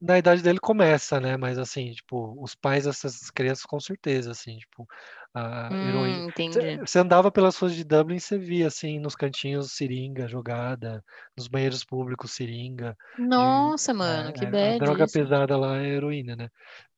[0.00, 1.36] Na idade dele começa, né?
[1.36, 4.86] Mas assim, tipo, os pais dessas crianças com certeza, assim, tipo,
[5.34, 6.18] a heroína.
[6.18, 6.80] Hum, entendi.
[6.80, 11.04] Você andava pelas ruas de Dublin, você via assim, nos cantinhos seringa jogada,
[11.36, 12.96] nos banheiros públicos seringa.
[13.18, 15.20] Nossa, mano, que é, é, a bad droga isso.
[15.22, 16.48] pesada lá é heroína, né?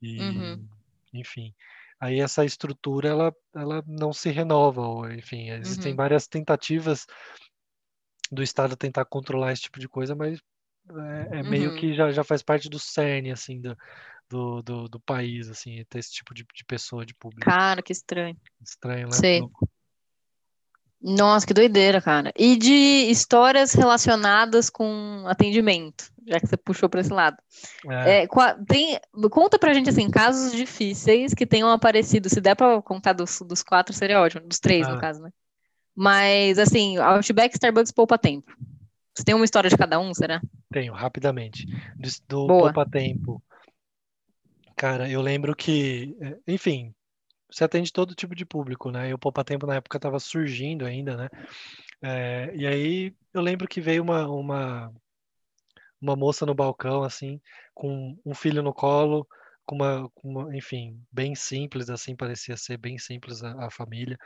[0.03, 0.69] E, Uhum,
[1.13, 1.55] enfim,
[2.01, 7.07] aí essa estrutura ela, ela não se renova, ou, enfim, existem uhum, várias tentativas
[8.31, 10.41] do Estado tentar controlar esse tipo de coisa, mas
[10.97, 11.77] é, é meio uhum.
[11.77, 13.77] que já, já faz parte do cerne, assim, do,
[14.29, 17.45] do, do, do país, assim, ter esse tipo de, de pessoa, de público.
[17.45, 18.37] Cara, que estranho.
[18.63, 19.13] Estranho, né?
[19.13, 19.41] Sei.
[19.41, 19.69] Louco.
[21.01, 22.33] Nossa, que doideira, cara.
[22.37, 22.73] E de
[23.09, 27.37] histórias relacionadas com atendimento, já que você puxou para esse lado.
[27.89, 28.27] É, É,
[28.67, 28.99] tem,
[29.31, 32.29] conta pra gente, assim, casos difíceis que tenham aparecido.
[32.29, 34.47] Se der pra contar dos, dos quatro, seria ótimo.
[34.47, 35.31] Dos três, no ah, caso, né?
[35.95, 38.53] Mas, assim, Outback, Starbucks, poupa tempo.
[39.15, 40.41] Você tem uma história de cada um, será?
[40.71, 41.67] Tenho, rapidamente.
[41.97, 42.73] Do, do Boa.
[42.73, 43.43] Poupa Tempo.
[44.77, 46.95] Cara, eu lembro que, é, enfim,
[47.51, 49.09] você atende todo tipo de público, né?
[49.11, 51.29] E o Poupa Tempo na época estava surgindo ainda, né?
[52.03, 54.93] É, e aí eu lembro que veio uma, uma,
[56.01, 57.41] uma moça no balcão, assim,
[57.75, 59.27] com um filho no colo,
[59.67, 64.17] com uma, com uma- enfim, bem simples, assim, parecia ser bem simples a, a família.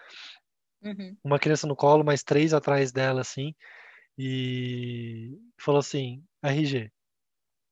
[0.82, 1.16] Uhum.
[1.24, 3.54] Uma criança no colo, mais três atrás dela, assim,
[4.18, 6.90] e falou assim, RG.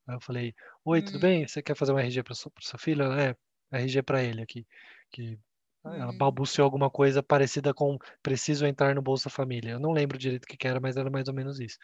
[0.06, 1.20] Aí eu falei, oi, tudo Hum.
[1.20, 1.48] bem?
[1.48, 2.34] Você quer fazer um RG para
[2.78, 3.02] filho?
[3.02, 3.36] Ela é,
[3.72, 4.66] RG para ele aqui.
[5.10, 5.38] Que
[5.84, 6.18] ela Hum.
[6.18, 9.72] balbuciou alguma coisa parecida com preciso entrar no Bolsa Família.
[9.72, 11.78] Eu não lembro direito o que que era, mas era mais ou menos isso.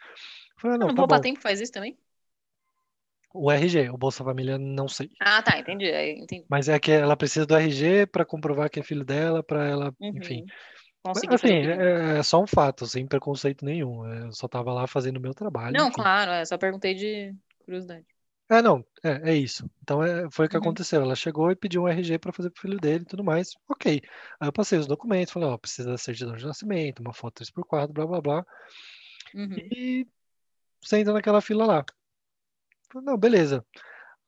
[0.55, 1.21] Eu falei, ah, não, no tá Poupa bom.
[1.21, 1.97] Tempo faz isso também?
[3.33, 5.11] O RG, o Bolsa Família, não sei.
[5.19, 5.91] Ah, tá, entendi.
[5.91, 6.45] entendi.
[6.49, 9.93] Mas é que ela precisa do RG para comprovar que é filho dela, para ela,
[10.01, 10.41] enfim.
[10.41, 10.45] Uhum.
[10.45, 10.55] Mas,
[11.13, 14.05] Consegui assim, é, é só um fato, sem preconceito nenhum.
[14.05, 15.95] Eu só tava lá fazendo o meu trabalho, Não, enfim.
[15.95, 17.33] claro, é, só perguntei de
[17.65, 18.05] curiosidade.
[18.49, 19.69] É, não, é, é isso.
[19.81, 20.63] Então é, foi o que Uhum.
[20.63, 21.01] aconteceu.
[21.01, 23.49] Ela chegou e pediu um RG para fazer pro filho dele e tudo mais.
[23.67, 24.01] Ok.
[24.39, 27.91] Aí eu passei os documentos, falei, ó, precisa da certidão de nascimento, uma foto 3x4,
[27.91, 28.45] blá blá blá.
[29.35, 29.53] Uhum.
[29.57, 30.07] E
[30.81, 31.85] você entra naquela fila lá.
[32.89, 33.65] Falei, não, beleza.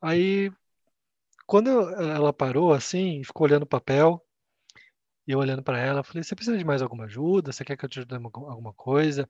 [0.02, 0.52] Aí,
[1.46, 1.70] quando
[2.02, 4.22] ela parou assim, ficou olhando o papel,
[5.30, 7.52] e eu olhando para ela, eu falei, você precisa de mais alguma ajuda?
[7.52, 9.30] Você quer que eu te ajude em alguma coisa?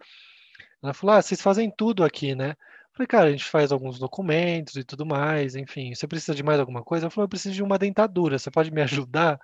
[0.82, 2.52] Ela falou, ah, vocês fazem tudo aqui, né?
[2.52, 5.94] Eu falei, cara, a gente faz alguns documentos e tudo mais, enfim.
[5.94, 7.04] Você precisa de mais alguma coisa?
[7.04, 9.38] Ela falou, eu preciso de uma dentadura, você pode me ajudar?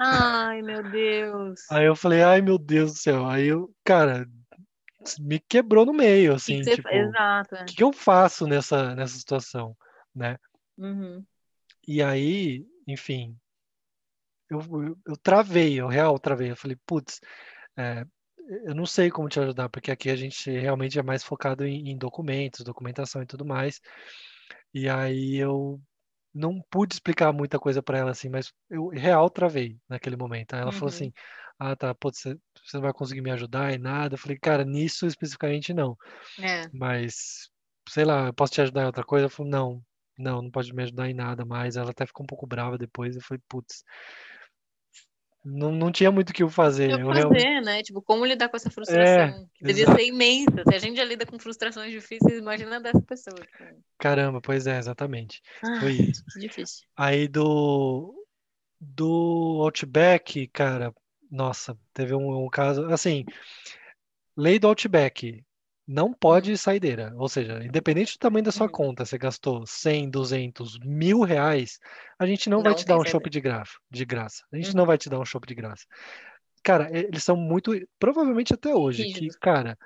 [0.00, 1.60] Ai, meu Deus.
[1.70, 3.24] Aí eu falei, ai meu Deus do céu.
[3.28, 4.28] Aí eu, cara,
[5.20, 7.64] me quebrou no meio, O que que assim, você tipo, o Exato.
[7.66, 9.76] que que eu faço nessa, nessa situação,
[10.12, 10.38] né?
[10.76, 11.24] Uhum.
[11.86, 13.36] E aí, enfim,
[14.50, 16.50] eu, eu, eu travei, eu real travei.
[16.50, 17.20] Eu falei, putz,
[17.78, 18.04] é,
[18.66, 21.90] eu não sei como te ajudar, porque aqui a gente realmente é mais focado em,
[21.90, 23.80] em documentos, documentação e tudo mais.
[24.74, 25.80] E aí eu
[26.34, 30.54] não pude explicar muita coisa para ela assim, mas eu real travei naquele momento.
[30.54, 30.90] Aí ela falou Uhum.
[30.90, 31.12] assim:
[31.58, 32.34] Ah, tá, pô, você,
[32.64, 34.14] você não vai conseguir me ajudar em nada.
[34.16, 35.96] Eu falei, cara, nisso especificamente não,
[36.38, 36.70] É.
[36.72, 37.50] mas
[37.88, 39.24] sei lá, eu posso te ajudar em outra coisa?
[39.26, 39.82] Ela falou, não,
[40.18, 41.76] não, não pode me ajudar em nada mais.
[41.76, 43.16] Ela até ficou um pouco brava depois.
[43.16, 43.84] Eu falei, putz,
[45.48, 46.90] não, não tinha muito o que fazer.
[46.90, 47.42] Eu Eu realmente.
[47.42, 47.82] fazer, né?
[47.82, 49.48] Tipo, como lidar com essa É, frustração?
[49.54, 49.98] Que devia exato.
[49.98, 50.62] ser imensa.
[50.68, 53.36] Se a gente já lida com frustrações difíceis, imagina dessa pessoa.
[53.36, 53.84] tipo.
[53.98, 55.42] Caramba, pois é, exatamente.
[55.62, 56.24] Ai, Foi isso.
[56.38, 56.86] difícil.
[56.96, 58.14] Aí do,
[58.80, 60.94] do Outback, cara,
[61.30, 63.24] nossa, teve um, um caso, assim,
[64.36, 65.44] lei do Outback,
[65.88, 68.70] não pode saideira, ou seja, independente do tamanho da sua Uhum.
[68.70, 71.78] conta, você gastou 100, 200, mil reais,
[72.18, 74.74] a gente não vai Não te dar um chopp de graça, de graça, a gente
[74.74, 74.76] Uhum.
[74.76, 75.84] não vai te dar um chopp de graça.
[76.64, 79.36] Cara, eles são muito, provavelmente até hoje, que, Rígidos.
[79.40, 79.78] cara,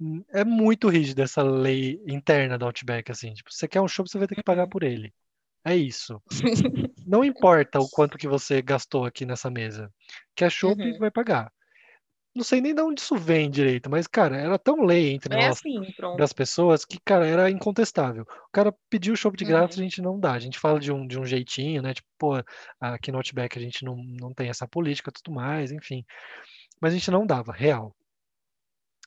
[0.00, 4.08] hum, é muito rígida essa lei interna do Outback, assim, tipo, você quer um chopp,
[4.10, 4.68] você vai ter que pagar Uhum.
[4.68, 5.12] por ele.
[5.64, 6.22] É isso.
[7.06, 9.92] Não importa o quanto que você gastou aqui nessa mesa.
[10.36, 10.98] Quer chopp, Uhum.
[10.98, 11.52] vai pagar.
[12.34, 15.36] Não sei nem de onde isso vem direito, mas, cara, era tão lei entre É
[15.36, 15.80] nós, assim,
[16.16, 18.24] das pessoas, que, cara, era incontestável.
[18.24, 19.84] O cara pediu chopp de graça, a Uhum.
[19.84, 20.32] gente não dá.
[20.32, 21.94] A gente fala de um, de um jeitinho, né?
[21.94, 22.32] Tipo, pô,
[22.80, 26.04] aqui no Outback a gente não, não tem essa política tudo mais, enfim.
[26.80, 27.94] Mas a gente não dava, real.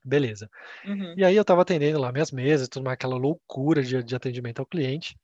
[0.04, 0.50] Beleza.
[0.86, 1.14] Uhum.
[1.18, 4.60] E aí eu tava atendendo lá minhas mesas, tudo mais, aquela loucura de, de atendimento
[4.60, 5.18] ao cliente.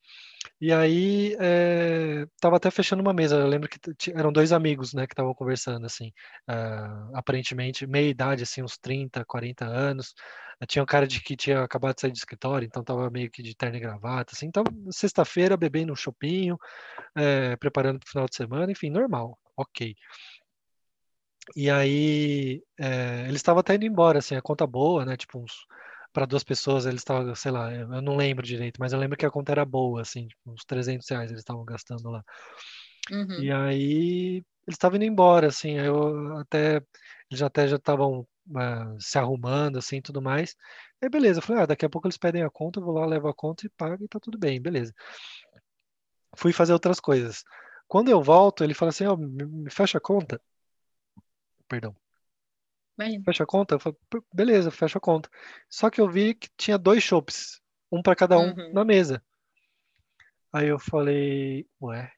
[0.66, 3.36] E aí, eh, tava até fechando uma mesa.
[3.36, 3.78] Eu lembro que
[4.12, 6.10] eram dois amigos, né, que estavam conversando, assim,
[6.48, 10.14] ah, aparentemente meia idade, assim, uns 30, 40 anos.
[10.58, 13.30] Eh, Tinha um cara de que tinha acabado de sair do escritório, então tava meio
[13.30, 14.46] que de terno e gravata, assim.
[14.46, 16.56] Então, sexta-feira, bebendo um chopinho,
[17.14, 19.94] eh, preparando pro final de semana, enfim, normal, ok.
[21.54, 22.62] E aí,
[23.28, 25.66] eles estavam até indo embora, assim, a conta boa, né, tipo, uns
[26.14, 29.26] para duas pessoas eles estavam, sei lá, eu não lembro direito, mas eu lembro que
[29.26, 32.24] a conta era boa, assim, tipo, uns 300 reais eles estavam gastando lá.
[33.10, 33.42] Uhum.
[33.42, 36.80] E aí eles estavam indo embora, assim, eu até,
[37.28, 38.24] eles até já estavam
[38.56, 40.54] ah, se arrumando, assim, tudo mais.
[41.02, 43.04] Aí beleza, eu falei, ah, daqui a pouco eles pedem a conta, eu vou lá,
[43.04, 44.94] levo a conta e pago e tá tudo bem, beleza.
[46.36, 47.42] Fui fazer outras coisas.
[47.88, 50.40] Quando eu volto, ele fala assim, ó, me, me fecha a conta.
[51.68, 51.94] Perdão.
[52.98, 53.24] Imagina.
[53.24, 53.74] Fecha a conta?
[53.74, 55.28] Eu falei, "P- beleza, fecha a conta.
[55.68, 58.72] Só que eu vi que tinha dois chopps, um para cada um Uhum.
[58.72, 59.22] na mesa.
[60.52, 62.10] Aí eu falei, ué,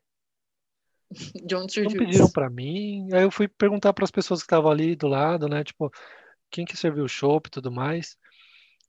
[1.46, 2.30] De onde não surgiu pediram isso?
[2.30, 3.08] para mim?
[3.12, 5.90] Aí eu fui perguntar para as pessoas que estavam ali do lado, né, tipo,
[6.50, 8.16] quem que serviu o chopp e tudo mais.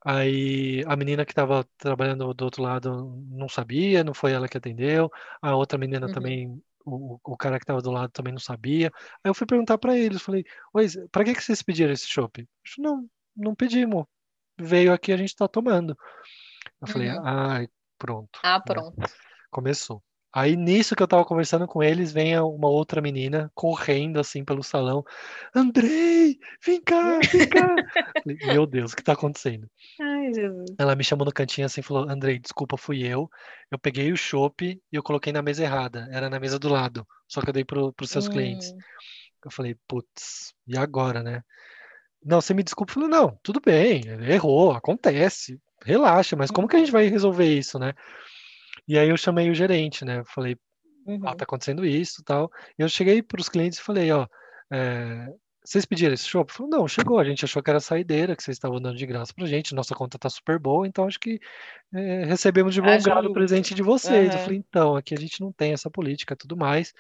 [0.05, 4.57] Aí a menina que estava trabalhando do outro lado não sabia, não foi ela que
[4.57, 5.11] atendeu.
[5.41, 6.13] A outra menina Uhum.
[6.13, 8.91] também, o, o cara que estava do lado também não sabia.
[9.23, 12.47] Aí eu fui perguntar para eles, falei, oi, para que que vocês pediram esse chopp?
[12.65, 14.05] Falei, Não, não pedimos.
[14.59, 15.97] Veio aqui, a gente está tomando.
[16.81, 17.21] Eu falei, Uhum.
[17.23, 17.67] ai,
[17.97, 18.63] pronto, Ah, né?
[18.65, 18.95] pronto.
[19.51, 20.03] Começou.
[20.33, 24.61] Aí nisso que eu tava conversando com eles, vem uma outra menina correndo assim pelo
[24.61, 25.03] salão.
[25.55, 27.75] Andrei, vem cá, vem cá.
[28.23, 29.69] Falei, Meu Deus, o que tá acontecendo?
[29.99, 30.75] Ai, Jesus.
[30.77, 33.29] Ela me chamou no cantinho assim e falou: Andrei, desculpa, fui eu.
[33.71, 36.07] Eu peguei o chopp e eu coloquei na mesa errada.
[36.11, 37.07] Era na mesa do lado.
[37.27, 38.71] Só que eu dei pro, pros seus clientes.
[38.71, 38.77] Hum.
[39.45, 41.41] Eu falei, putz, e agora, né?
[42.23, 42.91] Não, você me desculpa.
[42.91, 45.59] Eu falei, não, tudo bem, errou, acontece.
[45.85, 47.93] relaxa, mas como que a gente vai resolver isso, né?
[48.87, 50.19] E aí eu chamei o gerente, né?
[50.19, 50.57] Eu falei,
[51.05, 51.21] Uhum.
[51.23, 52.51] ó, tá acontecendo isso, tal.
[52.77, 54.27] E eu cheguei para os clientes e falei, ó,
[54.71, 55.27] é,
[55.63, 56.51] vocês pediram esse chopp?
[56.51, 57.19] Falou, não, chegou.
[57.19, 59.75] A gente achou que era saideira, que vocês estavam dando de graça pra gente.
[59.75, 61.39] Nossa conta tá super boa, então acho que
[61.93, 64.27] é, recebemos de bom Haja grado o presente de vocês.
[64.27, 64.39] Eu Aham.
[64.39, 66.93] falei, então, aqui a gente não tem essa política e tudo mais.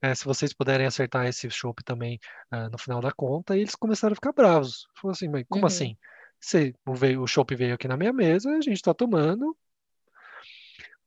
[0.00, 2.18] É, se vocês puderem acertar esse chopp também
[2.50, 4.88] ah, no final da conta, e eles começaram a ficar bravos.
[5.00, 5.68] Falou assim, mas como Uhum.
[5.68, 5.96] assim?
[6.40, 9.56] Você, o, veio, o chopp veio aqui na minha mesa, a gente tá tomando.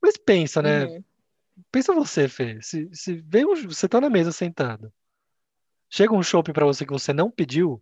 [0.06, 0.86] Mas pensa, né?
[0.86, 1.04] Uhum.
[1.72, 2.62] Pensa você, Fê.
[2.62, 4.94] Se, se vem um, você tá na mesa sentado,
[5.90, 7.82] chega um chopp pra você que você não pediu,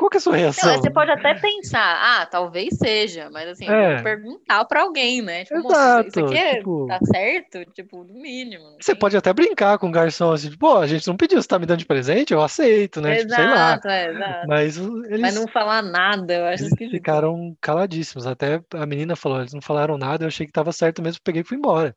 [0.00, 0.72] qual que é a sua Não, reação?
[0.80, 3.94] você pode até pensar, ah, talvez seja, mas assim, eu É.
[3.96, 5.44] vou perguntar pra alguém, né?
[5.44, 5.80] Tipo, moço, isso
[6.18, 7.64] Exato, aqui é- tipo- tá certo?
[7.72, 8.64] Tipo, no mínimo.
[8.80, 11.46] Você tem- pode até brincar com o garçom assim, pô, a gente não pediu, você
[11.46, 13.16] tá me dando de presente, eu aceito, né?
[13.16, 13.52] Tipo, sei lá.
[13.74, 14.48] Exato, é, exato.
[14.48, 16.92] Mas eles, Mas não falar nada, eu acho eles esquisito.
[16.96, 18.26] ficaram caladíssimos.
[18.26, 21.42] Até a menina falou, eles não falaram nada, eu achei que tava certo mesmo, peguei
[21.42, 21.94] e fui embora.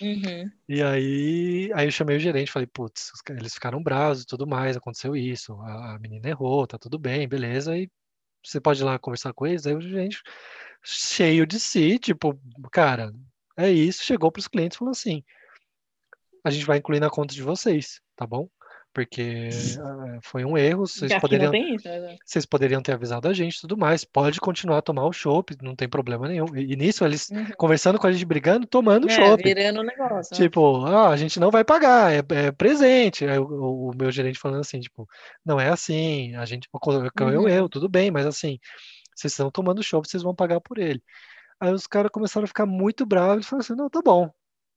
[0.00, 0.50] Uhum.
[0.68, 4.46] E aí, aí eu chamei o gerente, falei, putz, os eles ficaram bravos e tudo
[4.46, 7.90] mais, aconteceu isso, a, a menina errou, tá tudo bem, beleza, e
[8.44, 10.22] você pode ir lá conversar com eles, aí o gerente,
[10.82, 12.38] cheio de si, tipo,
[12.72, 13.12] cara,
[13.56, 15.22] é isso, chegou pros clientes e falou assim,
[16.44, 18.48] a gente vai incluir na conta de vocês, tá bom?
[18.94, 19.50] Porque
[19.84, 22.16] ah, foi um erro, vocês Aqui poderiam, isso, né?
[22.24, 25.56] vocês poderiam ter avisado a gente e tudo mais, pode continuar a tomar o chopp,
[25.62, 26.46] não tem problema nenhum.
[26.56, 27.46] E, e nisso, eles Uhum.
[27.58, 29.42] conversando com a gente, brigando, tomando o É, chopp.
[29.42, 30.36] virando negócio.
[30.36, 30.44] né?
[30.44, 33.24] Tipo, ah, a gente não vai pagar, é, é presente.
[33.26, 35.08] Aí o, o- meu gerente falando assim, tipo,
[35.44, 37.48] não é assim, a gente ocorreu Uhum.
[37.48, 38.58] erro, tudo bem, mas assim,
[39.14, 41.02] vocês estão tomando chopp, vocês vão pagar por ele.
[41.60, 44.30] Aí os caras começaram a ficar muito bravos, eles falaram assim, não, tá bom,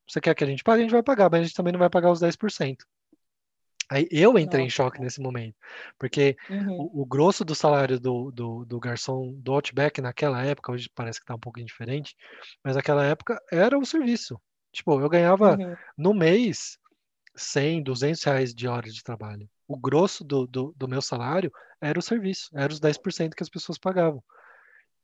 [0.10, 1.80] você quer que a gente pague, a gente vai pagar, mas a gente também não
[1.80, 2.86] vai pagar os 10%.
[3.90, 5.06] Aí eu entrei em Nossa, choque cara.
[5.06, 5.56] nesse momento,
[5.98, 6.78] porque Uhum.
[6.78, 11.20] o, o grosso do salário do, do, do garçom do Outback naquela época, hoje parece
[11.20, 12.16] que tá um pouquinho diferente,
[12.64, 14.40] mas naquela época era o serviço.
[14.74, 15.76] Tipo, eu ganhava Uhum.
[15.98, 16.78] no mês
[17.36, 19.50] 100, 200 reais de hora de trabalho.
[19.68, 23.50] O grosso do, do, do meu salário era o serviço, era os 10% que as
[23.50, 24.24] pessoas pagavam.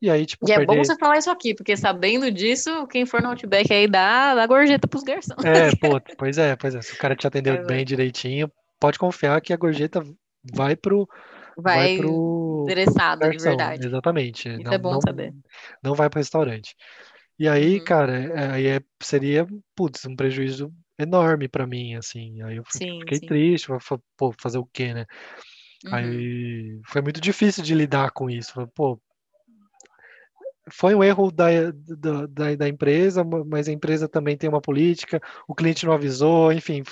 [0.01, 0.75] E aí, tipo, E é perder...
[0.75, 4.45] bom você falar isso aqui, porque sabendo disso, quem for no Outback aí dá, dá
[4.45, 5.37] gorjeta pros garçons.
[5.43, 6.81] É, pô, pois é, pois é.
[6.81, 7.67] Se o cara te atendeu Exato.
[7.67, 8.51] bem direitinho,
[8.83, 10.03] pode confiar que a gorjeta
[10.53, 11.07] vai pro,
[11.55, 13.87] vai Vai pro interessado de verdade.
[13.87, 14.49] Exatamente.
[14.49, 15.33] Isso Não, é bom não, saber.
[15.81, 16.75] não vai pro restaurante.
[17.39, 17.85] E aí, Uhum.
[17.85, 20.69] cara, é- aí é- seria, putz, um prejuízo
[20.99, 22.41] enorme pra mim, assim.
[22.41, 23.27] Aí eu Sim, fiquei sim.
[23.27, 23.67] triste,
[24.17, 25.05] pô, fazer o quê, né?
[25.85, 25.93] Uhum.
[25.93, 28.53] Aí foi muito difícil de lidar com isso.
[28.75, 28.99] Pô,
[30.71, 34.61] foi um erro da, da, da, da empresa, ma- mas a empresa também tem uma
[34.61, 36.83] política, o cliente não avisou, enfim,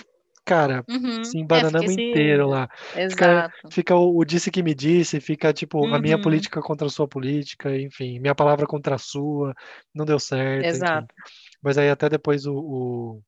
[0.45, 1.21] cara, Uhum.
[1.21, 2.69] se É, embananamos fica esse- inteiro lá.
[3.09, 3.69] Fica, Exato.
[3.69, 6.19] fica o, o disse que me disse, fica tipo a minha Uhum.
[6.19, 9.53] política contra a sua política, enfim, minha palavra contra a sua,
[9.93, 10.75] não deu certo, enfim.
[10.75, 11.15] Exato.
[11.61, 13.23] Mas aí até depois o, o,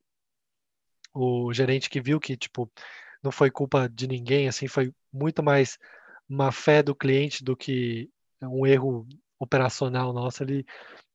[1.47, 2.71] o gerente que viu que, tipo,
[3.21, 5.77] não foi culpa de ninguém, assim, foi muito mais
[6.27, 8.09] má fé do cliente do que
[8.41, 9.07] um erro
[9.39, 10.65] operacional nosso, ele,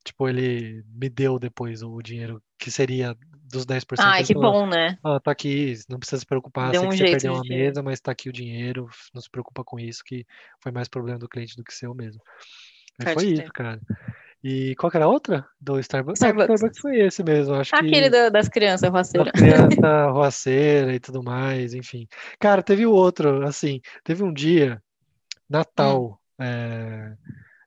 [0.04, 3.16] tipo, ele me deu depois o dinheiro que seria
[3.50, 4.06] dos 10%.
[4.06, 4.98] Ai, que falou, bom, né?
[5.04, 7.44] ah, tá aqui, não precisa se preocupar, Deu sei um que você perdeu de uma
[7.44, 10.26] mesa, mas tá aqui o dinheiro, não se preocupa com isso, que
[10.60, 12.20] foi mais problema do cliente do que seu mesmo.
[12.98, 13.80] Pode foi isso, cara.
[14.42, 15.44] E qual que era a outra?
[15.60, 16.22] Do Starbucks?
[16.22, 16.54] Ah, Starbucks.
[16.54, 19.32] Starbucks foi esse mesmo, acho que Aquele da- das crianças da roaceiras.
[19.32, 22.06] criança roaceira e tudo mais, enfim.
[22.38, 24.80] Cara, teve outro, assim, teve um dia,
[25.48, 27.14] Natal, é,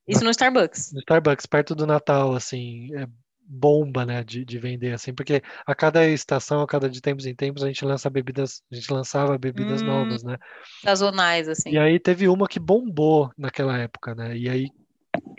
[0.07, 0.93] Isso no Starbucks.
[0.93, 3.05] no Starbucks, perto do Natal, assim, é
[3.53, 7.35] bomba, né, de, de vender, assim, porque a cada estação, a cada de tempos em
[7.35, 10.37] tempos, a gente lança bebidas, a gente lançava bebidas Hum, novas, né?
[10.83, 11.71] Sazonais, assim.
[11.71, 14.35] E aí teve uma que bombou naquela época, né?
[14.37, 14.73] E aí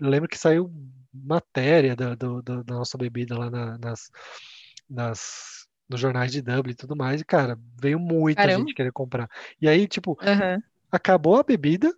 [0.01, 0.73] lembro que saiu
[1.13, 4.11] matéria da, do- do- da nossa bebida lá na- nas,
[4.91, 8.51] nas, nos jornais de Dublin e tudo mais, e cara, veio muita Caramba.
[8.51, 9.29] gente querer comprar.
[9.61, 10.63] E aí, tipo, Aham.
[10.93, 11.93] acabou a bebida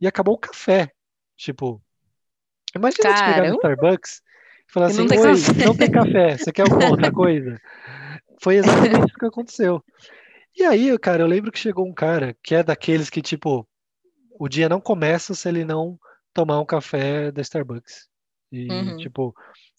[0.00, 0.92] e acabou o café.
[1.36, 1.82] Tipo,
[2.74, 3.62] imagina você chegar no Caramba.
[3.62, 4.22] Starbucks
[4.72, 7.60] falar assim, não tem café." não tem café, você quer alguma outra coisa?
[8.42, 9.84] Foi exatamente isso que aconteceu.
[10.56, 13.66] E aí, cara, eu lembro que chegou um cara que é daqueles que, tipo,
[14.38, 15.98] o dia não começa se ele não
[16.32, 18.08] tomar um café da Starbucks.
[18.52, 18.96] E, Uhum.
[18.96, 19.34] tipo,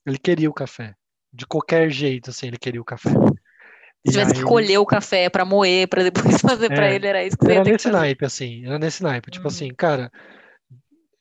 [0.05, 0.93] ele queria o café.
[1.33, 3.09] De qualquer jeito, assim, ele queria o café.
[4.05, 6.11] Se tivesse que aí- colher o café pra moer, pra depois
[6.41, 8.79] fazer pra É, ele, era isso que você ia Era que nesse naipe, assim, era
[8.79, 9.29] nesse naipe.
[9.31, 9.47] Tipo Uhum.
[9.47, 10.11] assim, cara,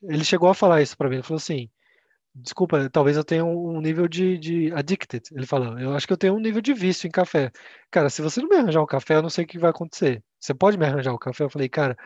[0.03, 1.15] ele chegou a falar isso pra mim.
[1.17, 1.69] Ele falou assim:
[2.33, 5.23] desculpa, talvez eu tenha um nível de, de addicted.
[5.31, 7.51] Ele falou: eu acho que eu tenho um nível de vício em café.
[7.89, 10.23] Cara, se você não me arranjar um café, eu não sei o que vai acontecer.
[10.39, 11.43] Você pode me arranjar o café?
[11.43, 11.97] Eu falei, cara,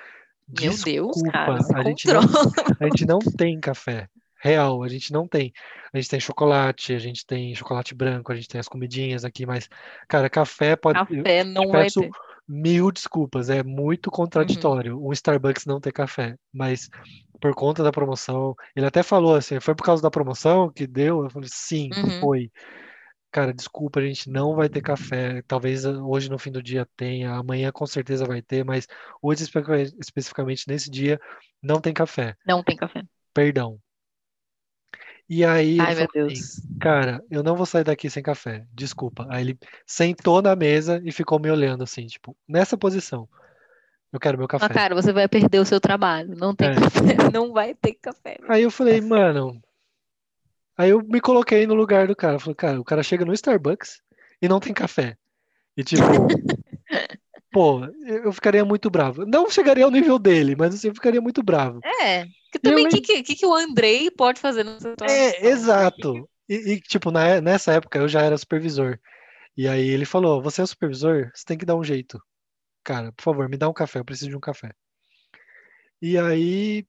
[0.60, 2.22] Meu Deus, cara, a gente não,
[2.80, 4.08] a gente não tem café.
[4.42, 5.54] real, a gente não tem.
[5.94, 9.46] A gente tem chocolate, a gente tem chocolate branco, a gente tem as comidinhas aqui,
[9.46, 9.70] mas,
[10.08, 11.00] cara, café pode.
[11.00, 12.02] Café não vai peço.
[12.48, 14.12] Mil desculpas, é muito Uhum.
[14.12, 16.90] contraditório um Starbucks não ter café, mas
[17.42, 21.24] por conta da promoção, ele até falou assim, foi por causa da promoção que deu?
[21.24, 22.20] Eu falei, sim, Uhum.
[22.20, 22.52] foi.
[23.32, 25.42] Cara, desculpa, a gente não vai ter café.
[25.48, 28.88] Talvez ah, hoje no fim do dia tenha, amanhã com certeza vai ter, mas
[29.22, 29.62] hoje espe-
[30.00, 31.20] especificamente nesse dia
[31.62, 32.36] não tem café.
[32.46, 33.04] Não tem café.
[33.34, 33.80] Perdão.
[35.28, 36.62] E aí Ai, meu assim, Deus.
[36.80, 38.64] cara, eu não vou sair daqui sem café.
[38.74, 39.26] Desculpa.
[39.30, 43.28] Aí ele sentou na mesa e ficou me olhando assim, tipo, nessa posição.
[44.14, 44.74] Eu quero meu Mas, café.
[44.74, 46.36] cara, você vai perder o seu trabalho.
[46.38, 46.76] Não tem É.
[46.76, 47.00] café.
[47.34, 48.38] Não vai ter café.
[48.48, 49.60] Aí eu falei, mano.
[50.78, 52.38] Aí eu me coloquei no lugar do cara.
[52.40, 54.02] Falei, cara, o cara chega no Starbucks
[54.42, 55.18] e não tem café.
[55.76, 56.04] E tipo,
[57.52, 59.26] pô, eu eu ficaria muito bravo.
[59.26, 61.80] Não chegaria ao nível dele, mas assim, eu ficaria muito bravo.
[62.02, 62.26] É.
[62.62, 65.36] Que também, o que, que, que que o Andrei pode fazer nessa situação?
[65.42, 66.30] É, exato.
[66.50, 69.00] E, e, tipo, na- nessa época eu já era supervisor.
[69.58, 71.32] E aí ele falou: Você é supervisor?
[71.36, 72.22] Você tem que dar um jeito.
[72.84, 74.74] Cara, por favor, me dá um café, eu preciso de um café.
[76.02, 76.86] E aí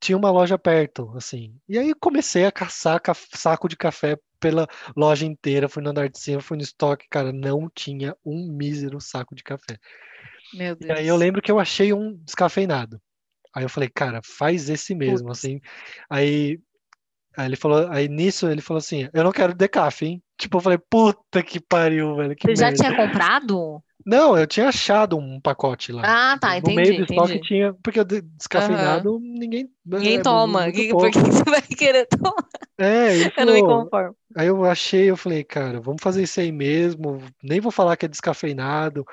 [0.00, 1.60] tinha uma loja perto, assim.
[1.68, 5.68] E aí eu comecei a caçar ca- saco de café pela loja inteira.
[5.70, 9.42] Fui no andar de cima, fui no estoque, cara, não tinha um mísero saco de
[9.44, 9.78] café.
[10.52, 11.16] Meu E aí eu Deus.
[11.16, 13.00] lembro que eu achei um descafeinado.
[13.58, 15.30] Aí eu falei, cara, faz esse mesmo, Putz.
[15.30, 15.60] assim.
[16.08, 16.60] Aí,
[17.38, 20.22] aí ele falou, aí nisso ele falou assim, eu não quero decaf, hein?
[20.38, 22.76] Tipo, eu falei, puta que pariu, velho, que Você já merda.
[22.76, 23.82] tinha comprado?
[24.04, 26.12] Não, eu tinha achado um pacote lá.
[26.32, 27.40] Ah, tá, No meio entendi, do estoque entendi.
[27.40, 30.64] tinha, porque descafeinado ninguém, Ninguém é toma.
[30.64, 31.10] muito Que, pouco.
[31.10, 32.34] por que que você vai querer tomar?
[32.78, 34.16] É, ele Eu não me conformo.
[34.36, 38.04] Aí eu achei, eu falei, cara, vamos fazer isso aí mesmo, nem vou falar que
[38.06, 39.04] é descafeinado.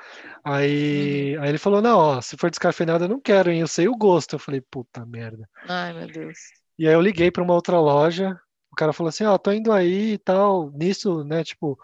[0.92, 1.32] Uhum.
[1.32, 3.88] Aí, aí ele falou, não, ó, se for descafeinado eu não quero, hein, eu sei
[3.88, 4.34] o gosto.
[4.36, 5.48] Eu falei, puta merda.
[5.68, 6.38] Ai, meu Deus.
[6.78, 8.38] E aí eu liguei para uma outra loja,
[8.70, 11.78] o cara falou assim, ó, tô indo aí e tal, nisso, né, tipo,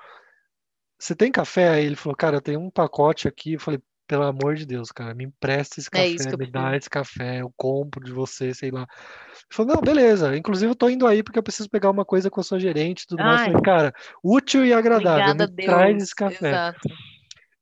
[1.02, 1.70] você tem café?
[1.70, 3.54] Aí ele falou, cara, eu tenho um pacote aqui.
[3.54, 6.76] Eu falei, pelo amor de Deus, cara, me empresta esse É café, eu me dá
[6.76, 8.82] esse café, eu compro de você, sei lá.
[8.82, 10.36] Ele falou, não, beleza.
[10.36, 13.02] Inclusive, eu tô indo aí porque eu preciso pegar uma coisa com a sua gerente
[13.02, 13.40] e tudo mais.
[13.40, 16.02] Eu Ai, falei, cara, útil e agradável, obrigada me a traz Deus.
[16.04, 16.50] esse café.
[16.50, 16.88] Exato.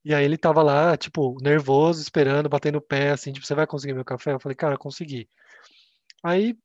[0.04, 3.66] E aí ele tava lá, tipo, nervoso, esperando, batendo o pé, assim, tipo, você vai
[3.66, 4.32] conseguir meu café?
[4.32, 5.28] Eu falei, cara, consegui.
[6.22, 6.58] Aí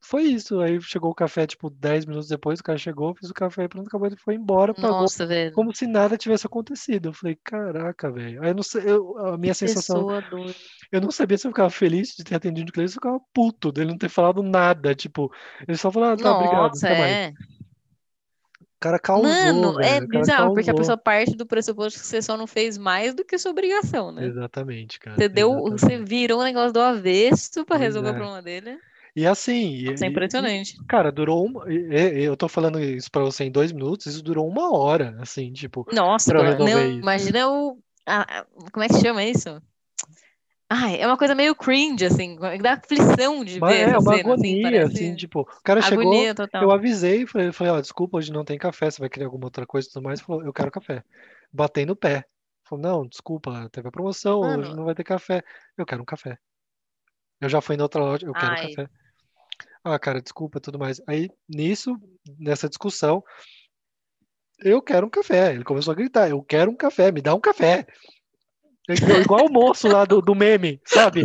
[0.00, 0.60] foi isso.
[0.60, 3.86] Aí chegou o café, tipo, 10 minutos depois, o cara chegou, fez o café, pronto,
[3.88, 5.52] acabou, ele foi embora, pagou Nossa, velho.
[5.52, 7.08] como se nada tivesse acontecido.
[7.08, 8.42] Eu falei, caraca, velho.
[8.42, 10.54] Aí eu não sei, eu- a minha Que sensação, doida.
[10.92, 13.20] eu não sabia se eu ficava feliz de ter atendido o cliente, se eu ficava
[13.34, 14.94] puto dele não ter falado nada.
[14.94, 15.32] Tipo,
[15.66, 17.12] ele só falou, ah, tá, obrigado, Nossa, até mais.
[17.12, 17.32] é.
[18.60, 20.04] O cara causou, Mano, é velho.
[20.04, 23.24] O bizarro, porque a pessoa parte do pressuposto que você só não fez mais do
[23.24, 24.24] que sua obrigação, né?
[24.24, 25.16] Exatamente, cara.
[25.16, 26.08] Você deu, você Exatamente.
[26.08, 28.14] virou o negócio do avesso pra Pois resolver o é.
[28.14, 28.78] problema dele.
[29.18, 30.76] E assim, Isso é e- e, impressionante.
[30.86, 31.64] cara, durou uma.
[31.72, 35.84] Eu tô falando isso pra você em dois minutos, isso durou uma hora, assim, tipo,
[35.92, 37.00] Nossa, pra eu não, isso.
[37.02, 37.78] imagina o.
[38.06, 39.60] a- a- como é que chama isso?
[40.70, 44.34] Ai, é uma coisa meio cringe, assim, dá aflição de Mas ver é uma cena,
[44.34, 46.70] assim, agonia, assim, parece tipo, o cara chegou, agonia eu total.
[46.70, 49.88] avisei, falei, falei, ó, desculpa, hoje não tem café, você vai querer alguma outra coisa
[49.88, 50.20] e tudo mais?
[50.20, 51.02] Falou, eu quero café.
[51.52, 52.24] Batei no pé.
[52.62, 55.42] Falou, não, desculpa, teve a promoção, hoje Mano, não vai ter café.
[55.76, 56.38] Eu quero um café.
[57.40, 58.88] Eu já fui na outra loja, eu quero ai, café.
[59.84, 61.00] Ah, cara, desculpa, tudo mais.
[61.06, 61.96] Aí, nisso,
[62.38, 63.22] nessa discussão,
[64.60, 65.54] eu quero um café.
[65.54, 67.86] Ele começou a gritar, eu quero um café, me dá um café.
[68.88, 71.22] Igual igual o moço lá do, do meme, sabe?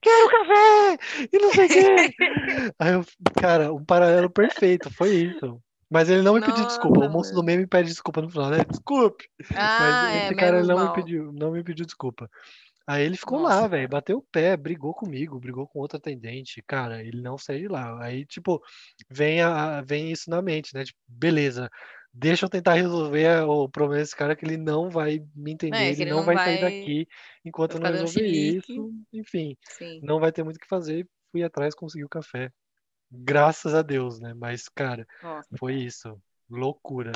[0.00, 0.98] Quero café!
[1.32, 2.14] E não sei o quê.
[2.78, 3.04] Aí eu,
[3.40, 5.60] cara, um paralelo perfeito, foi isso.
[5.88, 7.00] Mas ele não me pediu desculpa.
[7.00, 8.64] O nossa, moço do meme pede desculpa no final, né?
[8.68, 9.28] Desculpe.
[9.50, 12.30] Mas Ah, é, esse cara menos não me pediu, não me pediu desculpa.
[12.86, 16.62] Aí ele ficou Nossa, lá, velho, bateu o pé, brigou comigo, brigou com outra atendente.
[16.66, 18.02] Cara, ele não saiu de lá.
[18.04, 18.60] Aí, tipo,
[19.10, 20.84] vem, a, vem isso na mente, né?
[20.84, 21.70] Tipo, beleza,
[22.12, 25.90] deixa eu tentar resolver o problema desse cara que ele não vai me entender, É,
[25.92, 27.08] ele ele não não vai sair vai, daqui
[27.44, 28.92] enquanto eu não resolver isso.
[29.12, 30.00] Enfim, Sim.
[30.02, 31.08] não vai ter muito o que fazer.
[31.30, 32.50] Fui atrás, consegui o café.
[33.10, 34.34] Graças a Deus, né?
[34.34, 36.20] Mas, cara, Nossa, foi isso.
[36.50, 37.12] Loucura.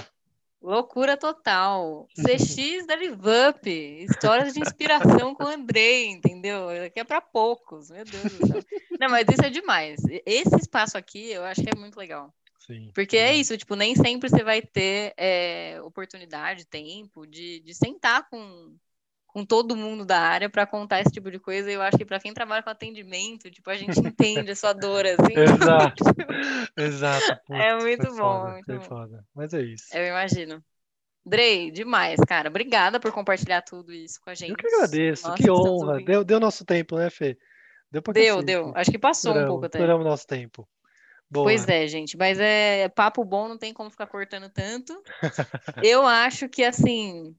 [0.66, 2.08] Loucura total.
[2.16, 3.70] CX da Livup.
[3.70, 6.68] Histórias de inspiração com o Andrei, entendeu?
[6.84, 8.64] Aqui é pra poucos, meu Deus do céu.
[8.98, 10.00] Não, mas isso é demais.
[10.26, 12.34] Esse espaço aqui eu acho que é muito legal.
[12.58, 17.72] Sim, Porque é isso, tipo, nem sempre você vai ter é, oportunidade, tempo de, de
[17.72, 18.74] sentar com,
[19.36, 21.70] com todo mundo da área para contar esse tipo de coisa.
[21.70, 24.72] E eu acho que para quem trabalha com atendimento, tipo, a gente entende a sua
[24.72, 25.34] dor, assim.
[25.38, 26.04] Exato,
[26.74, 27.40] exato.
[27.50, 29.18] É Putz, muito foi bom, foda, muito bom.
[29.34, 29.94] Mas é isso.
[29.94, 30.64] Eu imagino.
[31.22, 32.48] Drey, demais, cara.
[32.48, 34.56] Obrigada por compartilhar tudo isso com a Eu gente.
[34.56, 36.02] que agradeço, Nós que honra.
[36.02, 37.36] Deu, deu nosso tempo, né, Fê?
[37.92, 38.46] Deu pra Deu, cacete.
[38.46, 38.72] deu.
[38.74, 39.76] Acho que passou um pouco até.
[39.76, 40.66] estouramos nosso tempo.
[41.30, 41.44] Boa.
[41.44, 44.98] Pois é, gente, mas é papo bom, não tem como ficar cortando tanto.
[45.84, 47.36] Eu acho que assim,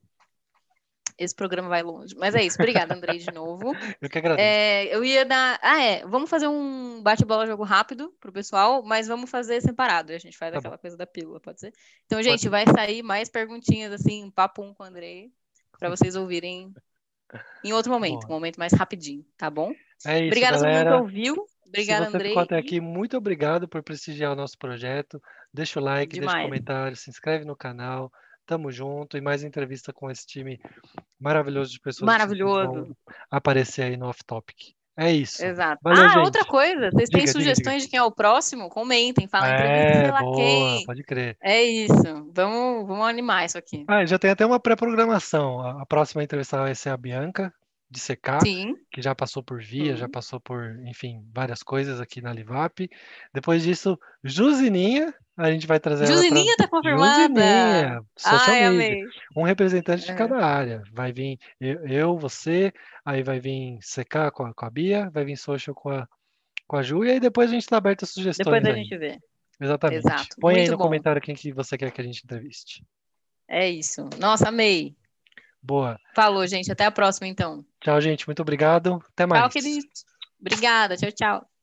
[1.17, 2.15] esse programa vai longe.
[2.17, 2.57] Mas é isso.
[2.59, 3.71] Obrigada, Andrei, de novo.
[4.01, 4.47] Eu que agradeço.
[4.47, 5.59] É, eu ia dar.
[5.61, 6.05] Ah, é.
[6.05, 10.11] Vamos fazer um bate-bola jogo rápido pro pessoal, mas vamos fazer separado.
[10.13, 11.73] A gente faz Tá aquela coisa da pílula, pode ser?
[12.05, 12.49] Então, gente, Pode.
[12.49, 15.31] vai sair mais perguntinhas assim, um papo um com o Andrei,
[15.79, 16.73] para vocês ouvirem
[17.63, 19.73] em outro momento, um momento mais rapidinho, tá bom?
[20.05, 21.01] É isso, Obrigada a todo mundo que galera.
[21.01, 21.45] ouviu.
[21.67, 22.29] Obrigada, Se você Andrei.
[22.31, 25.21] ficou até aqui, muito obrigado por prestigiar o nosso projeto.
[25.53, 26.45] Deixa o like, deixa o Demais.
[26.45, 28.09] comentário, se inscreve no canal.
[28.47, 30.59] Tamo junto e mais entrevista com esse time
[31.19, 32.71] maravilhoso de pessoas que Maravilhoso.
[32.85, 32.95] vão
[33.29, 34.57] aparecer aí no Off Topic.
[34.99, 35.45] É isso.
[35.45, 35.79] Exato.
[35.83, 36.23] Valeu, ah, gente.
[36.25, 38.67] outra coisa, vocês têm Diga, diga, sugestões de quem é o próximo?
[38.67, 40.85] Comentem, falem entrevista, É, boa, quem.
[40.85, 41.37] pode crer.
[41.39, 42.31] É isso.
[42.33, 43.85] Vamos, vamos animar isso aqui.
[43.87, 45.59] Ah, já tem até uma pré-programação.
[45.61, 47.53] A, a próxima entrevista vai ser a Bianca,
[47.91, 48.75] de CK, Sim.
[48.91, 50.11] que já passou por Via, já Uhum.
[50.11, 52.89] passou por, enfim, várias coisas aqui na Livap.
[53.31, 57.21] Depois disso, Jusininha, a gente vai trazer ela pra- Jusininha tá confirmada.
[57.21, 58.87] Jusininha, social Ai, media.
[58.95, 59.03] amei.
[59.35, 60.15] um representante de É.
[60.15, 60.81] cada área.
[60.91, 62.73] Vai vir eu, eu, você,
[63.05, 66.07] aí vai vir CK com a, com a Bia, vai vir social com a,
[66.67, 68.83] com a Ju, e aí depois a gente está aberto a sugestões Depois a aí.
[68.83, 69.17] gente vê.
[69.59, 69.99] Exatamente.
[70.05, 70.83] Exato, Põe aí muito no bom.
[70.83, 72.83] comentário quem que você quer que a gente entreviste.
[73.47, 74.07] É isso.
[74.19, 74.95] Nossa, amei.
[75.63, 75.97] Boa.
[76.15, 76.71] Falou, gente.
[76.71, 77.65] Até a próxima, então.
[77.81, 78.27] Tchau, gente.
[78.27, 79.01] Muito obrigado.
[79.13, 79.41] Até mais.
[79.41, 79.85] Tchau, querido.
[80.39, 80.95] Obrigada.
[80.95, 81.56] Tchau, tchau.